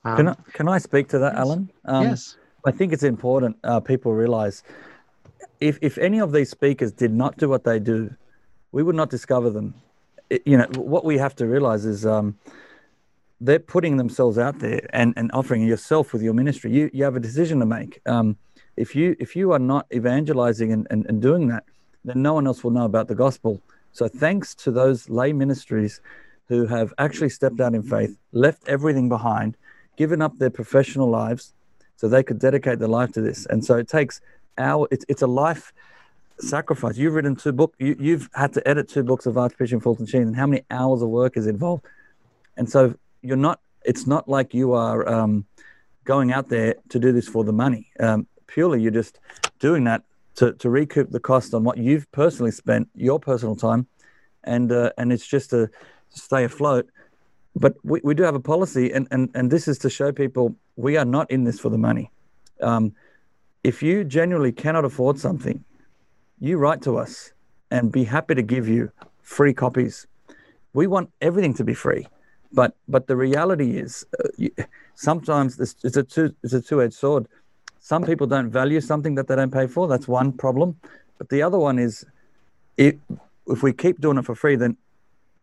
Um, 0.05 0.17
can 0.17 0.29
I 0.29 0.37
can 0.53 0.69
I 0.69 0.79
speak 0.79 1.09
to 1.09 1.19
that, 1.19 1.35
yes. 1.35 1.41
Alan? 1.41 1.71
Um, 1.85 2.05
yes. 2.05 2.37
I 2.67 2.71
think 2.71 2.93
it's 2.93 3.03
important 3.03 3.57
uh, 3.65 3.81
people 3.81 4.15
realize 4.15 4.63
if 5.61 5.79
if 5.83 5.99
any 5.99 6.21
of 6.21 6.33
these 6.33 6.51
speakers 6.51 6.93
did 6.93 7.13
not 7.13 7.37
do 7.37 7.49
what 7.49 7.65
they 7.65 7.79
do, 7.79 8.15
we 8.73 8.83
would 8.83 8.97
not 8.97 9.11
discover 9.11 9.51
them. 9.51 9.75
It, 10.31 10.43
you 10.47 10.57
know 10.57 10.67
what 10.77 11.05
we 11.05 11.19
have 11.19 11.35
to 11.37 11.47
realize 11.47 11.85
is. 11.85 12.07
Um, 12.07 12.39
they're 13.41 13.59
putting 13.59 13.99
themselves 13.99 14.39
out 14.39 14.61
there 14.61 14.89
and, 14.95 15.13
and 15.17 15.31
offering 15.33 15.63
yourself 15.63 16.13
with 16.13 16.23
your 16.23 16.33
ministry. 16.33 16.73
You 16.73 16.89
you 16.95 17.05
have 17.05 17.17
a 17.17 17.21
decision 17.21 17.59
to 17.61 17.67
make. 17.67 18.01
Um, 18.07 18.39
if 18.77 18.95
you 18.95 19.17
if 19.19 19.37
you 19.37 19.53
are 19.53 19.59
not 19.59 19.87
evangelizing 19.93 20.73
and, 20.73 20.87
and, 20.91 21.05
and 21.07 21.21
doing 21.21 21.49
that, 21.49 21.65
then 22.05 22.23
no 22.23 22.35
one 22.35 22.47
else 22.47 22.65
will 22.65 22.71
know 22.71 22.85
about 22.85 23.09
the 23.09 23.15
gospel. 23.15 23.61
So 23.95 24.09
thanks 24.09 24.55
to 24.57 24.71
those 24.71 25.09
lay 25.09 25.33
ministries 25.33 26.01
who 26.49 26.67
have 26.67 26.93
actually 26.99 27.31
stepped 27.31 27.61
out 27.61 27.75
in 27.75 27.83
faith, 27.83 28.19
left 28.33 28.69
everything 28.69 29.09
behind, 29.09 29.57
given 29.97 30.21
up 30.21 30.37
their 30.37 30.51
professional 30.51 31.09
lives 31.09 31.55
so 31.97 32.09
they 32.09 32.23
could 32.23 32.39
dedicate 32.39 32.81
their 32.81 32.89
life 32.89 33.13
to 33.13 33.21
this. 33.21 33.47
And 33.47 33.65
so 33.65 33.77
it 33.77 33.89
takes 33.89 34.21
our, 34.59 34.89
it's, 34.91 35.05
it's 35.09 35.23
a 35.23 35.27
life 35.29 35.73
sacrifice. 36.41 36.97
You've 36.97 37.15
written 37.15 37.37
two 37.37 37.53
books, 37.53 37.77
you, 37.79 37.97
you've 37.99 38.29
had 38.35 38.53
to 38.55 38.69
edit 38.69 38.89
two 38.89 39.05
books 39.05 39.27
of 39.27 39.39
Archbishop 39.39 39.83
Fulton 39.83 40.07
Sheen, 40.07 40.23
and 40.23 40.37
how 40.37 40.49
many 40.49 40.65
hours 40.71 41.01
of 41.01 41.09
work 41.09 41.37
is 41.37 41.47
involved? 41.47 41.85
And 42.57 42.69
so 42.69 42.95
you're 43.23 43.37
not 43.37 43.61
it's 43.85 44.07
not 44.07 44.29
like 44.29 44.55
you 44.55 44.73
are 44.73 45.07
um, 45.09 45.45
going 46.05 46.33
out 46.33 46.49
there 46.49 46.75
to 46.89 46.99
do 46.99 47.13
this 47.13 47.29
for 47.29 47.45
the 47.45 47.53
money. 47.53 47.91
Um, 48.01 48.27
purely, 48.47 48.81
you're 48.83 48.91
just 48.91 49.21
doing 49.61 49.85
that 49.85 50.03
to, 50.37 50.53
to 50.55 50.71
recoup 50.71 51.11
the 51.11 51.21
cost 51.21 51.55
on 51.55 51.65
what 51.65 51.79
you've 51.79 52.11
personally 52.13 52.51
spent, 52.51 52.89
your 52.95 53.19
personal 53.21 53.57
time, 53.57 53.87
and 54.43 54.73
uh, 54.73 54.91
and 54.99 55.13
it's 55.13 55.27
just 55.27 55.51
to 55.51 55.71
stay 56.11 56.45
afloat. 56.45 56.89
But 57.57 57.75
we, 57.85 58.01
we 58.03 58.15
do 58.15 58.25
have 58.25 58.35
a 58.35 58.41
policy, 58.41 58.91
and, 58.93 59.07
and, 59.11 59.31
and 59.35 59.51
this 59.51 59.69
is 59.69 59.79
to 59.79 59.91
show 59.91 60.13
people 60.13 60.57
we 60.77 60.97
are 60.97 61.05
not 61.05 61.31
in 61.31 61.45
this 61.45 61.61
for 61.61 61.69
the 61.69 61.79
money. 61.79 62.11
Um, 62.61 62.93
if 63.63 63.83
you 63.83 64.05
genuinely 64.05 64.53
cannot 64.53 64.85
afford 64.85 65.19
something, 65.19 65.65
you 66.41 66.59
write 66.59 66.83
to 66.83 66.99
us 66.99 67.33
and 67.71 67.93
be 67.93 68.05
happy 68.05 68.35
to 68.35 68.43
give 68.43 68.69
you 68.69 68.91
free 69.23 69.55
copies. 69.55 70.07
We 70.73 70.87
want 70.89 71.11
everything 71.21 71.55
to 71.55 71.65
be 71.65 71.75
free, 71.75 72.07
but 72.53 72.77
but 72.89 73.07
the 73.07 73.17
reality 73.17 73.79
is, 73.79 74.05
uh, 74.19 74.29
you, 74.37 74.51
sometimes 74.97 75.59
it's 75.61 75.97
a 75.97 76.33
it's 76.43 76.53
a 76.53 76.61
two 76.61 76.83
edged 76.83 76.95
sword. 76.95 77.29
Some 77.85 78.03
people 78.03 78.27
don't 78.27 78.51
value 78.51 78.81
something 78.81 79.15
that 79.17 79.29
they 79.29 79.37
don't 79.37 79.53
pay 79.53 79.67
for. 79.67 79.87
That's 79.87 80.09
one 80.09 80.33
problem. 80.33 80.81
But 81.19 81.29
the 81.29 81.43
other 81.43 81.59
one 81.59 81.79
is, 81.79 82.03
if 82.79 82.95
if 83.47 83.63
we 83.63 83.75
keep 83.75 84.01
doing 84.01 84.17
it 84.17 84.25
for 84.25 84.35
free, 84.35 84.57
then 84.57 84.79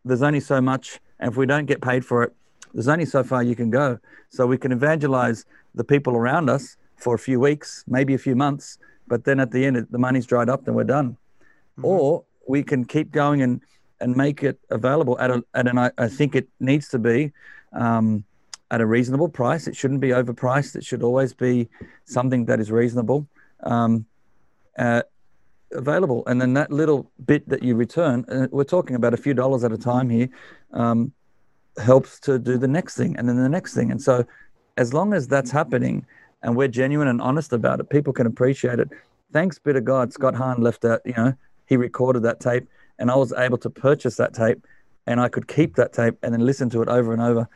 there's 0.03 0.23
only 0.23 0.39
so 0.39 0.59
much, 0.59 0.99
and 1.19 1.31
if 1.31 1.37
we 1.37 1.45
don't 1.45 1.67
get 1.67 1.83
paid 1.83 2.03
for 2.03 2.23
it, 2.23 2.33
there's 2.73 2.87
only 2.87 3.05
so 3.05 3.23
far 3.23 3.43
you 3.43 3.55
can 3.55 3.69
go. 3.69 3.99
So 4.29 4.47
we 4.47 4.57
can 4.57 4.71
evangelize 4.71 5.45
the 5.75 5.83
people 5.83 6.15
around 6.15 6.49
us 6.49 6.77
for 6.97 7.13
a 7.13 7.19
few 7.19 7.39
weeks, 7.39 7.83
maybe 7.87 8.15
a 8.15 8.17
few 8.27 8.35
months, 8.35 8.79
but 9.07 9.23
then 9.23 9.39
at 9.39 9.51
the 9.51 9.63
end, 9.63 9.75
the 9.91 9.99
money's 9.99 10.25
dried 10.25 10.49
up, 10.49 10.65
then 10.65 10.73
we're 10.73 10.83
done. 10.83 11.09
Mm-hmm. 11.11 11.85
Or 11.85 12.23
we 12.47 12.63
can 12.63 12.85
keep 12.85 13.11
going 13.11 13.43
and 13.43 13.61
and 13.99 14.15
make 14.15 14.41
it 14.41 14.57
available 14.71 15.15
at 15.19 15.29
a 15.29 15.43
at 15.53 15.67
an 15.67 15.77
I, 15.77 15.91
I 15.95 16.07
think 16.07 16.35
it 16.35 16.47
needs 16.59 16.87
to 16.87 16.97
be 16.97 17.33
um, 17.71 18.23
at 18.71 18.81
a 18.81 18.85
reasonable 18.85 19.29
price. 19.29 19.67
It 19.67 19.75
shouldn't 19.75 20.01
be 20.01 20.09
overpriced. 20.09 20.75
It 20.75 20.83
should 20.83 21.03
always 21.03 21.33
be 21.33 21.69
something 22.05 22.45
that 22.45 22.59
is 22.59 22.71
reasonable. 22.71 23.27
Um, 23.63 24.05
uh, 24.77 25.03
available 25.73 26.23
and 26.27 26.41
then 26.41 26.53
that 26.53 26.69
little 26.69 27.09
bit 27.25 27.47
that 27.47 27.63
you 27.63 27.75
return 27.75 28.25
uh, 28.27 28.45
we're 28.51 28.65
talking 28.65 28.93
about 28.93 29.13
a 29.13 29.17
few 29.17 29.33
dollars 29.33 29.63
at 29.63 29.71
a 29.71 29.77
time 29.77 30.09
here 30.09 30.27
um, 30.73 31.13
helps 31.77 32.19
to 32.19 32.37
do 32.37 32.57
the 32.57 32.67
next 32.67 32.97
thing 32.97 33.15
and 33.15 33.29
then 33.29 33.41
the 33.41 33.47
next 33.47 33.73
thing 33.73 33.89
and 33.89 34.01
so 34.01 34.25
as 34.75 34.93
long 34.93 35.13
as 35.13 35.29
that's 35.29 35.49
happening 35.49 36.05
and 36.43 36.57
we're 36.57 36.67
genuine 36.67 37.07
and 37.07 37.21
honest 37.21 37.53
about 37.53 37.79
it 37.79 37.89
people 37.89 38.11
can 38.11 38.27
appreciate 38.27 38.79
it 38.79 38.89
thanks 39.31 39.59
be 39.59 39.71
to 39.71 39.79
god 39.79 40.11
scott 40.11 40.35
hahn 40.35 40.61
left 40.61 40.83
out 40.83 40.99
you 41.05 41.13
know 41.15 41.33
he 41.67 41.77
recorded 41.77 42.21
that 42.21 42.41
tape 42.41 42.67
and 43.01 43.09
I 43.09 43.15
was 43.15 43.33
able 43.33 43.57
to 43.57 43.69
purchase 43.69 44.15
that 44.17 44.33
tape 44.33 44.65
and 45.07 45.19
I 45.19 45.27
could 45.27 45.47
keep 45.47 45.75
that 45.75 45.91
tape 45.91 46.17
and 46.21 46.31
then 46.31 46.45
listen 46.45 46.69
to 46.69 46.81
it 46.83 46.87
over 46.87 47.11
and 47.13 47.21
over. 47.21 47.49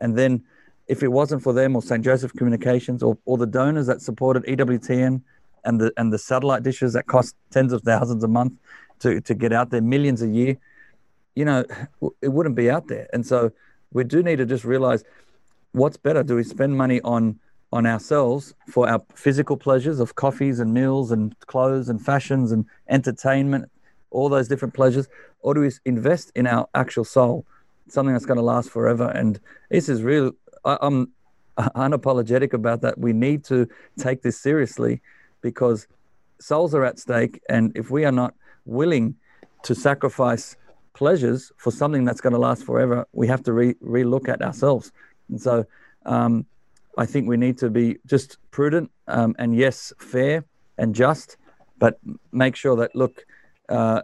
And 0.00 0.18
then 0.18 0.42
if 0.88 1.02
it 1.02 1.08
wasn't 1.08 1.42
for 1.42 1.52
them 1.52 1.76
or 1.76 1.82
St. 1.82 2.04
Joseph 2.04 2.32
Communications 2.32 3.02
or, 3.02 3.16
or 3.24 3.38
the 3.38 3.46
donors 3.46 3.86
that 3.86 4.00
supported 4.00 4.44
EWTN 4.44 5.22
and 5.64 5.80
the 5.80 5.92
and 5.96 6.12
the 6.12 6.18
satellite 6.18 6.62
dishes 6.62 6.94
that 6.94 7.06
cost 7.06 7.36
tens 7.50 7.72
of 7.72 7.82
thousands 7.82 8.24
a 8.24 8.28
month 8.28 8.54
to, 9.00 9.20
to 9.20 9.34
get 9.34 9.52
out 9.52 9.70
there, 9.70 9.80
millions 9.80 10.22
a 10.22 10.28
year, 10.28 10.56
you 11.34 11.44
know, 11.44 11.64
it 12.20 12.28
wouldn't 12.28 12.56
be 12.56 12.70
out 12.70 12.88
there. 12.88 13.08
And 13.12 13.26
so 13.26 13.52
we 13.92 14.04
do 14.04 14.22
need 14.22 14.36
to 14.36 14.46
just 14.46 14.64
realize 14.64 15.04
what's 15.72 15.96
better. 15.96 16.22
Do 16.22 16.36
we 16.36 16.44
spend 16.44 16.76
money 16.76 17.00
on 17.02 17.38
on 17.72 17.84
ourselves 17.86 18.54
for 18.68 18.88
our 18.88 19.02
physical 19.14 19.56
pleasures 19.56 20.00
of 20.00 20.14
coffees 20.14 20.58
and 20.58 20.72
meals 20.72 21.12
and 21.12 21.38
clothes 21.40 21.88
and 21.88 22.02
fashions 22.04 22.50
and 22.50 22.64
entertainment, 22.88 23.70
all 24.10 24.28
those 24.28 24.48
different 24.48 24.72
pleasures, 24.72 25.06
or 25.40 25.54
do 25.54 25.60
we 25.60 25.70
invest 25.84 26.32
in 26.34 26.46
our 26.46 26.66
actual 26.74 27.04
soul, 27.04 27.44
something 27.88 28.14
that's 28.14 28.24
going 28.24 28.38
to 28.38 28.42
last 28.42 28.70
forever? 28.70 29.12
And 29.14 29.38
this 29.70 29.88
is 29.88 30.02
real. 30.02 30.32
I, 30.68 30.78
I'm 30.80 31.12
unapologetic 31.58 32.52
about 32.52 32.82
that. 32.82 32.98
We 32.98 33.12
need 33.12 33.44
to 33.44 33.68
take 33.98 34.22
this 34.22 34.38
seriously 34.40 35.00
because 35.40 35.86
souls 36.40 36.74
are 36.74 36.84
at 36.84 36.98
stake, 36.98 37.40
and 37.48 37.72
if 37.76 37.90
we 37.90 38.04
are 38.04 38.12
not 38.12 38.34
willing 38.64 39.16
to 39.62 39.74
sacrifice 39.74 40.56
pleasures 40.94 41.52
for 41.56 41.70
something 41.70 42.04
that's 42.04 42.20
going 42.20 42.32
to 42.32 42.38
last 42.38 42.64
forever, 42.64 43.06
we 43.12 43.26
have 43.28 43.42
to 43.44 43.52
re 43.52 43.74
relook 43.74 44.28
at 44.28 44.42
ourselves. 44.42 44.92
And 45.28 45.40
so. 45.40 45.64
Um, 46.06 46.46
I 46.98 47.06
think 47.06 47.28
we 47.28 47.36
need 47.36 47.58
to 47.58 47.70
be 47.70 47.96
just 48.06 48.38
prudent 48.50 48.90
um, 49.06 49.36
and 49.38 49.54
yes, 49.54 49.92
fair 49.98 50.44
and 50.78 50.94
just, 50.94 51.36
but 51.78 51.98
make 52.32 52.56
sure 52.56 52.74
that 52.76 52.94
look, 52.96 53.24
uh, 53.68 54.02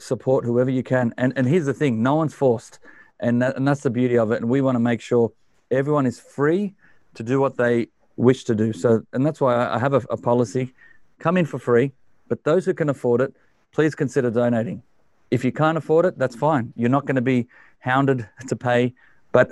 support 0.00 0.46
whoever 0.46 0.70
you 0.70 0.82
can. 0.82 1.12
And 1.18 1.34
and 1.36 1.46
here's 1.46 1.66
the 1.66 1.74
thing: 1.74 2.02
no 2.02 2.14
one's 2.14 2.32
forced, 2.32 2.78
and 3.20 3.42
that, 3.42 3.56
and 3.56 3.68
that's 3.68 3.82
the 3.82 3.90
beauty 3.90 4.16
of 4.16 4.32
it. 4.32 4.40
And 4.40 4.48
we 4.48 4.62
want 4.62 4.76
to 4.76 4.80
make 4.80 5.02
sure 5.02 5.32
everyone 5.74 6.06
is 6.06 6.20
free 6.20 6.74
to 7.14 7.22
do 7.22 7.40
what 7.40 7.56
they 7.56 7.88
wish 8.16 8.44
to 8.44 8.54
do. 8.54 8.72
So, 8.72 9.02
and 9.12 9.24
that's 9.24 9.40
why 9.40 9.68
I 9.68 9.78
have 9.78 9.94
a, 9.94 10.02
a 10.10 10.16
policy: 10.16 10.74
come 11.18 11.36
in 11.36 11.46
for 11.46 11.58
free, 11.58 11.92
but 12.28 12.44
those 12.44 12.64
who 12.64 12.74
can 12.74 12.88
afford 12.88 13.20
it, 13.20 13.34
please 13.72 13.94
consider 13.94 14.30
donating. 14.30 14.82
If 15.30 15.44
you 15.44 15.52
can't 15.52 15.76
afford 15.78 16.06
it, 16.06 16.18
that's 16.18 16.36
fine. 16.36 16.72
You're 16.76 16.90
not 16.90 17.06
going 17.06 17.16
to 17.16 17.22
be 17.22 17.48
hounded 17.80 18.28
to 18.48 18.56
pay, 18.56 18.94
but 19.32 19.50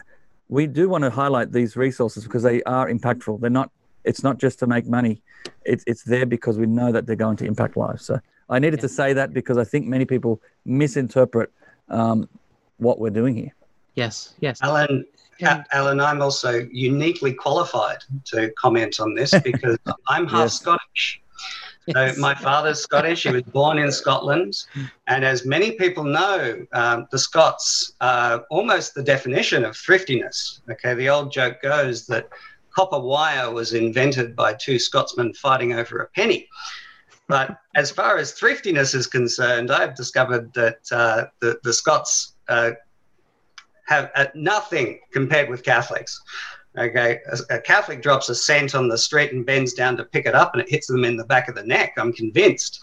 we 0.48 0.66
do 0.66 0.88
want 0.88 1.02
to 1.04 1.10
highlight 1.10 1.52
these 1.52 1.76
resources 1.76 2.24
because 2.24 2.42
they 2.42 2.62
are 2.64 2.88
impactful. 2.88 3.40
They're 3.40 3.50
not. 3.50 3.70
It's 4.04 4.22
not 4.22 4.38
just 4.38 4.58
to 4.58 4.66
make 4.66 4.86
money. 4.86 5.22
It's 5.64 5.84
it's 5.86 6.02
there 6.02 6.26
because 6.26 6.58
we 6.58 6.66
know 6.66 6.92
that 6.92 7.06
they're 7.06 7.16
going 7.16 7.36
to 7.38 7.44
impact 7.46 7.76
lives. 7.76 8.04
So 8.04 8.20
I 8.48 8.58
needed 8.58 8.78
yeah. 8.78 8.82
to 8.82 8.88
say 8.88 9.12
that 9.12 9.32
because 9.32 9.58
I 9.58 9.64
think 9.64 9.86
many 9.86 10.04
people 10.04 10.40
misinterpret 10.64 11.50
um, 11.88 12.28
what 12.78 12.98
we're 12.98 13.10
doing 13.10 13.34
here. 13.34 13.54
Yes. 13.94 14.34
Yes. 14.40 14.60
Alan. 14.62 15.04
Alan, 15.40 16.00
I'm 16.00 16.22
also 16.22 16.66
uniquely 16.70 17.32
qualified 17.32 17.98
to 18.26 18.50
comment 18.58 19.00
on 19.00 19.14
this 19.14 19.34
because 19.44 19.78
I'm 20.08 20.26
half 20.26 20.44
yes. 20.44 20.60
Scottish. 20.60 21.22
So 21.90 22.12
my 22.18 22.34
father's 22.34 22.80
Scottish. 22.80 23.24
He 23.24 23.30
was 23.30 23.42
born 23.42 23.78
in 23.78 23.90
Scotland, 23.90 24.54
and 25.08 25.24
as 25.24 25.44
many 25.44 25.72
people 25.72 26.04
know, 26.04 26.64
um, 26.72 27.08
the 27.10 27.18
Scots 27.18 27.94
are 28.00 28.44
almost 28.50 28.94
the 28.94 29.02
definition 29.02 29.64
of 29.64 29.76
thriftiness. 29.76 30.60
Okay, 30.70 30.94
the 30.94 31.08
old 31.08 31.32
joke 31.32 31.60
goes 31.60 32.06
that 32.06 32.28
copper 32.72 33.00
wire 33.00 33.50
was 33.50 33.74
invented 33.74 34.36
by 34.36 34.54
two 34.54 34.78
Scotsmen 34.78 35.34
fighting 35.34 35.72
over 35.72 35.98
a 35.98 36.06
penny. 36.08 36.48
But 37.26 37.58
as 37.74 37.90
far 37.90 38.16
as 38.16 38.32
thriftiness 38.32 38.94
is 38.94 39.06
concerned, 39.06 39.70
I've 39.70 39.96
discovered 39.96 40.52
that 40.54 40.78
uh, 40.92 41.26
the, 41.40 41.58
the 41.64 41.72
Scots 41.72 42.34
uh, 42.48 42.72
have 43.92 44.10
uh, 44.14 44.26
nothing 44.34 45.00
compared 45.12 45.48
with 45.48 45.62
Catholics. 45.62 46.20
Okay, 46.78 47.18
a, 47.30 47.56
a, 47.56 47.60
Catholic 47.60 48.00
drops 48.00 48.30
a 48.30 48.34
cent 48.34 48.74
on 48.74 48.88
the 48.88 48.96
street 48.96 49.32
and 49.32 49.44
bends 49.44 49.74
down 49.74 49.96
to 49.98 50.04
pick 50.04 50.24
it 50.24 50.34
up, 50.34 50.54
and 50.54 50.62
it 50.62 50.70
hits 50.70 50.86
them 50.86 51.04
in 51.04 51.16
the 51.16 51.24
back 51.24 51.48
of 51.48 51.54
the 51.54 51.64
neck. 51.64 51.92
I'm 51.98 52.12
convinced. 52.12 52.80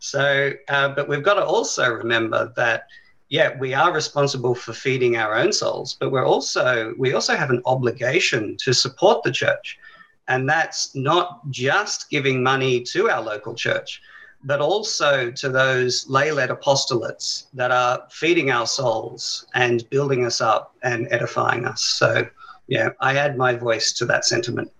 So, 0.00 0.52
uh, 0.68 0.88
but 0.88 1.08
we've 1.08 1.22
got 1.22 1.34
to 1.34 1.44
also 1.44 1.88
remember 1.88 2.52
that, 2.56 2.88
yeah, 3.28 3.56
we 3.58 3.72
are 3.74 3.92
responsible 3.92 4.54
for 4.54 4.72
feeding 4.72 5.16
our 5.16 5.36
own 5.36 5.52
souls, 5.52 5.96
but 6.00 6.10
we're 6.10 6.26
also 6.26 6.94
we 6.98 7.14
also 7.14 7.36
have 7.36 7.50
an 7.50 7.62
obligation 7.64 8.56
to 8.64 8.72
support 8.72 9.22
the 9.22 9.30
church, 9.30 9.78
and 10.26 10.48
that's 10.48 10.94
not 10.96 11.48
just 11.50 12.10
giving 12.10 12.42
money 12.42 12.82
to 12.92 13.08
our 13.08 13.22
local 13.22 13.54
church, 13.54 14.02
but 14.44 14.60
also 14.60 15.30
to 15.30 15.48
those 15.48 16.08
lay-led 16.08 16.50
apostolates 16.50 17.46
that 17.54 17.70
are 17.70 18.06
feeding 18.10 18.50
our 18.50 18.66
souls 18.66 19.46
and 19.54 19.88
building 19.90 20.24
us 20.24 20.40
up 20.40 20.74
and 20.82 21.06
edifying 21.10 21.64
us. 21.64 21.82
So 21.82 22.26
yeah, 22.66 22.90
I 23.00 23.16
add 23.16 23.36
my 23.36 23.54
voice 23.54 23.92
to 23.94 24.06
that 24.06 24.24
sentiment. 24.24 24.70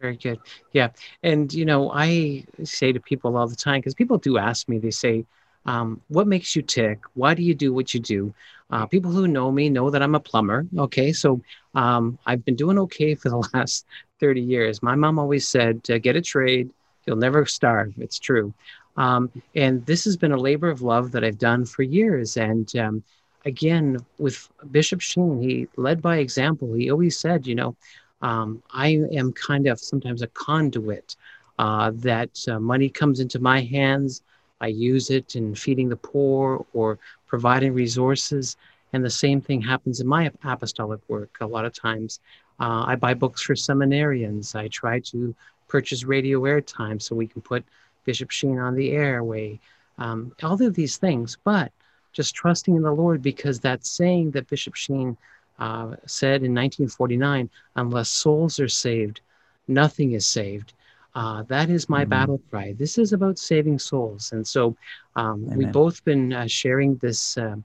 Very 0.00 0.16
good. 0.16 0.40
Yeah. 0.72 0.88
And, 1.22 1.52
you 1.52 1.64
know, 1.64 1.90
I 1.92 2.44
say 2.62 2.92
to 2.92 3.00
people 3.00 3.36
all 3.36 3.46
the 3.46 3.56
time, 3.56 3.80
because 3.80 3.94
people 3.94 4.18
do 4.18 4.38
ask 4.38 4.68
me, 4.68 4.78
they 4.78 4.90
say, 4.90 5.24
um, 5.66 6.00
what 6.08 6.26
makes 6.26 6.54
you 6.54 6.62
tick? 6.62 7.00
Why 7.14 7.34
do 7.34 7.42
you 7.42 7.54
do 7.54 7.72
what 7.72 7.94
you 7.94 8.00
do? 8.00 8.34
Uh, 8.70 8.86
people 8.86 9.10
who 9.10 9.28
know 9.28 9.50
me 9.50 9.70
know 9.70 9.90
that 9.90 10.02
I'm 10.02 10.14
a 10.14 10.20
plumber. 10.20 10.66
Okay. 10.76 11.12
So 11.12 11.40
um, 11.74 12.18
I've 12.26 12.44
been 12.44 12.56
doing 12.56 12.78
okay 12.80 13.14
for 13.14 13.30
the 13.30 13.48
last 13.54 13.86
30 14.20 14.40
years. 14.40 14.82
My 14.82 14.94
mom 14.94 15.18
always 15.18 15.48
said, 15.48 15.80
uh, 15.88 15.98
get 15.98 16.16
a 16.16 16.22
trade, 16.22 16.70
you'll 17.06 17.16
never 17.16 17.46
starve. 17.46 17.94
It's 17.98 18.18
true. 18.18 18.52
Um, 18.96 19.30
and 19.54 19.84
this 19.86 20.04
has 20.04 20.16
been 20.16 20.32
a 20.32 20.36
labor 20.36 20.68
of 20.70 20.82
love 20.82 21.12
that 21.12 21.24
I've 21.24 21.38
done 21.38 21.64
for 21.64 21.82
years. 21.82 22.36
And 22.36 22.74
um, 22.76 23.02
again, 23.44 23.98
with 24.18 24.48
Bishop 24.70 25.00
Sheen, 25.00 25.40
he 25.40 25.68
led 25.76 26.00
by 26.00 26.18
example. 26.18 26.72
He 26.74 26.90
always 26.90 27.18
said, 27.18 27.46
you 27.46 27.54
know, 27.54 27.76
um, 28.22 28.62
I 28.70 29.00
am 29.12 29.32
kind 29.32 29.66
of 29.66 29.80
sometimes 29.80 30.22
a 30.22 30.28
conduit 30.28 31.16
uh, 31.58 31.92
that 31.96 32.38
uh, 32.48 32.58
money 32.58 32.88
comes 32.88 33.20
into 33.20 33.38
my 33.38 33.60
hands. 33.62 34.22
I 34.60 34.68
use 34.68 35.10
it 35.10 35.36
in 35.36 35.54
feeding 35.54 35.88
the 35.88 35.96
poor 35.96 36.64
or 36.72 36.98
providing 37.26 37.74
resources. 37.74 38.56
And 38.92 39.04
the 39.04 39.10
same 39.10 39.40
thing 39.40 39.60
happens 39.60 40.00
in 40.00 40.06
my 40.06 40.30
apostolic 40.44 41.00
work 41.08 41.36
a 41.40 41.46
lot 41.46 41.64
of 41.64 41.74
times. 41.74 42.20
Uh, 42.60 42.84
I 42.86 42.94
buy 42.94 43.14
books 43.14 43.42
for 43.42 43.54
seminarians. 43.54 44.54
I 44.54 44.68
try 44.68 45.00
to 45.00 45.34
purchase 45.68 46.04
radio 46.04 46.40
airtime 46.42 47.02
so 47.02 47.16
we 47.16 47.26
can 47.26 47.42
put 47.42 47.64
Bishop 48.04 48.30
Sheen 48.30 48.58
on 48.58 48.74
the 48.74 48.92
airway. 48.92 49.60
Um, 49.98 50.32
all 50.42 50.60
of 50.60 50.74
these 50.74 50.96
things. 50.96 51.38
But 51.44 51.72
just 52.12 52.34
trusting 52.34 52.74
in 52.74 52.82
the 52.82 52.92
Lord 52.92 53.22
because 53.22 53.60
that 53.60 53.84
saying 53.84 54.32
that 54.32 54.48
Bishop 54.48 54.74
Sheen 54.74 55.16
uh, 55.58 55.96
said 56.06 56.42
in 56.42 56.54
1949 56.54 57.50
unless 57.76 58.08
souls 58.08 58.58
are 58.60 58.68
saved, 58.68 59.20
nothing 59.68 60.12
is 60.12 60.26
saved. 60.26 60.72
Uh, 61.14 61.44
that 61.44 61.70
is 61.70 61.88
my 61.88 62.02
mm-hmm. 62.02 62.10
battle 62.10 62.40
cry. 62.50 62.74
This 62.76 62.98
is 62.98 63.12
about 63.12 63.38
saving 63.38 63.78
souls. 63.78 64.32
And 64.32 64.46
so 64.46 64.76
um, 65.14 65.46
we've 65.54 65.70
both 65.70 66.04
been 66.04 66.32
uh, 66.32 66.46
sharing 66.48 66.96
this, 66.96 67.38
uh, 67.38 67.56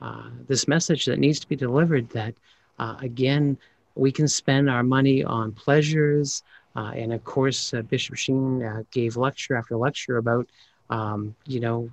uh, 0.00 0.30
this 0.46 0.68
message 0.68 1.06
that 1.06 1.18
needs 1.18 1.40
to 1.40 1.48
be 1.48 1.56
delivered 1.56 2.08
that, 2.10 2.34
uh, 2.78 2.96
again, 3.00 3.58
we 3.96 4.12
can 4.12 4.28
spend 4.28 4.70
our 4.70 4.82
money 4.84 5.24
on 5.24 5.52
pleasures. 5.52 6.44
And 6.74 7.12
of 7.12 7.24
course, 7.24 7.72
Bishop 7.88 8.16
Sheen 8.16 8.86
gave 8.90 9.16
lecture 9.16 9.56
after 9.56 9.76
lecture 9.76 10.16
about, 10.16 10.48
um, 10.90 11.34
you 11.46 11.60
know, 11.60 11.90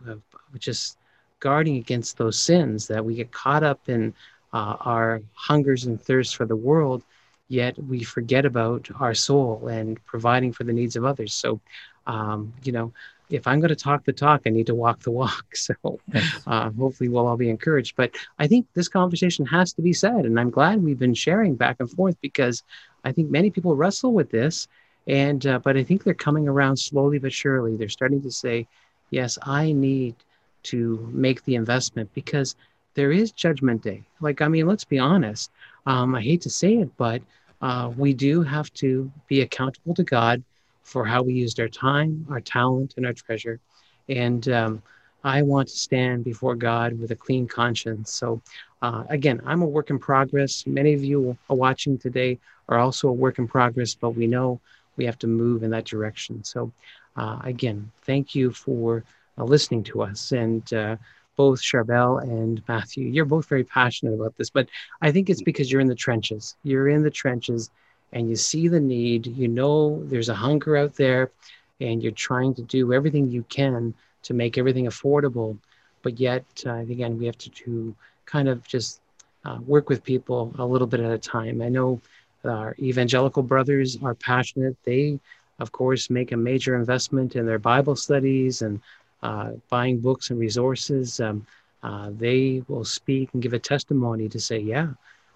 just 0.58 0.98
guarding 1.40 1.78
against 1.78 2.18
those 2.18 2.40
sins 2.40 2.88
that 2.88 3.04
we 3.04 3.16
get 3.16 3.32
caught 3.32 3.64
up 3.64 3.80
in 3.88 4.14
uh, 4.54 4.76
our 4.82 5.22
hungers 5.34 5.86
and 5.86 6.02
thirsts 6.02 6.34
for 6.34 6.46
the 6.46 6.56
world, 6.56 7.04
yet 7.48 7.78
we 7.84 8.04
forget 8.04 8.46
about 8.46 8.90
our 9.00 9.14
soul 9.14 9.68
and 9.68 10.04
providing 10.06 10.52
for 10.52 10.64
the 10.64 10.74
needs 10.74 10.96
of 10.96 11.06
others. 11.06 11.34
So, 11.34 11.60
um, 12.08 12.54
you 12.64 12.72
know, 12.72 12.92
if 13.30 13.46
I'm 13.46 13.60
going 13.60 13.70
to 13.70 13.76
talk 13.76 14.06
the 14.06 14.14
talk, 14.14 14.42
I 14.46 14.50
need 14.50 14.68
to 14.68 14.76
walk 14.76 15.02
the 15.02 15.12
walk. 15.12 15.46
So, 15.56 16.00
uh, 16.48 16.72
hopefully, 16.72 17.10
we'll 17.10 17.28
all 17.28 17.38
be 17.38 17.50
encouraged. 17.50 17.96
But 17.96 18.12
I 18.40 18.48
think 18.48 18.66
this 18.74 18.88
conversation 18.88 19.46
has 19.46 19.74
to 19.74 19.82
be 19.84 19.94
said, 19.94 20.26
and 20.26 20.40
I'm 20.40 20.50
glad 20.50 20.82
we've 20.84 20.98
been 20.98 21.14
sharing 21.14 21.56
back 21.56 21.78
and 21.80 21.90
forth 21.90 22.18
because 22.22 22.64
I 23.04 23.12
think 23.12 23.30
many 23.30 23.50
people 23.50 23.76
wrestle 23.76 24.14
with 24.14 24.30
this, 24.30 24.68
and 25.08 25.46
uh, 25.46 25.60
but 25.60 25.78
I 25.78 25.84
think 25.84 26.04
they're 26.04 26.14
coming 26.14 26.48
around 26.48 26.78
slowly 26.78 27.20
but 27.20 27.34
surely. 27.34 27.76
They're 27.76 27.90
starting 27.90 28.22
to 28.24 28.32
say, 28.32 28.68
"Yes, 29.10 29.38
I 29.44 29.72
need 29.72 30.16
to 30.64 31.10
make 31.14 31.44
the 31.46 31.56
investment 31.56 32.14
because 32.14 32.56
there 32.96 33.12
is 33.12 33.32
judgment 33.32 33.82
day. 33.82 34.04
Like, 34.20 34.42
I 34.42 34.48
mean, 34.48 34.68
let's 34.68 34.84
be 34.84 35.00
honest. 35.00 35.52
Um, 35.86 36.16
I 36.16 36.22
hate 36.22 36.42
to 36.42 36.50
say 36.50 36.76
it, 36.76 36.90
but 36.98 37.22
uh, 37.62 37.92
we 37.96 38.14
do 38.14 38.42
have 38.42 38.74
to 38.76 39.10
be 39.28 39.42
accountable 39.42 39.94
to 39.96 40.04
God 40.04 40.44
for 40.84 41.06
how 41.06 41.22
we 41.22 41.34
used 41.34 41.60
our 41.60 41.68
time, 41.68 42.26
our 42.30 42.42
talent, 42.42 42.96
and 42.98 43.06
our 43.06 43.14
treasure. 43.14 43.60
And 44.08 44.48
um, 44.50 44.82
I 45.24 45.42
want 45.42 45.68
to 45.68 45.76
stand 45.76 46.24
before 46.24 46.56
God 46.56 47.00
with 47.00 47.12
a 47.12 47.16
clean 47.16 47.48
conscience. 47.48 48.14
So, 48.14 48.42
uh, 48.82 49.04
again, 49.10 49.42
I'm 49.46 49.62
a 49.62 49.68
work 49.68 49.90
in 49.90 50.00
progress. 50.00 50.66
Many 50.66 50.94
of 50.94 51.04
you 51.04 51.38
are 51.50 51.56
watching 51.56 51.98
today 51.98 52.40
are 52.70 52.80
also 52.80 53.10
a 53.10 53.14
work 53.14 53.38
in 53.38 53.48
progress, 53.48 53.94
but 53.96 54.12
we 54.12 54.28
know 54.28 54.60
we 54.96 55.06
have 55.06 55.20
to 55.20 55.28
move 55.28 55.64
in 55.64 55.72
that 55.72 55.86
direction. 55.86 56.44
So, 56.44 56.72
uh, 57.18 57.40
again, 57.44 57.92
thank 58.04 58.34
you 58.34 58.52
for 58.52 59.04
uh, 59.38 59.44
listening 59.44 59.84
to 59.86 60.02
us. 60.04 60.32
And 60.32 60.72
uh, 60.74 60.96
both 61.36 61.62
Charbel 61.62 62.22
and 62.24 62.62
Matthew, 62.68 63.08
you're 63.08 63.26
both 63.26 63.48
very 63.48 63.64
passionate 63.64 64.14
about 64.14 64.38
this, 64.38 64.50
but 64.50 64.68
I 65.02 65.12
think 65.12 65.30
it's 65.30 65.42
because 65.42 65.72
you're 65.72 65.82
in 65.82 65.88
the 65.88 65.96
trenches. 65.96 66.56
You're 66.64 66.90
in 66.90 67.04
the 67.04 67.10
trenches 67.12 67.72
and 68.14 68.30
you 68.30 68.36
see 68.36 68.68
the 68.68 68.80
need. 68.80 69.28
You 69.28 69.48
know 69.48 70.04
there's 70.06 70.30
a 70.30 70.36
hunger 70.36 70.76
out 70.76 70.96
there, 70.96 71.32
and 71.80 72.02
you're 72.02 72.12
trying 72.12 72.54
to 72.56 72.62
do 72.62 72.94
everything 72.94 73.30
you 73.30 73.44
can 73.50 73.94
to 74.24 74.34
make 74.34 74.58
everything 74.58 74.86
affordable. 74.86 75.58
But 76.02 76.20
yet, 76.20 76.46
uh, 76.66 76.76
again, 76.76 77.18
we 77.20 77.26
have 77.26 77.38
to, 77.40 77.50
to 77.50 77.96
kind 78.26 78.48
of 78.48 78.66
just 78.68 79.02
uh, 79.46 79.58
work 79.66 79.90
with 79.90 80.04
people 80.04 80.54
a 80.58 80.66
little 80.66 80.88
bit 80.88 81.00
at 81.00 81.12
a 81.12 81.18
time. 81.18 81.62
I 81.62 81.70
know 81.70 82.02
our 82.46 82.76
evangelical 82.80 83.44
brothers 83.44 83.98
are 84.02 84.16
passionate. 84.16 84.78
They, 84.84 85.20
of 85.60 85.72
course, 85.72 86.10
make 86.10 86.32
a 86.32 86.38
major 86.38 86.76
investment 86.76 87.36
in 87.36 87.46
their 87.46 87.60
Bible 87.60 87.96
studies 87.96 88.62
and 88.62 88.80
uh, 89.22 89.52
buying 89.70 90.00
books 90.00 90.30
and 90.30 90.40
resources, 90.40 91.20
um, 91.20 91.46
uh, 91.84 92.10
they 92.18 92.64
will 92.68 92.86
speak 92.86 93.30
and 93.34 93.42
give 93.42 93.54
a 93.54 93.60
testimony 93.60 94.30
to 94.30 94.40
say, 94.40 94.60
yeah, 94.60 94.88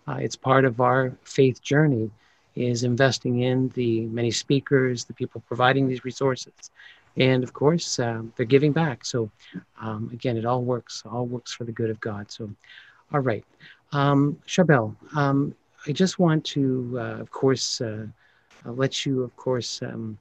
uh, 0.07 0.15
it's 0.15 0.35
part 0.35 0.65
of 0.65 0.81
our 0.81 1.11
faith 1.23 1.61
journey 1.61 2.09
is 2.55 2.83
investing 2.83 3.41
in 3.41 3.69
the 3.69 4.01
many 4.07 4.29
speakers, 4.31 5.05
the 5.05 5.13
people 5.13 5.41
providing 5.47 5.87
these 5.87 6.05
resources. 6.05 6.53
And 7.17 7.43
of 7.43 7.53
course, 7.53 7.99
um, 7.99 8.33
they're 8.35 8.45
giving 8.45 8.71
back. 8.71 9.05
So 9.05 9.29
um, 9.79 10.09
again, 10.13 10.37
it 10.37 10.45
all 10.45 10.63
works, 10.63 11.03
all 11.05 11.25
works 11.25 11.53
for 11.53 11.63
the 11.63 11.71
good 11.71 11.89
of 11.89 11.99
God. 11.99 12.31
So, 12.31 12.49
all 13.13 13.19
right. 13.19 13.45
Um, 13.91 14.39
Charbel, 14.47 14.95
um, 15.15 15.53
I 15.87 15.91
just 15.91 16.17
want 16.17 16.43
to, 16.45 16.95
uh, 16.95 17.19
of 17.19 17.31
course, 17.31 17.81
uh, 17.81 18.07
let 18.65 19.05
you, 19.05 19.23
of 19.23 19.35
course, 19.35 19.81
um, 19.81 20.17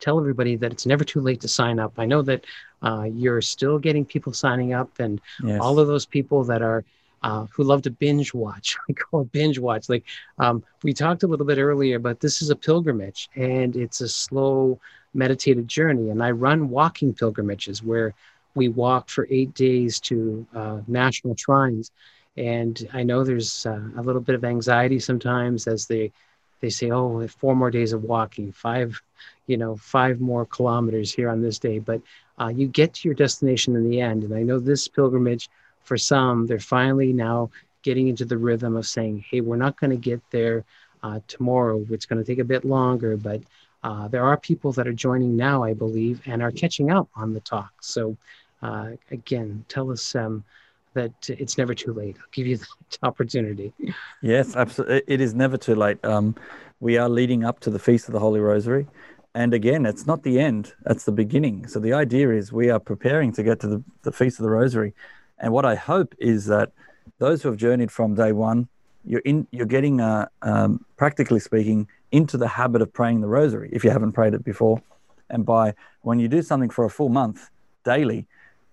tell 0.00 0.18
everybody 0.18 0.56
that 0.56 0.72
it's 0.72 0.86
never 0.86 1.04
too 1.04 1.20
late 1.20 1.40
to 1.42 1.48
sign 1.48 1.78
up. 1.78 1.92
I 1.96 2.06
know 2.06 2.22
that 2.22 2.44
uh, 2.82 3.06
you're 3.12 3.40
still 3.42 3.78
getting 3.78 4.04
people 4.04 4.32
signing 4.32 4.72
up, 4.72 4.98
and 4.98 5.20
yes. 5.42 5.60
all 5.60 5.78
of 5.78 5.86
those 5.86 6.06
people 6.06 6.42
that 6.44 6.62
are 6.62 6.84
uh, 7.22 7.46
who 7.52 7.62
love 7.62 7.82
to 7.82 7.90
binge 7.90 8.32
watch. 8.32 8.76
I 8.88 8.92
call 8.94 9.22
it 9.22 9.32
binge 9.32 9.58
watch. 9.58 9.88
Like 9.88 10.04
um, 10.38 10.64
we 10.82 10.92
talked 10.92 11.22
a 11.22 11.26
little 11.26 11.46
bit 11.46 11.58
earlier, 11.58 11.98
but 11.98 12.20
this 12.20 12.42
is 12.42 12.50
a 12.50 12.56
pilgrimage, 12.56 13.28
and 13.36 13.76
it's 13.76 14.00
a 14.00 14.08
slow, 14.08 14.80
meditated 15.14 15.68
journey. 15.68 16.10
And 16.10 16.22
I 16.22 16.30
run 16.30 16.70
walking 16.70 17.14
pilgrimages 17.14 17.82
where 17.82 18.14
we 18.54 18.68
walk 18.68 19.08
for 19.08 19.26
eight 19.30 19.54
days 19.54 20.00
to 20.00 20.46
uh, 20.54 20.80
national 20.86 21.36
shrines. 21.36 21.90
And 22.36 22.88
I 22.92 23.02
know 23.02 23.24
there's 23.24 23.66
uh, 23.66 23.80
a 23.96 24.02
little 24.02 24.20
bit 24.20 24.34
of 24.34 24.44
anxiety 24.44 24.98
sometimes 24.98 25.66
as 25.66 25.86
they 25.86 26.12
they 26.60 26.68
say, 26.70 26.90
oh, 26.90 27.26
four 27.26 27.56
more 27.56 27.70
days 27.70 27.94
of 27.94 28.04
walking, 28.04 28.52
five, 28.52 29.00
you 29.46 29.56
know, 29.56 29.76
five 29.76 30.20
more 30.20 30.44
kilometers 30.44 31.10
here 31.10 31.30
on 31.30 31.40
this 31.40 31.58
day. 31.58 31.78
But 31.78 32.02
uh, 32.38 32.48
you 32.48 32.68
get 32.68 32.92
to 32.94 33.08
your 33.08 33.14
destination 33.14 33.76
in 33.76 33.88
the 33.88 34.00
end. 34.00 34.24
And 34.24 34.34
I 34.34 34.42
know 34.42 34.58
this 34.58 34.86
pilgrimage, 34.86 35.48
for 35.82 35.96
some, 35.96 36.46
they're 36.46 36.58
finally 36.58 37.12
now 37.12 37.50
getting 37.82 38.08
into 38.08 38.26
the 38.26 38.36
rhythm 38.36 38.76
of 38.76 38.86
saying, 38.86 39.24
hey, 39.30 39.40
we're 39.40 39.56
not 39.56 39.80
going 39.80 39.90
to 39.90 39.96
get 39.96 40.20
there 40.30 40.64
uh, 41.02 41.20
tomorrow. 41.26 41.84
It's 41.90 42.06
going 42.06 42.22
to 42.22 42.30
take 42.30 42.38
a 42.38 42.44
bit 42.44 42.64
longer, 42.64 43.16
but 43.16 43.40
uh, 43.82 44.08
there 44.08 44.24
are 44.24 44.36
people 44.36 44.72
that 44.72 44.86
are 44.86 44.92
joining 44.92 45.36
now, 45.36 45.62
I 45.62 45.74
believe, 45.74 46.20
and 46.26 46.42
are 46.42 46.50
catching 46.50 46.90
up 46.90 47.08
on 47.16 47.32
the 47.32 47.40
talk. 47.40 47.72
So, 47.80 48.16
uh, 48.62 48.90
again, 49.10 49.64
tell 49.68 49.90
us 49.90 50.14
um, 50.14 50.44
that 50.94 51.12
it's 51.30 51.56
never 51.56 51.74
too 51.74 51.92
late. 51.92 52.16
I'll 52.18 52.26
give 52.32 52.46
you 52.46 52.56
the 52.90 52.98
opportunity. 53.02 53.72
Yes, 54.20 54.54
absolutely. 54.54 55.02
It 55.06 55.20
is 55.20 55.34
never 55.34 55.56
too 55.56 55.74
late. 55.74 56.04
Um, 56.04 56.34
we 56.80 56.98
are 56.98 57.08
leading 57.08 57.44
up 57.44 57.60
to 57.60 57.70
the 57.70 57.78
Feast 57.78 58.08
of 58.08 58.12
the 58.12 58.20
Holy 58.20 58.40
Rosary. 58.40 58.86
And 59.34 59.54
again, 59.54 59.86
it's 59.86 60.06
not 60.06 60.24
the 60.24 60.40
end, 60.40 60.74
that's 60.82 61.04
the 61.04 61.12
beginning. 61.12 61.68
So 61.68 61.78
the 61.78 61.92
idea 61.92 62.30
is 62.32 62.52
we 62.52 62.68
are 62.68 62.80
preparing 62.80 63.32
to 63.34 63.42
get 63.44 63.60
to 63.60 63.68
the, 63.68 63.84
the 64.02 64.12
Feast 64.12 64.40
of 64.40 64.42
the 64.42 64.50
Rosary. 64.50 64.92
And 65.38 65.52
what 65.52 65.64
I 65.64 65.76
hope 65.76 66.14
is 66.18 66.46
that 66.46 66.72
those 67.18 67.42
who 67.42 67.48
have 67.48 67.56
journeyed 67.56 67.92
from 67.92 68.14
day 68.14 68.32
one, 68.32 68.68
you're 69.04 69.20
in, 69.20 69.46
you're 69.52 69.66
getting, 69.66 70.00
uh, 70.00 70.26
um, 70.42 70.84
practically 70.96 71.38
speaking, 71.38 71.86
into 72.12 72.36
the 72.36 72.48
habit 72.48 72.82
of 72.82 72.92
praying 72.92 73.20
the 73.20 73.28
Rosary 73.28 73.70
if 73.72 73.84
you 73.84 73.90
haven't 73.90 74.12
prayed 74.12 74.34
it 74.34 74.44
before. 74.44 74.82
And 75.28 75.46
by 75.46 75.74
when 76.02 76.18
you 76.18 76.28
do 76.28 76.42
something 76.42 76.70
for 76.70 76.84
a 76.84 76.90
full 76.90 77.08
month 77.08 77.50
daily, 77.84 78.26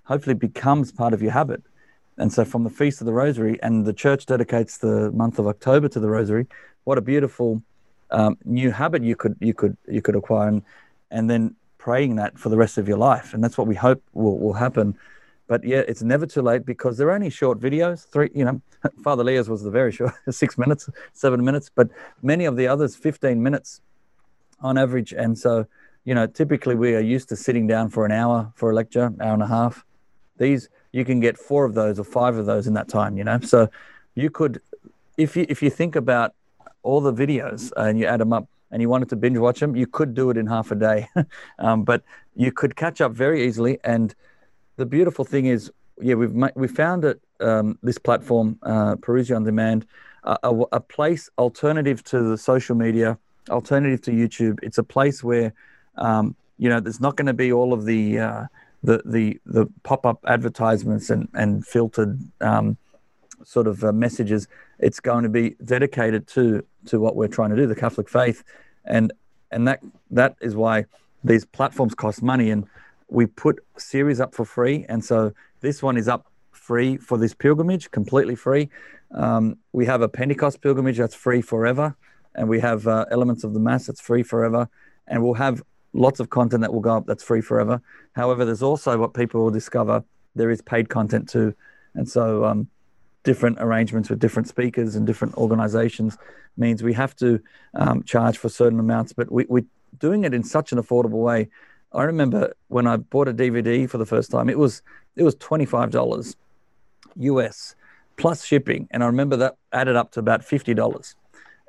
hopefully 0.04 0.34
becomes 0.34 0.92
part 0.92 1.14
of 1.14 1.22
your 1.22 1.32
habit. 1.32 1.62
And 2.18 2.34
so, 2.34 2.44
from 2.44 2.64
the 2.64 2.70
Feast 2.70 3.00
of 3.00 3.06
the 3.06 3.14
Rosary, 3.14 3.60
and 3.62 3.86
the 3.86 3.94
church 3.94 4.26
dedicates 4.26 4.80
the 4.80 5.12
month 5.12 5.38
of 5.38 5.46
October 5.48 5.88
to 5.90 6.00
the 6.00 6.10
Rosary. 6.10 6.48
What 6.86 6.98
a 6.98 7.02
beautiful 7.02 7.62
um, 8.10 8.38
new 8.44 8.72
habit 8.72 9.04
you 9.04 9.16
could 9.16 9.36
you 9.40 9.54
could 9.54 9.78
you 9.88 10.02
could 10.02 10.16
acquire, 10.16 10.48
and, 10.48 10.64
and 11.12 11.30
then 11.30 11.56
praying 11.78 12.16
that 12.16 12.40
for 12.40 12.50
the 12.50 12.58
rest 12.58 12.78
of 12.78 12.88
your 12.88 12.98
life. 12.98 13.34
And 13.34 13.44
that's 13.44 13.58
what 13.58 13.68
we 13.68 13.76
hope 13.76 14.02
will, 14.14 14.38
will 14.40 14.54
happen. 14.54 14.98
But 15.48 15.64
yeah, 15.64 15.84
it's 15.88 16.04
never 16.04 16.26
too 16.26 16.42
late 16.42 16.66
because 16.66 16.98
they're 16.98 17.12
only 17.12 17.30
short 17.30 17.60
videos. 17.60 18.06
Three, 18.06 18.30
you 18.34 18.46
know, 18.46 18.62
Father 19.04 19.24
Leo's 19.24 19.50
was 19.50 19.64
the 19.64 19.72
very 19.72 19.92
short, 19.92 20.14
six 20.30 20.58
minutes, 20.58 20.90
seven 21.14 21.44
minutes, 21.44 21.72
but 21.74 21.90
many 22.22 22.46
of 22.46 22.58
the 22.58 22.68
others, 22.68 22.96
15 22.96 23.42
minutes 23.42 23.82
on 24.62 24.78
average. 24.78 25.14
And 25.14 25.38
so, 25.38 25.66
you 26.04 26.14
know, 26.14 26.28
typically 26.28 26.76
we 26.76 26.96
are 26.96 27.02
used 27.02 27.30
to 27.30 27.36
sitting 27.36 27.68
down 27.68 27.90
for 27.90 28.06
an 28.06 28.12
hour 28.12 28.52
for 28.56 28.72
a 28.72 28.76
lecture, 28.76 29.14
hour 29.22 29.34
and 29.34 29.44
a 29.44 29.48
half. 29.48 29.86
These 30.38 30.70
you 30.92 31.06
can 31.06 31.20
get 31.20 31.38
four 31.38 31.66
of 31.66 31.74
those 31.74 32.00
or 32.00 32.04
five 32.04 32.38
of 32.38 32.46
those 32.46 32.68
in 32.68 32.74
that 32.74 32.88
time. 32.88 33.18
You 33.18 33.24
know, 33.24 33.40
so 33.40 33.70
you 34.16 34.30
could, 34.30 34.62
if 35.18 35.36
you 35.36 35.46
if 35.50 35.62
you 35.62 35.70
think 35.70 35.96
about 35.96 36.34
all 36.84 37.02
the 37.02 37.14
videos 37.14 37.72
and 37.76 38.00
you 38.00 38.06
add 38.06 38.20
them 38.20 38.34
up 38.34 38.48
and 38.72 38.82
you 38.82 38.90
wanted 38.90 39.10
to 39.10 39.16
binge 39.16 39.38
watch 39.38 39.60
them, 39.60 39.76
you 39.76 39.88
could 39.88 40.14
do 40.14 40.30
it 40.30 40.38
in 40.38 40.48
half 40.48 40.72
a 40.72 40.76
day, 40.76 41.08
um, 41.60 41.84
but 41.84 42.04
you 42.36 42.52
could 42.52 42.76
catch 42.76 43.02
up 43.02 43.12
very 43.12 43.46
easily. 43.46 43.80
And 43.84 44.14
the 44.78 44.86
beautiful 44.86 45.26
thing 45.26 45.48
is, 45.48 45.72
yeah, 46.00 46.14
we've 46.14 46.34
we 46.56 46.68
found 46.68 47.04
it 47.04 47.20
um, 47.40 47.78
this 47.82 47.98
platform, 47.98 48.60
uh, 48.64 48.96
Parousia 48.96 49.36
on 49.36 49.44
Demand, 49.44 49.86
a, 50.24 50.38
a, 50.44 50.62
a 50.74 50.80
place 50.80 51.30
alternative 51.38 52.04
to 52.06 52.22
the 52.22 52.38
social 52.38 52.76
media, 52.76 53.18
alternative 53.50 54.02
to 54.04 54.12
YouTube. 54.12 54.60
It's 54.62 54.78
a 54.78 54.84
place 54.84 55.24
where 55.24 55.54
um, 55.96 56.36
you 56.58 56.70
know 56.70 56.80
there's 56.80 57.02
not 57.02 57.16
going 57.16 57.26
to 57.26 57.34
be 57.34 57.52
all 57.52 57.74
of 57.74 57.86
the 57.86 58.20
uh, 58.20 58.46
the 58.84 59.02
the 59.06 59.40
the 59.46 59.66
pop 59.82 60.06
up 60.06 60.20
advertisements 60.28 61.10
and 61.10 61.28
and 61.34 61.66
filtered 61.66 62.20
um, 62.42 62.78
sort 63.44 63.66
of 63.66 63.84
uh, 63.84 63.92
messages. 63.92 64.48
It's 64.78 65.00
going 65.00 65.24
to 65.24 65.30
be 65.30 65.56
dedicated 65.66 66.28
to 66.28 66.64
to 66.86 67.00
what 67.00 67.16
we're 67.16 67.28
trying 67.28 67.50
to 67.50 67.56
do, 67.56 67.66
the 67.66 67.76
Catholic 67.76 68.08
faith, 68.08 68.44
and 68.86 69.12
and 69.50 69.68
that 69.68 69.82
that 70.12 70.36
is 70.42 70.56
why 70.56 70.86
these 71.24 71.44
platforms 71.46 71.96
cost 71.96 72.22
money, 72.22 72.52
and 72.52 72.68
we 73.10 73.26
put 73.26 73.60
series 73.78 74.20
up 74.20 74.36
for 74.36 74.46
free, 74.46 74.86
and 74.90 75.04
so 75.04 75.34
this 75.62 75.82
one 75.82 75.98
is 75.98 76.08
up 76.08 76.28
free 76.52 76.98
for 76.98 77.18
this 77.18 77.34
pilgrimage, 77.34 77.90
completely 77.92 78.36
free. 78.36 78.70
Um, 79.12 79.58
we 79.72 79.86
have 79.86 80.02
a 80.02 80.10
Pentecost 80.10 80.62
pilgrimage 80.62 80.98
that's 80.98 81.16
free 81.16 81.42
forever, 81.42 81.96
and 82.36 82.50
we 82.50 82.60
have 82.60 82.88
uh, 82.88 83.06
elements 83.10 83.44
of 83.44 83.54
the 83.54 83.60
Mass 83.60 83.88
that's 83.88 84.02
free 84.02 84.24
forever, 84.24 84.70
and 85.08 85.24
we'll 85.24 85.36
have 85.36 85.64
lots 85.94 86.20
of 86.20 86.30
content 86.30 86.62
that 86.62 86.74
will 86.74 86.82
go 86.82 86.98
up 86.98 87.06
that's 87.06 87.24
free 87.24 87.42
forever. 87.42 87.82
However, 88.14 88.44
there's 88.44 88.62
also 88.62 88.98
what 88.98 89.14
people 89.14 89.44
will 89.44 89.52
discover 89.52 90.04
there 90.36 90.52
is 90.52 90.62
paid 90.62 90.90
content 90.90 91.30
too, 91.30 91.56
and 91.96 92.08
so 92.08 92.44
um, 92.44 92.68
different 93.24 93.58
arrangements 93.60 94.10
with 94.10 94.20
different 94.20 94.48
speakers 94.48 94.96
and 94.96 95.08
different 95.08 95.36
organizations 95.36 96.18
means 96.58 96.84
we 96.84 96.94
have 96.94 97.16
to 97.16 97.42
um, 97.74 98.04
charge 98.04 98.38
for 98.38 98.50
certain 98.50 98.80
amounts, 98.80 99.14
but 99.14 99.32
we, 99.32 99.46
we're 99.48 99.66
doing 100.00 100.24
it 100.24 100.34
in 100.34 100.44
such 100.44 100.72
an 100.72 100.78
affordable 100.78 101.22
way. 101.24 101.50
I 101.98 102.04
remember 102.04 102.54
when 102.68 102.86
I 102.86 102.98
bought 102.98 103.28
a 103.28 103.34
DVD 103.34 103.90
for 103.90 103.98
the 103.98 104.06
first 104.06 104.30
time, 104.32 104.50
it 104.50 104.60
was 104.60 104.82
it 105.16 105.24
was 105.24 105.36
twenty 105.36 105.66
five 105.66 105.92
dollars 105.92 106.36
US 107.16 107.76
plus 108.18 108.46
shipping, 108.46 108.88
and 108.92 109.04
I 109.04 109.08
remember 109.08 109.36
that 109.38 109.58
added 109.74 109.96
up 109.96 110.12
to 110.12 110.20
about 110.20 110.44
fifty 110.44 110.74
dollars. 110.74 111.16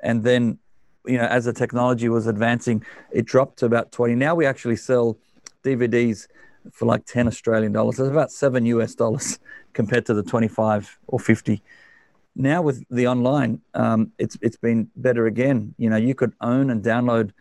And 0.01 0.23
then, 0.23 0.59
you 1.05 1.17
know, 1.17 1.25
as 1.25 1.45
the 1.45 1.53
technology 1.53 2.07
was 2.09 2.27
advancing, 2.27 2.85
it 3.11 3.25
dropped 3.25 3.57
to 3.59 3.65
about 3.65 3.91
twenty. 3.91 4.15
Now 4.15 4.35
we 4.35 4.45
actually 4.45 4.75
sell 4.75 5.17
DVDs 5.63 6.27
for 6.71 6.85
like 6.85 7.05
ten 7.05 7.27
Australian 7.27 7.71
dollars. 7.71 7.97
That's 7.97 8.09
about 8.09 8.31
seven 8.31 8.65
US 8.67 8.93
dollars 8.93 9.39
compared 9.73 10.05
to 10.05 10.13
the 10.13 10.23
twenty 10.23 10.47
five 10.47 10.99
or 11.07 11.19
fifty. 11.19 11.63
Now 12.35 12.61
with 12.61 12.83
the 12.91 13.07
online, 13.07 13.61
um, 13.73 14.11
it's 14.19 14.37
it's 14.41 14.57
been 14.57 14.91
better 14.95 15.25
again. 15.25 15.73
You 15.79 15.89
know, 15.89 15.97
you 15.97 16.13
could 16.13 16.33
own 16.39 16.69
and 16.69 16.83
download 16.83 17.31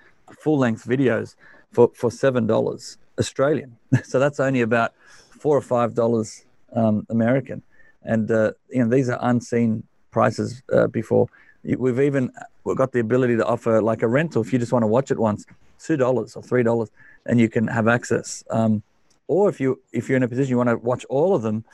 full 0.42 0.58
length 0.58 0.86
videos 0.86 1.36
for 1.72 1.90
for 1.94 2.10
seven 2.10 2.46
dollars 2.46 2.98
Australian. 3.18 3.76
so 4.04 4.18
that's 4.18 4.40
only 4.40 4.60
about 4.60 4.92
four 5.30 5.56
or 5.56 5.60
five 5.60 5.94
dollars 5.94 6.44
um, 6.74 7.06
American, 7.10 7.62
and 8.02 8.30
uh, 8.30 8.52
you 8.70 8.82
know 8.82 8.90
these 8.90 9.08
are 9.08 9.18
unseen 9.22 9.82
prices 10.10 10.62
uh, 10.72 10.86
before. 10.86 11.28
We've 11.64 12.00
even 12.00 12.30
we've 12.64 12.76
got 12.76 12.92
the 12.92 13.00
ability 13.00 13.36
to 13.36 13.44
offer 13.44 13.82
like 13.82 14.02
a 14.02 14.08
rental 14.08 14.42
if 14.42 14.52
you 14.52 14.58
just 14.58 14.72
want 14.72 14.82
to 14.84 14.86
watch 14.86 15.10
it 15.10 15.18
once, 15.18 15.44
two 15.78 15.96
dollars 15.96 16.36
or 16.36 16.42
three 16.42 16.62
dollars, 16.62 16.90
and 17.26 17.40
you 17.40 17.48
can 17.48 17.66
have 17.66 17.88
access. 17.88 18.44
Um, 18.50 18.82
or 19.26 19.48
if 19.48 19.60
you 19.60 19.80
if 19.92 20.08
you're 20.08 20.16
in 20.16 20.22
a 20.22 20.28
position 20.28 20.50
you 20.50 20.56
want 20.56 20.70
to 20.70 20.76
watch 20.76 21.04
all 21.08 21.34
of 21.34 21.42
them, 21.42 21.64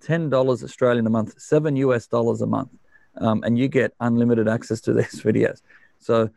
ten 0.00 0.28
dollars 0.28 0.62
Australian 0.62 1.06
a 1.06 1.10
month, 1.10 1.40
seven 1.40 1.76
US 1.76 2.06
dollars 2.06 2.42
a 2.42 2.46
month, 2.46 2.70
um, 3.18 3.42
and 3.44 3.58
you 3.58 3.68
get 3.68 3.94
unlimited 4.00 4.48
access 4.48 4.80
to 4.82 4.92
these 4.98 5.22
videos. 5.22 5.62
So 5.98 6.30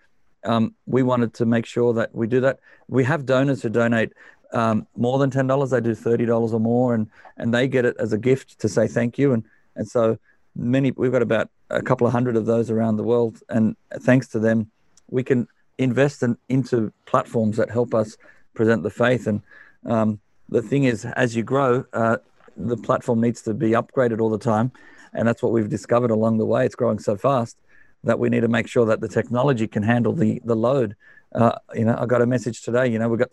um, 0.43 0.75
we 0.85 1.03
wanted 1.03 1.33
to 1.35 1.45
make 1.45 1.65
sure 1.65 1.93
that 1.93 2.13
we 2.13 2.27
do 2.27 2.41
that. 2.41 2.59
We 2.87 3.03
have 3.03 3.25
donors 3.25 3.61
who 3.61 3.69
donate 3.69 4.13
um, 4.53 4.87
more 4.95 5.19
than 5.19 5.29
ten 5.29 5.47
dollars. 5.47 5.69
They 5.69 5.81
do 5.81 5.95
thirty 5.95 6.25
dollars 6.25 6.53
or 6.53 6.59
more, 6.59 6.93
and 6.93 7.07
and 7.37 7.53
they 7.53 7.67
get 7.67 7.85
it 7.85 7.95
as 7.99 8.13
a 8.13 8.17
gift 8.17 8.59
to 8.59 8.69
say 8.69 8.87
thank 8.87 9.17
you. 9.17 9.33
And 9.33 9.43
and 9.75 9.87
so 9.87 10.17
many 10.55 10.91
we've 10.91 11.11
got 11.11 11.21
about 11.21 11.49
a 11.69 11.81
couple 11.81 12.05
of 12.05 12.13
hundred 12.13 12.35
of 12.35 12.45
those 12.45 12.69
around 12.69 12.97
the 12.97 13.03
world, 13.03 13.41
and 13.49 13.75
thanks 14.01 14.27
to 14.29 14.39
them, 14.39 14.69
we 15.09 15.23
can 15.23 15.47
invest 15.77 16.21
in, 16.21 16.37
into 16.49 16.91
platforms 17.05 17.57
that 17.57 17.69
help 17.69 17.93
us 17.93 18.17
present 18.53 18.83
the 18.83 18.89
faith. 18.89 19.25
And 19.25 19.41
um, 19.85 20.19
the 20.49 20.61
thing 20.61 20.83
is, 20.83 21.05
as 21.05 21.35
you 21.35 21.43
grow, 21.43 21.85
uh, 21.93 22.17
the 22.57 22.77
platform 22.77 23.21
needs 23.21 23.41
to 23.43 23.53
be 23.53 23.71
upgraded 23.71 24.19
all 24.19 24.29
the 24.29 24.37
time, 24.37 24.71
and 25.13 25.27
that's 25.27 25.41
what 25.41 25.53
we've 25.53 25.69
discovered 25.69 26.11
along 26.11 26.37
the 26.39 26.45
way. 26.45 26.65
It's 26.65 26.75
growing 26.75 26.99
so 26.99 27.15
fast 27.15 27.57
that 28.03 28.19
we 28.19 28.29
need 28.29 28.41
to 28.41 28.47
make 28.47 28.67
sure 28.67 28.85
that 28.85 29.01
the 29.01 29.07
technology 29.07 29.67
can 29.67 29.83
handle 29.83 30.13
the 30.13 30.41
the 30.45 30.55
load. 30.55 30.95
Uh, 31.33 31.57
you 31.73 31.85
know, 31.85 31.95
I 31.97 32.05
got 32.05 32.21
a 32.21 32.25
message 32.25 32.61
today. 32.61 32.87
You 32.87 32.99
know, 32.99 33.09
we 33.09 33.17
got. 33.17 33.29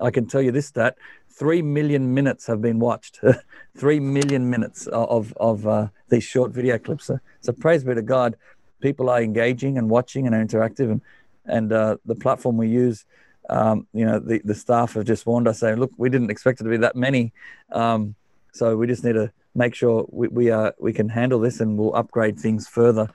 I 0.00 0.10
can 0.10 0.26
tell 0.26 0.42
you 0.42 0.52
this 0.52 0.66
stat: 0.66 0.96
three 1.30 1.62
million 1.62 2.14
minutes 2.14 2.46
have 2.46 2.60
been 2.60 2.78
watched. 2.78 3.20
three 3.76 4.00
million 4.00 4.50
minutes 4.50 4.86
of 4.86 5.32
of 5.34 5.66
uh, 5.66 5.88
these 6.08 6.24
short 6.24 6.52
video 6.52 6.78
clips. 6.78 7.06
So, 7.06 7.18
so 7.40 7.52
praise 7.52 7.84
be 7.84 7.94
to 7.94 8.02
God, 8.02 8.36
people 8.80 9.10
are 9.10 9.22
engaging 9.22 9.78
and 9.78 9.90
watching 9.90 10.26
and 10.26 10.34
are 10.34 10.44
interactive, 10.44 10.90
and 10.90 11.00
and 11.46 11.72
uh, 11.72 11.96
the 12.04 12.14
platform 12.14 12.56
we 12.56 12.68
use. 12.68 13.04
Um, 13.50 13.86
you 13.92 14.06
know, 14.06 14.18
the, 14.18 14.40
the 14.42 14.54
staff 14.54 14.94
have 14.94 15.04
just 15.04 15.26
warned 15.26 15.46
us 15.48 15.58
saying, 15.60 15.76
look, 15.76 15.92
we 15.98 16.08
didn't 16.08 16.30
expect 16.30 16.60
it 16.60 16.64
to 16.64 16.70
be 16.70 16.78
that 16.78 16.96
many. 16.96 17.32
Um, 17.72 18.14
so 18.52 18.76
we 18.76 18.86
just 18.86 19.04
need 19.04 19.14
to 19.14 19.30
make 19.54 19.74
sure 19.74 20.06
we, 20.10 20.28
we, 20.28 20.50
are, 20.50 20.74
we 20.78 20.92
can 20.92 21.08
handle 21.08 21.38
this 21.40 21.60
and 21.60 21.76
we'll 21.76 21.94
upgrade 21.94 22.38
things 22.38 22.66
further. 22.66 23.08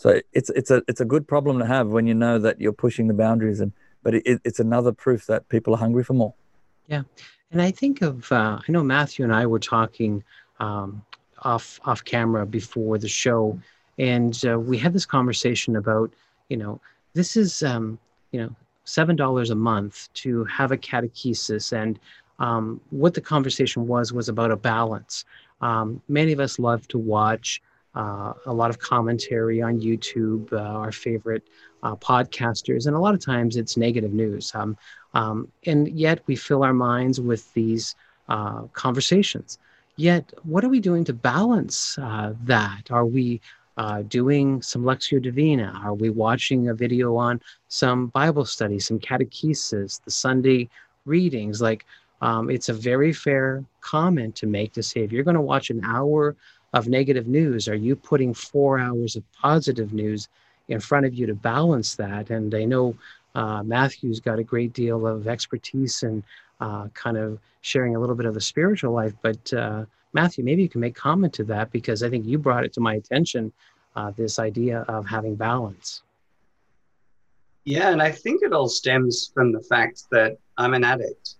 So 0.00 0.18
it's 0.32 0.48
it's 0.48 0.70
a 0.70 0.82
it's 0.88 1.02
a 1.02 1.04
good 1.04 1.28
problem 1.28 1.58
to 1.58 1.66
have 1.66 1.88
when 1.88 2.06
you 2.06 2.14
know 2.14 2.38
that 2.38 2.58
you're 2.58 2.72
pushing 2.72 3.06
the 3.06 3.12
boundaries, 3.12 3.60
and 3.60 3.70
but 4.02 4.14
it, 4.14 4.40
it's 4.46 4.58
another 4.58 4.92
proof 4.92 5.26
that 5.26 5.46
people 5.50 5.74
are 5.74 5.76
hungry 5.76 6.04
for 6.04 6.14
more. 6.14 6.32
Yeah, 6.88 7.02
and 7.52 7.60
I 7.60 7.70
think 7.70 8.00
of 8.00 8.32
uh, 8.32 8.60
I 8.66 8.72
know 8.72 8.82
Matthew 8.82 9.26
and 9.26 9.34
I 9.34 9.44
were 9.44 9.58
talking 9.58 10.24
um, 10.58 11.04
off 11.42 11.78
off 11.84 12.02
camera 12.02 12.46
before 12.46 12.96
the 12.96 13.08
show, 13.08 13.60
and 13.98 14.42
uh, 14.48 14.58
we 14.58 14.78
had 14.78 14.94
this 14.94 15.04
conversation 15.04 15.76
about 15.76 16.10
you 16.48 16.56
know 16.56 16.80
this 17.12 17.36
is 17.36 17.62
um, 17.62 17.98
you 18.32 18.40
know 18.40 18.56
seven 18.84 19.16
dollars 19.16 19.50
a 19.50 19.54
month 19.54 20.08
to 20.14 20.44
have 20.44 20.72
a 20.72 20.78
catechesis, 20.78 21.74
and 21.74 22.00
um, 22.38 22.80
what 22.88 23.12
the 23.12 23.20
conversation 23.20 23.86
was 23.86 24.14
was 24.14 24.30
about 24.30 24.50
a 24.50 24.56
balance. 24.56 25.26
Um, 25.60 26.00
many 26.08 26.32
of 26.32 26.40
us 26.40 26.58
love 26.58 26.88
to 26.88 26.96
watch 26.96 27.60
uh, 27.94 28.32
a 28.46 28.52
lot 28.52 28.70
of 28.70 28.78
commentary 28.78 29.60
on 29.60 29.80
YouTube, 29.80 30.52
uh, 30.52 30.56
our 30.56 30.92
favorite 30.92 31.48
uh, 31.82 31.96
podcasters, 31.96 32.86
and 32.86 32.96
a 32.96 32.98
lot 32.98 33.14
of 33.14 33.20
times 33.20 33.56
it's 33.56 33.76
negative 33.76 34.12
news. 34.12 34.52
Um, 34.54 34.76
um, 35.14 35.48
and 35.66 35.88
yet 35.88 36.20
we 36.26 36.36
fill 36.36 36.62
our 36.62 36.72
minds 36.74 37.20
with 37.20 37.52
these 37.54 37.96
uh, 38.28 38.62
conversations. 38.72 39.58
Yet, 39.96 40.32
what 40.44 40.64
are 40.64 40.68
we 40.68 40.80
doing 40.80 41.04
to 41.04 41.12
balance 41.12 41.98
uh, 41.98 42.34
that? 42.44 42.90
Are 42.90 43.06
we 43.06 43.40
doing 44.08 44.60
some 44.60 44.82
Lectio 44.82 45.22
Divina? 45.22 45.72
Are 45.82 45.94
we 45.94 46.10
watching 46.10 46.68
a 46.68 46.74
video 46.74 47.16
on 47.16 47.40
some 47.68 48.08
Bible 48.08 48.44
study, 48.44 48.78
some 48.78 48.98
catechesis, 48.98 50.02
the 50.04 50.10
Sunday 50.10 50.68
readings? 51.06 51.62
Like, 51.62 51.86
um, 52.22 52.50
it's 52.50 52.68
a 52.68 52.74
very 52.74 53.12
fair 53.12 53.64
comment 53.80 54.36
to 54.36 54.46
make 54.46 54.72
to 54.74 54.82
say 54.82 55.00
if 55.00 55.12
you're 55.12 55.24
going 55.24 55.34
to 55.34 55.40
watch 55.40 55.70
an 55.70 55.82
hour 55.84 56.36
of 56.72 56.88
negative 56.88 57.26
news? 57.26 57.68
Are 57.68 57.74
you 57.74 57.96
putting 57.96 58.34
four 58.34 58.78
hours 58.78 59.16
of 59.16 59.24
positive 59.32 59.92
news 59.92 60.28
in 60.68 60.80
front 60.80 61.06
of 61.06 61.14
you 61.14 61.26
to 61.26 61.34
balance 61.34 61.94
that? 61.96 62.30
And 62.30 62.54
I 62.54 62.64
know 62.64 62.96
uh, 63.34 63.62
Matthew's 63.62 64.20
got 64.20 64.38
a 64.38 64.44
great 64.44 64.72
deal 64.72 65.06
of 65.06 65.26
expertise 65.26 66.02
in 66.02 66.22
uh, 66.60 66.88
kind 66.94 67.16
of 67.16 67.38
sharing 67.62 67.96
a 67.96 68.00
little 68.00 68.14
bit 68.14 68.26
of 68.26 68.34
the 68.34 68.40
spiritual 68.40 68.92
life. 68.92 69.14
But 69.22 69.52
uh, 69.52 69.84
Matthew, 70.12 70.44
maybe 70.44 70.62
you 70.62 70.68
can 70.68 70.80
make 70.80 70.94
comment 70.94 71.32
to 71.34 71.44
that 71.44 71.70
because 71.72 72.02
I 72.02 72.10
think 72.10 72.26
you 72.26 72.38
brought 72.38 72.64
it 72.64 72.72
to 72.74 72.80
my 72.80 72.94
attention 72.94 73.52
uh, 73.96 74.12
this 74.16 74.38
idea 74.38 74.80
of 74.88 75.06
having 75.06 75.34
balance. 75.34 76.02
Yeah, 77.64 77.90
and 77.90 78.00
I 78.00 78.10
think 78.10 78.42
it 78.42 78.52
all 78.52 78.68
stems 78.68 79.30
from 79.34 79.52
the 79.52 79.60
fact 79.60 80.04
that 80.10 80.38
I'm 80.56 80.74
an 80.74 80.84
addict. 80.84 81.34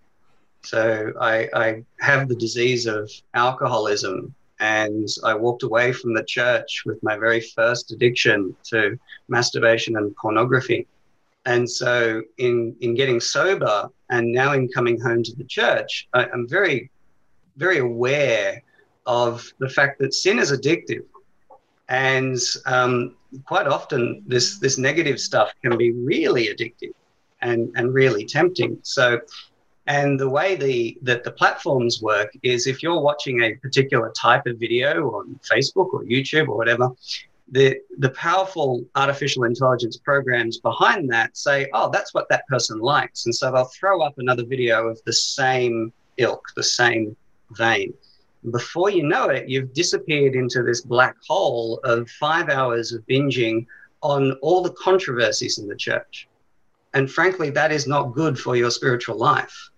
So 0.63 1.13
I, 1.19 1.49
I 1.53 1.83
have 1.99 2.27
the 2.27 2.35
disease 2.35 2.85
of 2.85 3.09
alcoholism 3.33 4.33
and 4.61 5.09
I 5.23 5.33
walked 5.33 5.63
away 5.63 5.91
from 5.91 6.13
the 6.13 6.23
church 6.23 6.83
with 6.85 7.01
my 7.01 7.17
very 7.17 7.41
first 7.41 7.91
addiction 7.91 8.55
to 8.65 8.97
masturbation 9.27 9.97
and 9.97 10.15
pornography. 10.15 10.87
And 11.47 11.67
so, 11.67 12.21
in, 12.37 12.75
in 12.81 12.93
getting 12.93 13.19
sober 13.19 13.89
and 14.11 14.31
now 14.31 14.53
in 14.53 14.69
coming 14.69 15.01
home 15.01 15.23
to 15.23 15.35
the 15.35 15.43
church, 15.43 16.07
I, 16.13 16.25
I'm 16.25 16.47
very, 16.47 16.91
very 17.57 17.79
aware 17.79 18.61
of 19.07 19.43
the 19.57 19.67
fact 19.67 19.97
that 19.99 20.13
sin 20.13 20.37
is 20.37 20.51
addictive. 20.51 21.05
And 21.89 22.37
um, 22.67 23.15
quite 23.47 23.65
often, 23.65 24.21
this, 24.27 24.59
this 24.59 24.77
negative 24.77 25.19
stuff 25.19 25.51
can 25.63 25.75
be 25.75 25.91
really 25.91 26.49
addictive 26.49 26.93
and, 27.41 27.71
and 27.75 27.95
really 27.95 28.25
tempting. 28.25 28.77
So, 28.83 29.19
and 29.87 30.19
the 30.19 30.29
way 30.29 30.55
the 30.55 30.97
that 31.01 31.23
the 31.23 31.31
platforms 31.31 32.01
work 32.01 32.31
is 32.43 32.67
if 32.67 32.83
you're 32.83 32.99
watching 32.99 33.41
a 33.43 33.55
particular 33.55 34.11
type 34.11 34.45
of 34.45 34.57
video 34.57 35.09
on 35.11 35.39
Facebook 35.43 35.93
or 35.93 36.03
YouTube 36.03 36.47
or 36.47 36.57
whatever, 36.57 36.89
the 37.49 37.79
the 37.97 38.09
powerful 38.11 38.85
artificial 38.95 39.43
intelligence 39.43 39.97
programs 39.97 40.59
behind 40.59 41.09
that 41.11 41.35
say, 41.35 41.67
oh, 41.73 41.89
that's 41.89 42.13
what 42.13 42.29
that 42.29 42.47
person 42.47 42.79
likes, 42.79 43.25
and 43.25 43.33
so 43.33 43.51
they'll 43.51 43.65
throw 43.65 44.01
up 44.01 44.17
another 44.17 44.45
video 44.45 44.87
of 44.87 45.01
the 45.05 45.13
same 45.13 45.91
ilk, 46.17 46.43
the 46.55 46.63
same 46.63 47.15
vein. 47.51 47.93
Before 48.49 48.89
you 48.89 49.03
know 49.03 49.29
it, 49.29 49.49
you've 49.49 49.73
disappeared 49.73 50.33
into 50.35 50.63
this 50.63 50.81
black 50.81 51.15
hole 51.27 51.79
of 51.83 52.09
five 52.09 52.49
hours 52.49 52.91
of 52.91 53.05
binging 53.07 53.65
on 54.01 54.33
all 54.41 54.61
the 54.61 54.73
controversies 54.73 55.59
in 55.59 55.67
the 55.67 55.75
church. 55.75 56.27
And 56.93 57.09
frankly, 57.09 57.49
that 57.51 57.71
is 57.71 57.87
not 57.87 58.13
good 58.13 58.37
for 58.37 58.55
your 58.55 58.71
spiritual 58.71 59.17
life. 59.17 59.70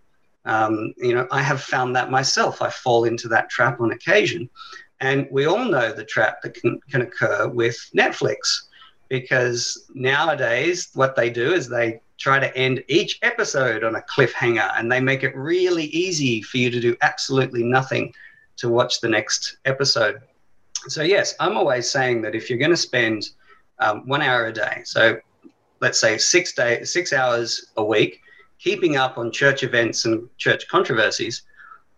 Um, 0.45 0.93
you 0.97 1.13
know, 1.13 1.27
I 1.31 1.41
have 1.41 1.61
found 1.61 1.95
that 1.95 2.11
myself. 2.11 2.61
I 2.61 2.69
fall 2.69 3.05
into 3.05 3.27
that 3.29 3.49
trap 3.49 3.79
on 3.79 3.91
occasion. 3.91 4.49
And 4.99 5.27
we 5.31 5.45
all 5.45 5.65
know 5.65 5.91
the 5.91 6.05
trap 6.05 6.41
that 6.41 6.53
can, 6.53 6.79
can 6.89 7.01
occur 7.01 7.47
with 7.47 7.77
Netflix 7.95 8.37
because 9.09 9.85
nowadays 9.93 10.89
what 10.93 11.15
they 11.15 11.29
do 11.29 11.53
is 11.53 11.67
they 11.67 12.01
try 12.17 12.39
to 12.39 12.55
end 12.57 12.83
each 12.87 13.19
episode 13.21 13.83
on 13.83 13.95
a 13.95 14.01
cliffhanger 14.03 14.71
and 14.77 14.91
they 14.91 14.99
make 14.99 15.23
it 15.23 15.35
really 15.35 15.85
easy 15.85 16.41
for 16.41 16.57
you 16.57 16.69
to 16.69 16.79
do 16.79 16.95
absolutely 17.01 17.63
nothing 17.63 18.13
to 18.57 18.69
watch 18.69 19.01
the 19.01 19.09
next 19.09 19.57
episode. 19.65 20.21
So, 20.87 21.03
yes, 21.03 21.35
I'm 21.39 21.57
always 21.57 21.89
saying 21.89 22.21
that 22.23 22.33
if 22.33 22.49
you're 22.49 22.59
going 22.59 22.71
to 22.71 22.77
spend 22.77 23.29
um, 23.79 24.07
one 24.07 24.21
hour 24.21 24.47
a 24.47 24.53
day, 24.53 24.81
so 24.85 25.17
let's 25.81 25.99
say 25.99 26.17
six 26.17 26.53
day, 26.53 26.83
six 26.83 27.13
hours 27.13 27.71
a 27.77 27.83
week, 27.83 28.21
keeping 28.63 28.95
up 28.95 29.17
on 29.17 29.31
church 29.31 29.63
events 29.63 30.05
and 30.05 30.29
church 30.37 30.67
controversies, 30.69 31.43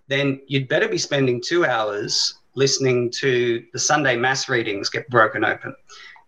then 0.07 0.41
you'd 0.47 0.67
better 0.67 0.87
be 0.87 0.97
spending 0.97 1.41
two 1.41 1.65
hours 1.65 2.35
listening 2.55 3.11
to 3.11 3.63
the 3.73 3.79
Sunday 3.79 4.15
mass 4.15 4.49
readings 4.49 4.89
get 4.89 5.07
broken 5.09 5.43
open. 5.43 5.75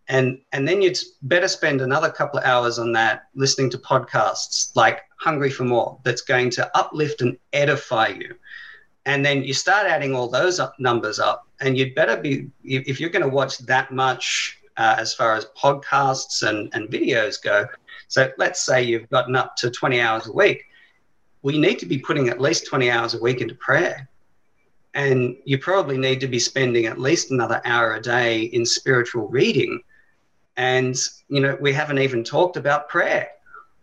And, 0.10 0.40
and 0.54 0.68
then 0.68 0.82
you'd 0.82 1.00
better 1.24 1.48
spend 1.48 1.82
another 1.82 2.10
couple 2.10 2.40
of 2.40 2.46
hours 2.46 2.80
on 2.80 2.92
that 2.94 3.24
listening 3.36 3.70
to 3.72 3.78
podcasts 3.78 4.74
like 4.76 5.02
Hungry 5.20 5.50
for 5.50 5.64
More 5.64 6.00
that's 6.04 6.22
going 6.22 6.50
to 6.52 6.78
uplift 6.78 7.22
and 7.22 7.38
edify 7.54 8.08
you. 8.08 8.36
And 9.06 9.26
then 9.26 9.44
you 9.44 9.54
start 9.54 9.88
adding 9.88 10.14
all 10.16 10.30
those 10.30 10.60
up, 10.60 10.76
numbers 10.80 11.20
up, 11.20 11.48
and 11.60 11.78
you'd 11.78 11.96
better 11.96 12.18
be, 12.18 12.50
if 12.64 13.00
you're 13.00 13.10
going 13.10 13.24
to 13.24 13.30
watch 13.30 13.58
that 13.60 13.92
much 13.92 14.60
uh, 14.78 14.96
as 14.98 15.14
far 15.14 15.34
as 15.36 15.48
podcasts 15.58 16.48
and, 16.48 16.70
and 16.74 16.90
videos 16.90 17.42
go. 17.42 17.68
So 18.08 18.32
let's 18.38 18.66
say 18.66 18.84
you've 18.84 19.10
gotten 19.10 19.36
up 19.36 19.56
to 19.58 19.70
20 19.70 20.00
hours 20.00 20.28
a 20.28 20.32
week. 20.32 20.64
Well, 21.42 21.54
you 21.54 21.62
need 21.62 21.80
to 21.80 21.86
be 21.86 22.00
putting 22.00 22.30
at 22.30 22.42
least 22.42 22.68
20 22.68 22.90
hours 22.90 23.14
a 23.14 23.22
week 23.22 23.42
into 23.42 23.56
prayer 23.56 24.10
and 24.98 25.38
you 25.46 25.60
probably 25.60 25.96
need 25.96 26.20
to 26.20 26.28
be 26.28 26.40
spending 26.40 26.88
at 26.88 27.00
least 27.00 27.30
another 27.30 27.62
hour 27.66 27.94
a 27.94 28.02
day 28.02 28.42
in 28.42 28.66
spiritual 28.66 29.28
reading. 29.28 29.80
And, 30.58 30.98
you 31.30 31.40
know, 31.40 31.56
we 31.62 31.72
haven't 31.72 32.00
even 32.00 32.24
talked 32.24 32.58
about 32.58 32.90
prayer, 32.90 33.30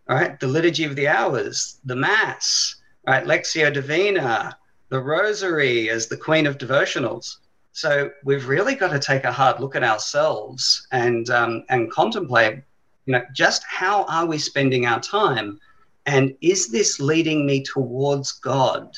right? 0.09 0.39
The 0.41 0.49
liturgy 0.49 0.83
of 0.83 0.97
the 0.97 1.07
hours, 1.07 1.79
the 1.85 1.95
Mass, 1.95 2.75
right? 3.07 3.25
Lectio 3.25 3.73
Divina, 3.73 4.59
the 4.89 5.01
Rosary 5.01 5.89
as 5.89 6.09
the 6.09 6.17
Queen 6.17 6.49
of 6.49 6.59
Devotionals. 6.59 7.37
So 7.71 8.11
we've 8.25 8.49
really 8.49 8.75
got 8.75 8.91
to 8.91 8.99
take 8.99 9.23
a 9.23 9.31
hard 9.31 9.61
look 9.61 9.77
at 9.77 9.85
ourselves 9.85 10.89
and, 10.91 11.31
um, 11.31 11.65
and 11.69 11.93
contemplate, 11.93 12.65
you 13.07 13.13
know, 13.13 13.23
just 13.33 13.63
how 13.69 14.05
are 14.05 14.27
we 14.27 14.39
spending 14.39 14.87
our 14.87 15.01
time? 15.01 15.61
And 16.07 16.35
is 16.41 16.69
this 16.69 17.01
leading 17.01 17.47
me 17.47 17.63
towards 17.63 18.33
God? 18.33 18.95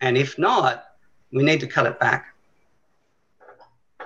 And 0.00 0.16
if 0.16 0.38
not, 0.38 0.84
we 1.32 1.42
need 1.42 1.60
to 1.60 1.66
cut 1.66 1.86
it 1.86 1.98
back. 1.98 2.34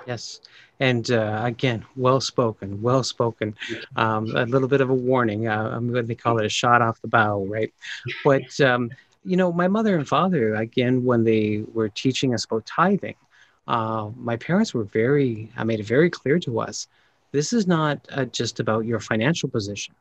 Yes. 0.05 0.41
And 0.79 1.11
uh, 1.11 1.41
again, 1.43 1.85
well 1.95 2.19
spoken, 2.19 2.81
well 2.81 3.03
spoken. 3.03 3.55
Um, 3.95 4.35
a 4.35 4.45
little 4.45 4.67
bit 4.67 4.81
of 4.81 4.89
a 4.89 4.93
warning. 4.93 5.47
Uh, 5.47 5.69
I'm 5.73 5.91
going 5.91 6.07
to 6.07 6.15
call 6.15 6.39
it 6.39 6.45
a 6.45 6.49
shot 6.49 6.81
off 6.81 7.01
the 7.01 7.07
bow, 7.07 7.45
right? 7.45 7.71
But, 8.23 8.59
um, 8.61 8.89
you 9.23 9.37
know, 9.37 9.53
my 9.53 9.67
mother 9.67 9.95
and 9.95 10.07
father, 10.07 10.55
again, 10.55 11.03
when 11.03 11.23
they 11.23 11.63
were 11.73 11.89
teaching 11.89 12.33
us 12.33 12.45
about 12.45 12.65
tithing, 12.65 13.15
uh, 13.67 14.09
my 14.15 14.35
parents 14.37 14.73
were 14.73 14.85
very, 14.85 15.51
I 15.55 15.63
made 15.63 15.79
it 15.79 15.85
very 15.85 16.09
clear 16.09 16.39
to 16.39 16.59
us 16.59 16.87
this 17.31 17.53
is 17.53 17.67
not 17.67 18.05
uh, 18.11 18.25
just 18.25 18.59
about 18.59 18.85
your 18.85 18.99
financial 18.99 19.49
position. 19.49 19.95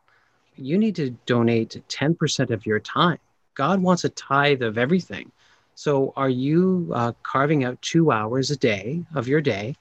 You 0.56 0.78
need 0.78 0.96
to 0.96 1.10
donate 1.26 1.82
10% 1.88 2.50
of 2.50 2.66
your 2.66 2.80
time. 2.80 3.18
God 3.54 3.80
wants 3.80 4.04
a 4.04 4.08
tithe 4.10 4.62
of 4.62 4.78
everything. 4.78 5.30
So, 5.74 6.12
are 6.16 6.28
you 6.28 6.90
uh, 6.94 7.12
carving 7.22 7.64
out 7.64 7.80
two 7.80 8.10
hours 8.10 8.50
a 8.50 8.56
day 8.56 9.02
of 9.14 9.28
your 9.28 9.40
day 9.40 9.76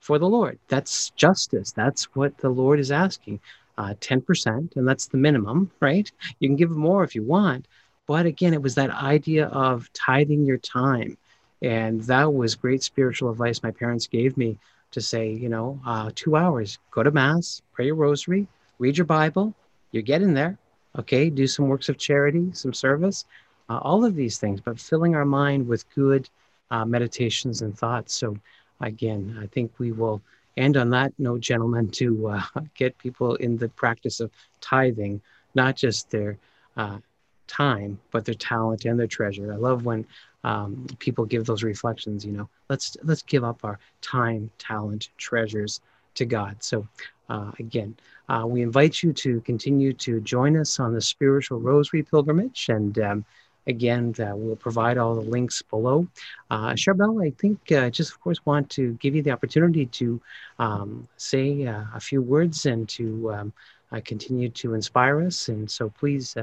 for 0.00 0.18
the 0.18 0.28
Lord? 0.28 0.58
That's 0.68 1.10
justice. 1.10 1.72
That's 1.72 2.04
what 2.14 2.38
the 2.38 2.48
Lord 2.48 2.78
is 2.78 2.90
asking. 2.90 3.40
Uh, 3.76 3.94
10%, 4.00 4.76
and 4.76 4.86
that's 4.86 5.06
the 5.06 5.16
minimum, 5.16 5.70
right? 5.80 6.10
You 6.38 6.48
can 6.48 6.56
give 6.56 6.70
more 6.70 7.04
if 7.04 7.14
you 7.14 7.22
want. 7.22 7.66
But 8.06 8.26
again, 8.26 8.54
it 8.54 8.62
was 8.62 8.74
that 8.74 8.90
idea 8.90 9.46
of 9.46 9.90
tithing 9.92 10.44
your 10.44 10.58
time. 10.58 11.16
And 11.62 12.02
that 12.02 12.32
was 12.32 12.54
great 12.54 12.82
spiritual 12.82 13.30
advice 13.30 13.62
my 13.62 13.70
parents 13.70 14.06
gave 14.06 14.36
me 14.36 14.58
to 14.92 15.00
say, 15.00 15.30
you 15.30 15.48
know, 15.48 15.80
uh, 15.86 16.10
two 16.14 16.36
hours, 16.36 16.78
go 16.90 17.02
to 17.02 17.10
Mass, 17.10 17.62
pray 17.72 17.86
your 17.86 17.94
rosary, 17.96 18.46
read 18.78 18.96
your 18.96 19.06
Bible, 19.06 19.54
you're 19.90 20.02
getting 20.02 20.34
there. 20.34 20.58
Okay, 20.98 21.30
do 21.30 21.46
some 21.46 21.68
works 21.68 21.88
of 21.88 21.96
charity, 21.96 22.50
some 22.52 22.74
service, 22.74 23.24
uh, 23.70 23.78
all 23.78 24.04
of 24.04 24.14
these 24.14 24.38
things, 24.38 24.60
but 24.60 24.78
filling 24.78 25.14
our 25.14 25.24
mind 25.24 25.66
with 25.66 25.88
good 25.94 26.28
uh, 26.70 26.84
meditations 26.84 27.62
and 27.62 27.76
thoughts. 27.76 28.14
So, 28.14 28.36
again, 28.80 29.38
I 29.40 29.46
think 29.46 29.72
we 29.78 29.92
will 29.92 30.20
end 30.56 30.76
on 30.76 30.90
that 30.90 31.12
note, 31.18 31.40
gentlemen, 31.40 31.88
to 31.92 32.28
uh, 32.28 32.42
get 32.74 32.98
people 32.98 33.36
in 33.36 33.56
the 33.56 33.68
practice 33.70 34.20
of 34.20 34.30
tithing, 34.60 35.22
not 35.54 35.76
just 35.76 36.10
their 36.10 36.36
uh, 36.76 36.98
time, 37.46 37.98
but 38.10 38.24
their 38.24 38.34
talent 38.34 38.84
and 38.84 38.98
their 38.98 39.06
treasure. 39.06 39.52
I 39.52 39.56
love 39.56 39.84
when 39.84 40.06
um, 40.44 40.86
people 40.98 41.24
give 41.24 41.46
those 41.46 41.62
reflections. 41.62 42.24
You 42.24 42.32
know, 42.32 42.48
let's 42.68 42.96
let's 43.02 43.22
give 43.22 43.44
up 43.44 43.64
our 43.64 43.78
time, 44.00 44.50
talent, 44.58 45.08
treasures 45.18 45.80
to 46.14 46.24
God. 46.24 46.62
So, 46.62 46.86
uh, 47.28 47.52
again, 47.58 47.96
uh, 48.28 48.44
we 48.46 48.62
invite 48.62 49.02
you 49.02 49.12
to 49.12 49.40
continue 49.42 49.92
to 49.94 50.20
join 50.20 50.56
us 50.56 50.80
on 50.80 50.92
the 50.92 51.00
spiritual 51.00 51.60
rosary 51.60 52.02
pilgrimage 52.02 52.68
and. 52.68 52.98
Um, 52.98 53.24
Again, 53.68 54.12
uh, 54.18 54.34
we'll 54.34 54.56
provide 54.56 54.98
all 54.98 55.14
the 55.14 55.20
links 55.20 55.62
below. 55.62 56.08
Uh, 56.50 56.72
Charbel, 56.72 57.24
I 57.24 57.30
think 57.30 57.70
uh, 57.70 57.90
just 57.90 58.10
of 58.12 58.20
course 58.20 58.44
want 58.44 58.68
to 58.70 58.94
give 58.94 59.14
you 59.14 59.22
the 59.22 59.30
opportunity 59.30 59.86
to 59.86 60.20
um, 60.58 61.06
say 61.16 61.64
uh, 61.66 61.84
a 61.94 62.00
few 62.00 62.22
words 62.22 62.66
and 62.66 62.88
to 62.88 63.32
um, 63.32 63.52
uh, 63.92 64.00
continue 64.04 64.48
to 64.48 64.74
inspire 64.74 65.22
us. 65.22 65.48
And 65.48 65.70
so 65.70 65.90
please 65.90 66.36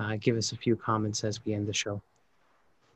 uh, 0.00 0.16
give 0.16 0.36
us 0.36 0.52
a 0.52 0.56
few 0.56 0.76
comments 0.76 1.22
as 1.24 1.44
we 1.44 1.52
end 1.52 1.66
the 1.66 1.74
show. 1.74 2.02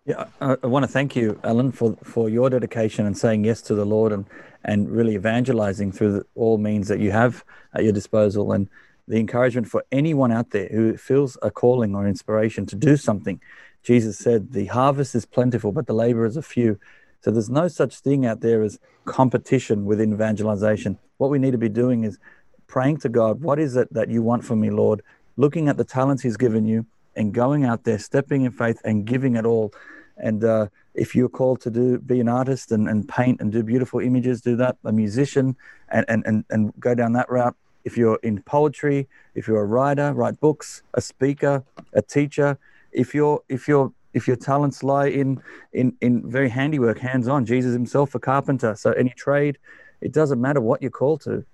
Yeah, 0.07 0.27
I, 0.41 0.57
I, 0.63 0.67
want 0.67 0.85
to 0.85 0.91
thank 0.91 1.17
you, 1.17 1.39
Alan, 1.45 1.73
for, 1.73 1.97
for 2.03 2.29
your 2.29 2.51
dedication 2.51 3.07
and 3.07 3.17
saying 3.17 3.45
yes 3.45 3.63
to 3.63 3.75
the 3.75 3.87
Lord 3.87 4.13
and, 4.13 4.27
and 4.65 4.91
really 4.91 5.15
evangelizing 5.15 5.93
through 5.93 6.13
the, 6.13 6.27
all 6.35 6.59
means 6.59 6.89
that 6.89 7.01
you 7.01 7.11
have 7.11 7.45
at 7.75 7.85
your 7.85 7.93
disposal. 7.93 8.53
And 8.53 8.69
the 9.09 9.19
encouragement 9.19 9.69
for 9.69 9.85
anyone 9.93 10.33
out 10.33 10.51
there 10.51 10.69
who 10.69 10.97
feels 10.97 11.39
a 11.43 11.51
calling 11.51 11.95
or 11.95 12.07
inspiration 12.07 12.67
to 12.67 12.77
do 12.77 12.97
something. 12.97 13.41
Jesus 13.83 14.19
said, 14.19 14.53
The 14.53 14.67
harvest 14.67 15.15
is 15.15 15.27
plentiful, 15.27 15.73
but 15.73 15.87
the 15.87 15.95
laborers 15.95 16.37
are 16.37 16.43
few. 16.43 16.79
So 17.23 17.31
there's 17.31 17.51
no 17.51 17.69
such 17.69 18.01
thing 18.01 18.27
out 18.27 18.41
there 18.41 18.63
as 18.63 18.79
competition 19.07 19.87
within 19.87 20.13
evangelization. 20.13 20.99
What 21.17 21.31
we 21.31 21.39
need 21.39 21.53
to 21.53 21.59
be 21.59 21.69
doing 21.71 22.05
is 22.05 22.19
praying 22.67 22.99
to 22.99 23.09
God, 23.09 23.41
What 23.41 23.59
is 23.59 23.77
it 23.77 23.93
that 23.93 24.11
you 24.11 24.23
want 24.23 24.45
from 24.45 24.61
me, 24.61 24.71
Lord? 24.71 25.03
Looking 25.37 25.69
at 25.69 25.79
the 25.79 25.85
talents 25.85 26.23
He's 26.23 26.37
given 26.37 26.67
you 26.67 26.87
and 27.17 27.33
going 27.33 27.65
out 27.65 27.85
there, 27.85 27.99
stepping 27.99 28.43
in 28.45 28.53
faith 28.53 28.81
and 28.85 29.05
giving 29.05 29.37
it 29.37 29.45
all. 29.45 29.73
And 30.17 30.45
uh, 30.45 30.69
if 30.95 31.15
you're 31.15 31.29
called 31.29 31.61
to 31.63 31.71
do 31.71 31.99
be 31.99 32.21
an 32.21 32.29
artist 32.29 32.73
and, 32.73 32.89
and 32.89 33.09
paint 33.09 33.41
and 33.41 33.51
do 33.51 33.63
beautiful 33.63 34.01
images, 34.01 34.41
do 34.41 34.57
that. 34.57 34.77
A 34.85 34.93
musician 34.93 35.57
and, 35.89 36.05
and, 36.09 36.25
and, 36.27 36.45
and 36.51 36.73
go 36.79 36.95
down 36.95 37.13
that 37.13 37.29
route 37.31 37.57
if 37.85 37.97
you're 37.97 38.19
in 38.23 38.43
poetry, 38.43 39.09
if 39.35 39.47
you're 39.47 39.61
a 39.61 39.67
writer, 39.67 40.13
write 40.13 40.41
books, 40.41 40.83
a 40.95 41.01
speaker, 41.01 41.63
a 41.93 42.03
teacher, 42.03 42.59
if 42.93 43.15
your 43.15 43.43
if 43.49 43.69
your 43.69 43.93
if 44.15 44.27
your 44.27 44.37
talents 44.37 44.83
lie 44.83 45.09
in 45.09 45.43
in 45.73 45.97
in 46.01 46.29
very 46.31 46.49
handiwork, 46.49 46.99
hands-on, 46.99 47.45
Jesus 47.45 47.73
himself 47.73 48.15
a 48.15 48.19
carpenter, 48.19 48.75
so 48.75 48.93
any 48.93 49.11
trade, 49.11 49.59
it 50.01 50.13
doesn't 50.13 50.41
matter 50.41 50.61
what 50.61 50.81
you're 50.81 50.91
called 50.91 51.21
to. 51.23 51.45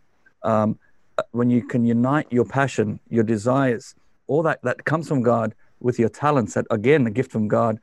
Um, 0.43 0.79
when 1.33 1.51
you 1.51 1.63
can 1.67 1.85
unite 1.85 2.27
your 2.31 2.47
passion, 2.47 3.01
your 3.11 3.25
desires, 3.25 3.95
all 4.31 4.43
that 4.45 4.63
that 4.63 4.85
comes 4.85 5.09
from 5.09 5.23
God 5.23 5.55
with 5.81 5.99
your 5.99 6.09
talents, 6.09 6.55
that 6.55 6.65
again, 6.71 7.05
a 7.07 7.11
gift 7.11 7.33
from 7.33 7.49
God, 7.49 7.81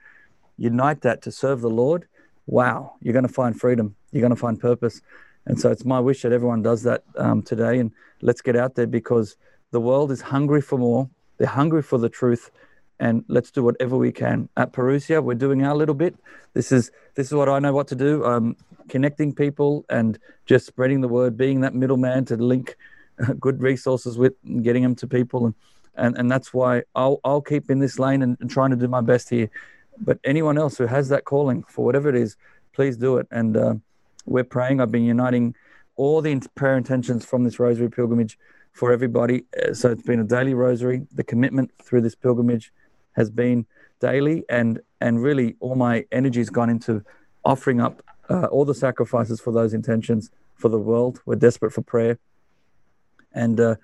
unite 0.57 1.01
that 1.01 1.21
to 1.23 1.31
serve 1.31 1.59
the 1.59 1.69
Lord. 1.69 2.07
Wow, 2.45 2.95
you're 3.01 3.13
going 3.13 3.27
to 3.27 3.33
find 3.41 3.59
freedom. 3.59 3.95
You're 4.11 4.21
going 4.21 4.37
to 4.37 4.43
find 4.47 4.57
purpose. 4.57 5.01
And 5.45 5.59
so 5.59 5.69
it's 5.69 5.83
my 5.83 5.99
wish 5.99 6.21
that 6.21 6.31
everyone 6.31 6.61
does 6.61 6.83
that 6.83 7.03
um, 7.17 7.41
today. 7.41 7.79
And 7.79 7.91
let's 8.21 8.41
get 8.41 8.55
out 8.55 8.75
there 8.75 8.87
because 8.87 9.35
the 9.71 9.81
world 9.81 10.09
is 10.09 10.21
hungry 10.21 10.61
for 10.61 10.79
more. 10.79 11.09
They're 11.37 11.47
hungry 11.47 11.81
for 11.81 11.97
the 11.97 12.09
truth. 12.09 12.49
And 12.99 13.25
let's 13.27 13.51
do 13.51 13.61
whatever 13.61 13.97
we 13.97 14.13
can. 14.13 14.47
At 14.55 14.71
Parousia, 14.71 15.21
we're 15.21 15.35
doing 15.35 15.65
our 15.65 15.75
little 15.75 15.95
bit. 15.95 16.15
This 16.53 16.71
is 16.71 16.91
this 17.15 17.27
is 17.27 17.33
what 17.33 17.49
I 17.49 17.59
know 17.59 17.73
what 17.73 17.89
to 17.89 17.95
do. 17.95 18.25
Um, 18.25 18.55
connecting 18.87 19.35
people 19.35 19.85
and 19.89 20.17
just 20.45 20.65
spreading 20.65 21.01
the 21.01 21.09
word, 21.09 21.37
being 21.37 21.59
that 21.61 21.75
middleman 21.75 22.23
to 22.25 22.37
link 22.37 22.77
good 23.39 23.61
resources 23.61 24.17
with 24.17 24.33
getting 24.63 24.83
them 24.83 24.95
to 24.95 25.07
people. 25.07 25.45
And, 25.47 25.55
and, 25.97 26.17
and 26.17 26.31
that's 26.31 26.53
why 26.53 26.83
I'll, 26.95 27.19
I'll 27.23 27.41
keep 27.41 27.69
in 27.69 27.79
this 27.79 27.99
lane 27.99 28.21
and, 28.21 28.37
and 28.39 28.49
trying 28.49 28.71
to 28.71 28.75
do 28.75 28.87
my 28.87 29.01
best 29.01 29.29
here. 29.29 29.49
But 29.99 30.19
anyone 30.23 30.57
else 30.57 30.77
who 30.77 30.85
has 30.85 31.09
that 31.09 31.25
calling 31.25 31.63
for 31.63 31.83
whatever 31.83 32.09
it 32.09 32.15
is, 32.15 32.37
please 32.73 32.97
do 32.97 33.17
it. 33.17 33.27
And 33.31 33.57
uh, 33.57 33.75
we're 34.25 34.43
praying. 34.43 34.79
I've 34.79 34.91
been 34.91 35.05
uniting 35.05 35.55
all 35.95 36.21
the 36.21 36.39
prayer 36.55 36.77
intentions 36.77 37.25
from 37.25 37.43
this 37.43 37.59
rosary 37.59 37.89
pilgrimage 37.89 38.37
for 38.73 38.91
everybody. 38.91 39.45
Uh, 39.59 39.73
so 39.73 39.91
it's 39.91 40.03
been 40.03 40.19
a 40.19 40.23
daily 40.23 40.53
rosary. 40.53 41.07
The 41.13 41.23
commitment 41.23 41.71
through 41.81 42.01
this 42.01 42.15
pilgrimage 42.15 42.71
has 43.13 43.31
been 43.31 43.65
daily, 43.99 44.43
and 44.47 44.79
and 45.01 45.21
really 45.21 45.55
all 45.59 45.75
my 45.75 46.05
energy 46.11 46.39
has 46.39 46.51
gone 46.51 46.69
into 46.69 47.03
offering 47.43 47.81
up 47.81 48.03
uh, 48.29 48.45
all 48.45 48.65
the 48.65 48.75
sacrifices 48.75 49.41
for 49.41 49.51
those 49.51 49.73
intentions 49.73 50.29
for 50.55 50.69
the 50.69 50.77
world. 50.77 51.21
We're 51.25 51.35
desperate 51.35 51.73
for 51.73 51.81
prayer, 51.81 52.19
and 53.33 53.59
uh, 53.59 53.75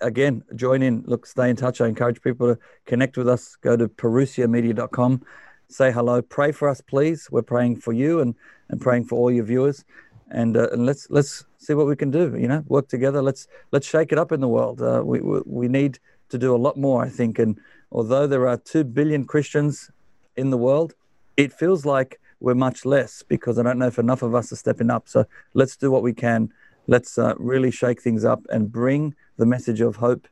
again, 0.00 0.42
join 0.54 0.82
in. 0.82 1.02
Look, 1.06 1.26
stay 1.26 1.50
in 1.50 1.56
touch. 1.56 1.80
I 1.80 1.86
encourage 1.86 2.20
people 2.22 2.54
to 2.54 2.60
connect 2.86 3.16
with 3.16 3.28
us. 3.28 3.56
Go 3.56 3.76
to 3.76 3.88
parousiamedia.com 3.88 5.22
say 5.70 5.92
hello. 5.92 6.20
Pray 6.20 6.52
for 6.52 6.68
us, 6.68 6.80
please. 6.80 7.28
We're 7.30 7.42
praying 7.42 7.76
for 7.76 7.92
you 7.92 8.20
and, 8.20 8.34
and 8.68 8.80
praying 8.80 9.04
for 9.04 9.16
all 9.16 9.30
your 9.30 9.44
viewers. 9.44 9.84
And, 10.30 10.56
uh, 10.56 10.68
and 10.70 10.86
let's 10.86 11.08
let's 11.10 11.44
see 11.58 11.74
what 11.74 11.86
we 11.86 11.96
can 11.96 12.10
do. 12.10 12.36
You 12.38 12.46
know, 12.46 12.64
work 12.68 12.88
together. 12.88 13.20
Let's 13.20 13.48
let's 13.72 13.86
shake 13.86 14.12
it 14.12 14.18
up 14.18 14.30
in 14.30 14.40
the 14.40 14.48
world. 14.48 14.80
Uh, 14.80 15.02
we, 15.04 15.20
we 15.20 15.40
we 15.44 15.68
need 15.68 15.98
to 16.28 16.38
do 16.38 16.54
a 16.54 16.58
lot 16.58 16.76
more, 16.76 17.04
I 17.04 17.08
think. 17.08 17.38
And 17.40 17.58
although 17.90 18.28
there 18.28 18.46
are 18.46 18.56
two 18.56 18.84
billion 18.84 19.24
Christians 19.24 19.90
in 20.36 20.50
the 20.50 20.56
world, 20.56 20.94
it 21.36 21.52
feels 21.52 21.84
like 21.84 22.20
we're 22.38 22.54
much 22.54 22.84
less 22.84 23.24
because 23.26 23.58
I 23.58 23.64
don't 23.64 23.78
know 23.78 23.88
if 23.88 23.98
enough 23.98 24.22
of 24.22 24.34
us 24.34 24.52
are 24.52 24.56
stepping 24.56 24.88
up. 24.88 25.08
So 25.08 25.26
let's 25.54 25.76
do 25.76 25.90
what 25.90 26.02
we 26.02 26.12
can. 26.12 26.52
Let's 26.86 27.18
uh, 27.18 27.34
really 27.38 27.70
shake 27.70 28.02
things 28.02 28.24
up 28.24 28.42
and 28.50 28.70
bring 28.70 29.14
the 29.36 29.46
message 29.46 29.80
of 29.80 29.96
hope 29.96 30.26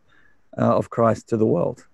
uh, 0.57 0.77
of 0.77 0.91
Christ 0.91 1.29
to 1.29 1.37
the 1.37 1.47
world. 1.47 1.87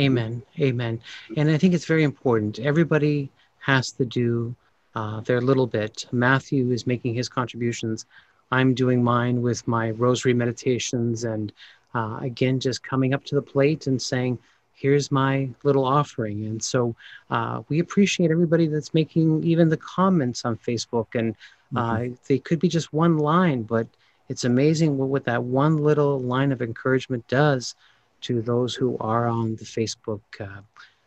Amen. 0.00 0.42
Amen. 0.60 1.00
And 1.36 1.50
I 1.50 1.58
think 1.58 1.74
it's 1.74 1.84
very 1.84 2.04
important. 2.04 2.58
Everybody 2.60 3.30
has 3.58 3.90
to 3.92 4.04
do 4.04 4.54
uh, 4.94 5.20
their 5.20 5.40
little 5.40 5.66
bit. 5.66 6.06
Matthew 6.12 6.70
is 6.70 6.86
making 6.86 7.14
his 7.14 7.28
contributions. 7.28 8.06
I'm 8.50 8.74
doing 8.74 9.02
mine 9.02 9.42
with 9.42 9.66
my 9.66 9.90
rosary 9.90 10.34
meditations 10.34 11.24
and 11.24 11.52
uh, 11.94 12.18
again, 12.20 12.60
just 12.60 12.82
coming 12.82 13.14
up 13.14 13.24
to 13.24 13.34
the 13.34 13.42
plate 13.42 13.86
and 13.86 14.00
saying, 14.00 14.38
here's 14.78 15.10
my 15.10 15.48
little 15.64 15.84
offering. 15.84 16.46
And 16.46 16.62
so 16.62 16.94
uh, 17.30 17.62
we 17.68 17.80
appreciate 17.80 18.30
everybody 18.30 18.66
that's 18.66 18.94
making 18.94 19.42
even 19.42 19.68
the 19.68 19.76
comments 19.76 20.44
on 20.44 20.56
Facebook. 20.56 21.08
And 21.14 21.34
uh, 21.76 21.96
mm-hmm. 21.96 22.14
they 22.28 22.38
could 22.38 22.60
be 22.60 22.68
just 22.68 22.92
one 22.92 23.18
line, 23.18 23.62
but 23.62 23.86
it's 24.28 24.44
amazing 24.44 24.96
what, 24.96 25.08
what 25.08 25.24
that 25.24 25.42
one 25.42 25.78
little 25.78 26.20
line 26.20 26.52
of 26.52 26.62
encouragement 26.62 27.26
does 27.28 27.74
to 28.20 28.40
those 28.42 28.74
who 28.74 28.96
are 28.98 29.26
on 29.26 29.56
the 29.56 29.64
Facebook 29.64 30.20
uh, 30.40 30.60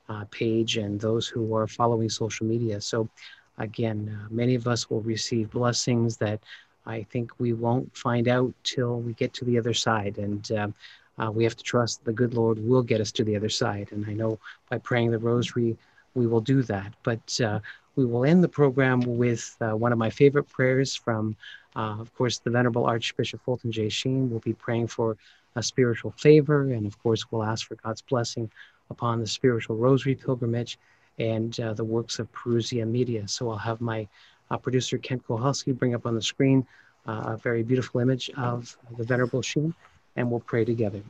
uh, 0.10 0.26
page 0.32 0.78
and 0.78 1.00
those 1.00 1.28
who 1.28 1.56
are 1.56 1.68
following 1.68 2.10
social 2.10 2.46
media. 2.46 2.82
So, 2.82 3.10
again, 3.58 4.18
uh, 4.18 4.28
many 4.30 4.56
of 4.56 4.68
us 4.68 4.90
will 4.90 5.02
receive 5.02 5.52
blessings 5.52 6.18
that 6.18 6.40
I 6.86 7.04
think 7.04 7.32
we 7.40 7.54
won't 7.54 7.96
find 7.96 8.28
out 8.28 8.54
till 8.64 9.00
we 9.00 9.14
get 9.14 9.34
to 9.36 9.46
the 9.46 9.58
other 9.58 9.74
side. 9.74 10.18
And 10.18 10.52
um, 10.54 10.74
uh, 11.18 11.32
we 11.32 11.44
have 11.44 11.56
to 11.56 11.64
trust 11.64 12.04
the 12.06 12.14
good 12.14 12.34
Lord 12.34 12.58
will 12.60 12.84
get 12.84 13.02
us 13.02 13.12
to 13.14 13.24
the 13.24 13.36
other 13.36 13.50
side. 13.50 13.90
And 13.92 14.06
I 14.06 14.14
know 14.14 14.40
by 14.70 14.78
praying 14.78 15.12
the 15.12 15.20
rosary, 15.20 15.78
we 16.16 16.28
will 16.28 16.42
do 16.42 16.62
that. 16.64 16.94
But 17.04 17.40
uh, 17.42 17.60
we 17.96 18.06
will 18.06 18.26
end 18.26 18.44
the 18.44 18.50
program 18.50 19.02
with 19.02 19.56
uh, 19.62 19.76
one 19.76 19.92
of 19.92 19.98
my 19.98 20.10
favorite 20.10 20.46
prayers 20.50 20.96
from, 20.96 21.36
uh, 21.76 21.98
of 22.00 22.14
course, 22.16 22.40
the 22.40 22.50
Venerable 22.50 22.86
Archbishop 22.86 23.42
Fulton 23.44 23.72
J. 23.72 23.90
Sheen. 23.90 24.30
We'll 24.30 24.40
be 24.40 24.54
praying 24.54 24.88
for 24.88 25.18
a 25.56 25.64
spiritual 25.64 26.12
favor. 26.12 26.72
And 26.72 26.86
of 26.86 27.02
course, 27.04 27.30
we'll 27.30 27.44
ask 27.44 27.68
for 27.68 27.76
God's 27.76 28.02
blessing 28.02 28.50
upon 28.90 29.20
the 29.20 29.28
spiritual 29.28 29.76
rosary 29.76 30.16
pilgrimage 30.16 30.78
and 31.20 31.58
uh, 31.60 31.74
the 31.74 31.84
works 31.84 32.20
of 32.20 32.32
Parousia 32.32 32.88
Media. 32.88 33.28
So 33.28 33.50
I'll 33.50 33.58
have 33.58 33.82
my 33.82 34.08
uh, 34.50 34.58
producer 34.58 34.98
Kent 34.98 35.28
Kohalski 35.28 35.78
bring 35.78 35.94
up 35.94 36.06
on 36.06 36.16
the 36.16 36.22
screen 36.22 36.66
a 37.08 37.36
very 37.36 37.64
beautiful 37.64 38.00
image 38.00 38.30
of 38.38 38.78
the 38.96 39.04
Venerable 39.04 39.42
Sheen 39.42 39.74
and 40.16 40.30
we'll 40.30 40.40
pray 40.40 40.66
together. 40.66 41.02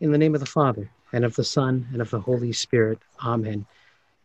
In 0.00 0.12
the 0.12 0.18
name 0.18 0.34
of 0.34 0.40
the 0.40 0.46
Father, 0.46 0.90
and 1.12 1.24
of 1.24 1.36
the 1.36 1.44
Son, 1.44 1.86
and 1.92 2.02
of 2.02 2.10
the 2.10 2.20
Holy 2.20 2.52
Spirit. 2.52 2.98
Amen. 3.24 3.64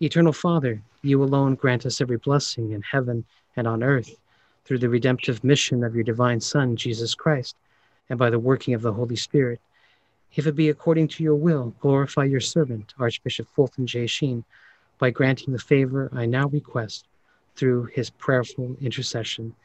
Eternal 0.01 0.33
Father, 0.33 0.81
you 1.03 1.23
alone 1.23 1.55
grant 1.55 1.85
us 1.85 2.01
every 2.01 2.17
blessing 2.17 2.71
in 2.71 2.81
heaven 2.81 3.23
and 3.55 3.67
on 3.67 3.83
earth 3.83 4.15
through 4.65 4.79
the 4.79 4.89
redemptive 4.89 5.43
mission 5.43 5.83
of 5.83 5.95
your 5.95 6.03
divine 6.03 6.41
Son, 6.41 6.75
Jesus 6.75 7.15
Christ, 7.15 7.55
and 8.09 8.17
by 8.17 8.29
the 8.29 8.39
working 8.39 8.73
of 8.73 8.81
the 8.81 8.93
Holy 8.93 9.15
Spirit. 9.15 9.59
If 10.35 10.47
it 10.47 10.55
be 10.55 10.69
according 10.69 11.09
to 11.09 11.23
your 11.23 11.35
will, 11.35 11.73
glorify 11.79 12.25
your 12.25 12.39
servant, 12.39 12.93
Archbishop 12.99 13.47
Fulton 13.49 13.85
J. 13.85 14.07
Sheen, 14.07 14.43
by 14.97 15.09
granting 15.09 15.53
the 15.53 15.59
favor 15.59 16.09
I 16.13 16.25
now 16.25 16.47
request 16.47 17.05
through 17.55 17.85
his 17.85 18.09
prayerful 18.09 18.77
intercession 18.81 19.55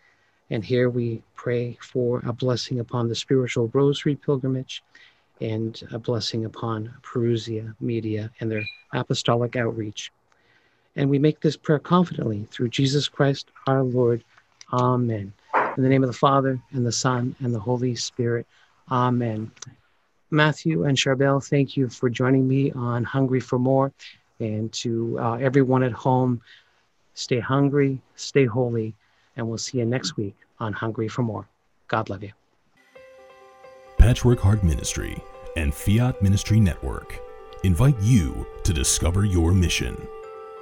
and 0.51 0.65
here 0.65 0.89
we 0.89 1.23
pray 1.35 1.77
for 1.81 2.23
a 2.25 2.33
blessing 2.33 2.79
upon 2.79 3.09
the 3.09 3.15
spiritual 3.15 3.71
rosary 3.75 4.15
pilgrimage 4.15 4.83
and 5.41 5.83
a 5.93 5.99
blessing 5.99 6.45
upon 6.45 6.93
Parousia 7.03 7.75
Media 7.81 8.31
and 8.41 8.51
their 8.51 8.65
apostolic 8.93 9.57
outreach. 9.57 10.13
And 10.95 11.11
we 11.11 11.19
make 11.19 11.41
this 11.41 11.57
prayer 11.57 11.79
confidently 11.79 12.47
through 12.51 12.69
Jesus 12.69 13.09
Christ 13.09 13.51
our 13.67 13.83
Lord. 13.83 14.25
Amen. 14.73 15.33
In 15.77 15.83
the 15.83 15.89
name 15.89 16.03
of 16.03 16.09
the 16.09 16.17
Father, 16.17 16.59
and 16.73 16.87
the 16.87 16.93
Son, 16.93 17.35
and 17.41 17.55
the 17.55 17.61
Holy 17.61 17.95
Spirit. 17.95 18.47
Amen. 18.91 19.51
Matthew 20.31 20.85
and 20.85 20.97
Charbel, 20.97 21.47
thank 21.47 21.77
you 21.77 21.89
for 21.89 22.09
joining 22.09 22.49
me 22.49 22.73
on 22.73 23.05
Hungry 23.05 23.41
for 23.41 23.59
More. 23.59 23.93
And 24.39 24.73
to 24.75 25.19
uh, 25.19 25.35
everyone 25.35 25.83
at 25.83 25.93
home, 25.93 26.41
stay 27.15 27.41
hungry, 27.41 28.01
stay 28.17 28.45
holy 28.45 28.95
and 29.37 29.49
we'll 29.49 29.59
see 29.59 29.79
you 29.79 29.85
next 29.85 30.17
week 30.17 30.35
on 30.59 30.73
Hungry 30.73 31.09
for 31.09 31.23
More. 31.23 31.49
God 31.89 32.11
love 32.11 32.23
you. 32.23 32.33
Patchwork 33.99 34.41
Heart 34.41 34.63
Ministry 34.63 35.23
and 35.57 35.75
Fiat 35.75 36.23
Ministry 36.23 36.61
Network 36.61 37.19
invite 37.65 38.01
you 38.01 38.47
to 38.63 38.73
discover 38.73 39.25
your 39.25 39.53
mission. 39.53 39.97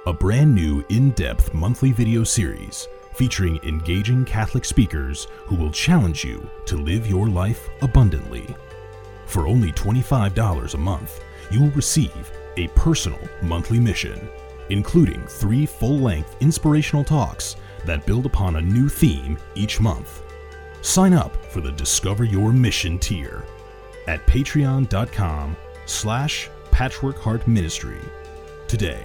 A 0.07 0.13
brand 0.13 0.53
new 0.53 0.83
in 0.89 1.11
depth 1.11 1.53
monthly 1.53 1.91
video 1.91 2.23
series 2.23 2.87
featuring 3.15 3.59
engaging 3.63 4.25
Catholic 4.25 4.65
speakers 4.65 5.27
who 5.45 5.55
will 5.55 5.71
challenge 5.71 6.23
you 6.23 6.47
to 6.65 6.75
live 6.75 7.07
your 7.07 7.27
life 7.29 7.69
abundantly. 7.81 8.45
For 9.25 9.47
only 9.47 9.71
$25 9.71 10.73
a 10.73 10.77
month, 10.77 11.23
you 11.49 11.61
will 11.61 11.71
receive 11.71 12.31
a 12.57 12.67
personal 12.69 13.19
monthly 13.41 13.79
mission, 13.79 14.29
including 14.69 15.21
three 15.27 15.65
full 15.65 15.97
length 15.97 16.35
inspirational 16.41 17.03
talks 17.03 17.55
that 17.85 18.05
build 18.05 18.25
upon 18.25 18.55
a 18.55 18.61
new 18.61 18.89
theme 18.89 19.37
each 19.55 19.79
month. 19.79 20.23
Sign 20.81 21.13
up 21.13 21.35
for 21.47 21.61
the 21.61 21.71
Discover 21.71 22.25
Your 22.25 22.51
Mission 22.51 22.99
tier 22.99 23.43
at 24.07 24.25
patreon.com 24.27 25.55
slash 25.85 26.49
patchworkheartministry 26.71 28.03
today. 28.67 29.03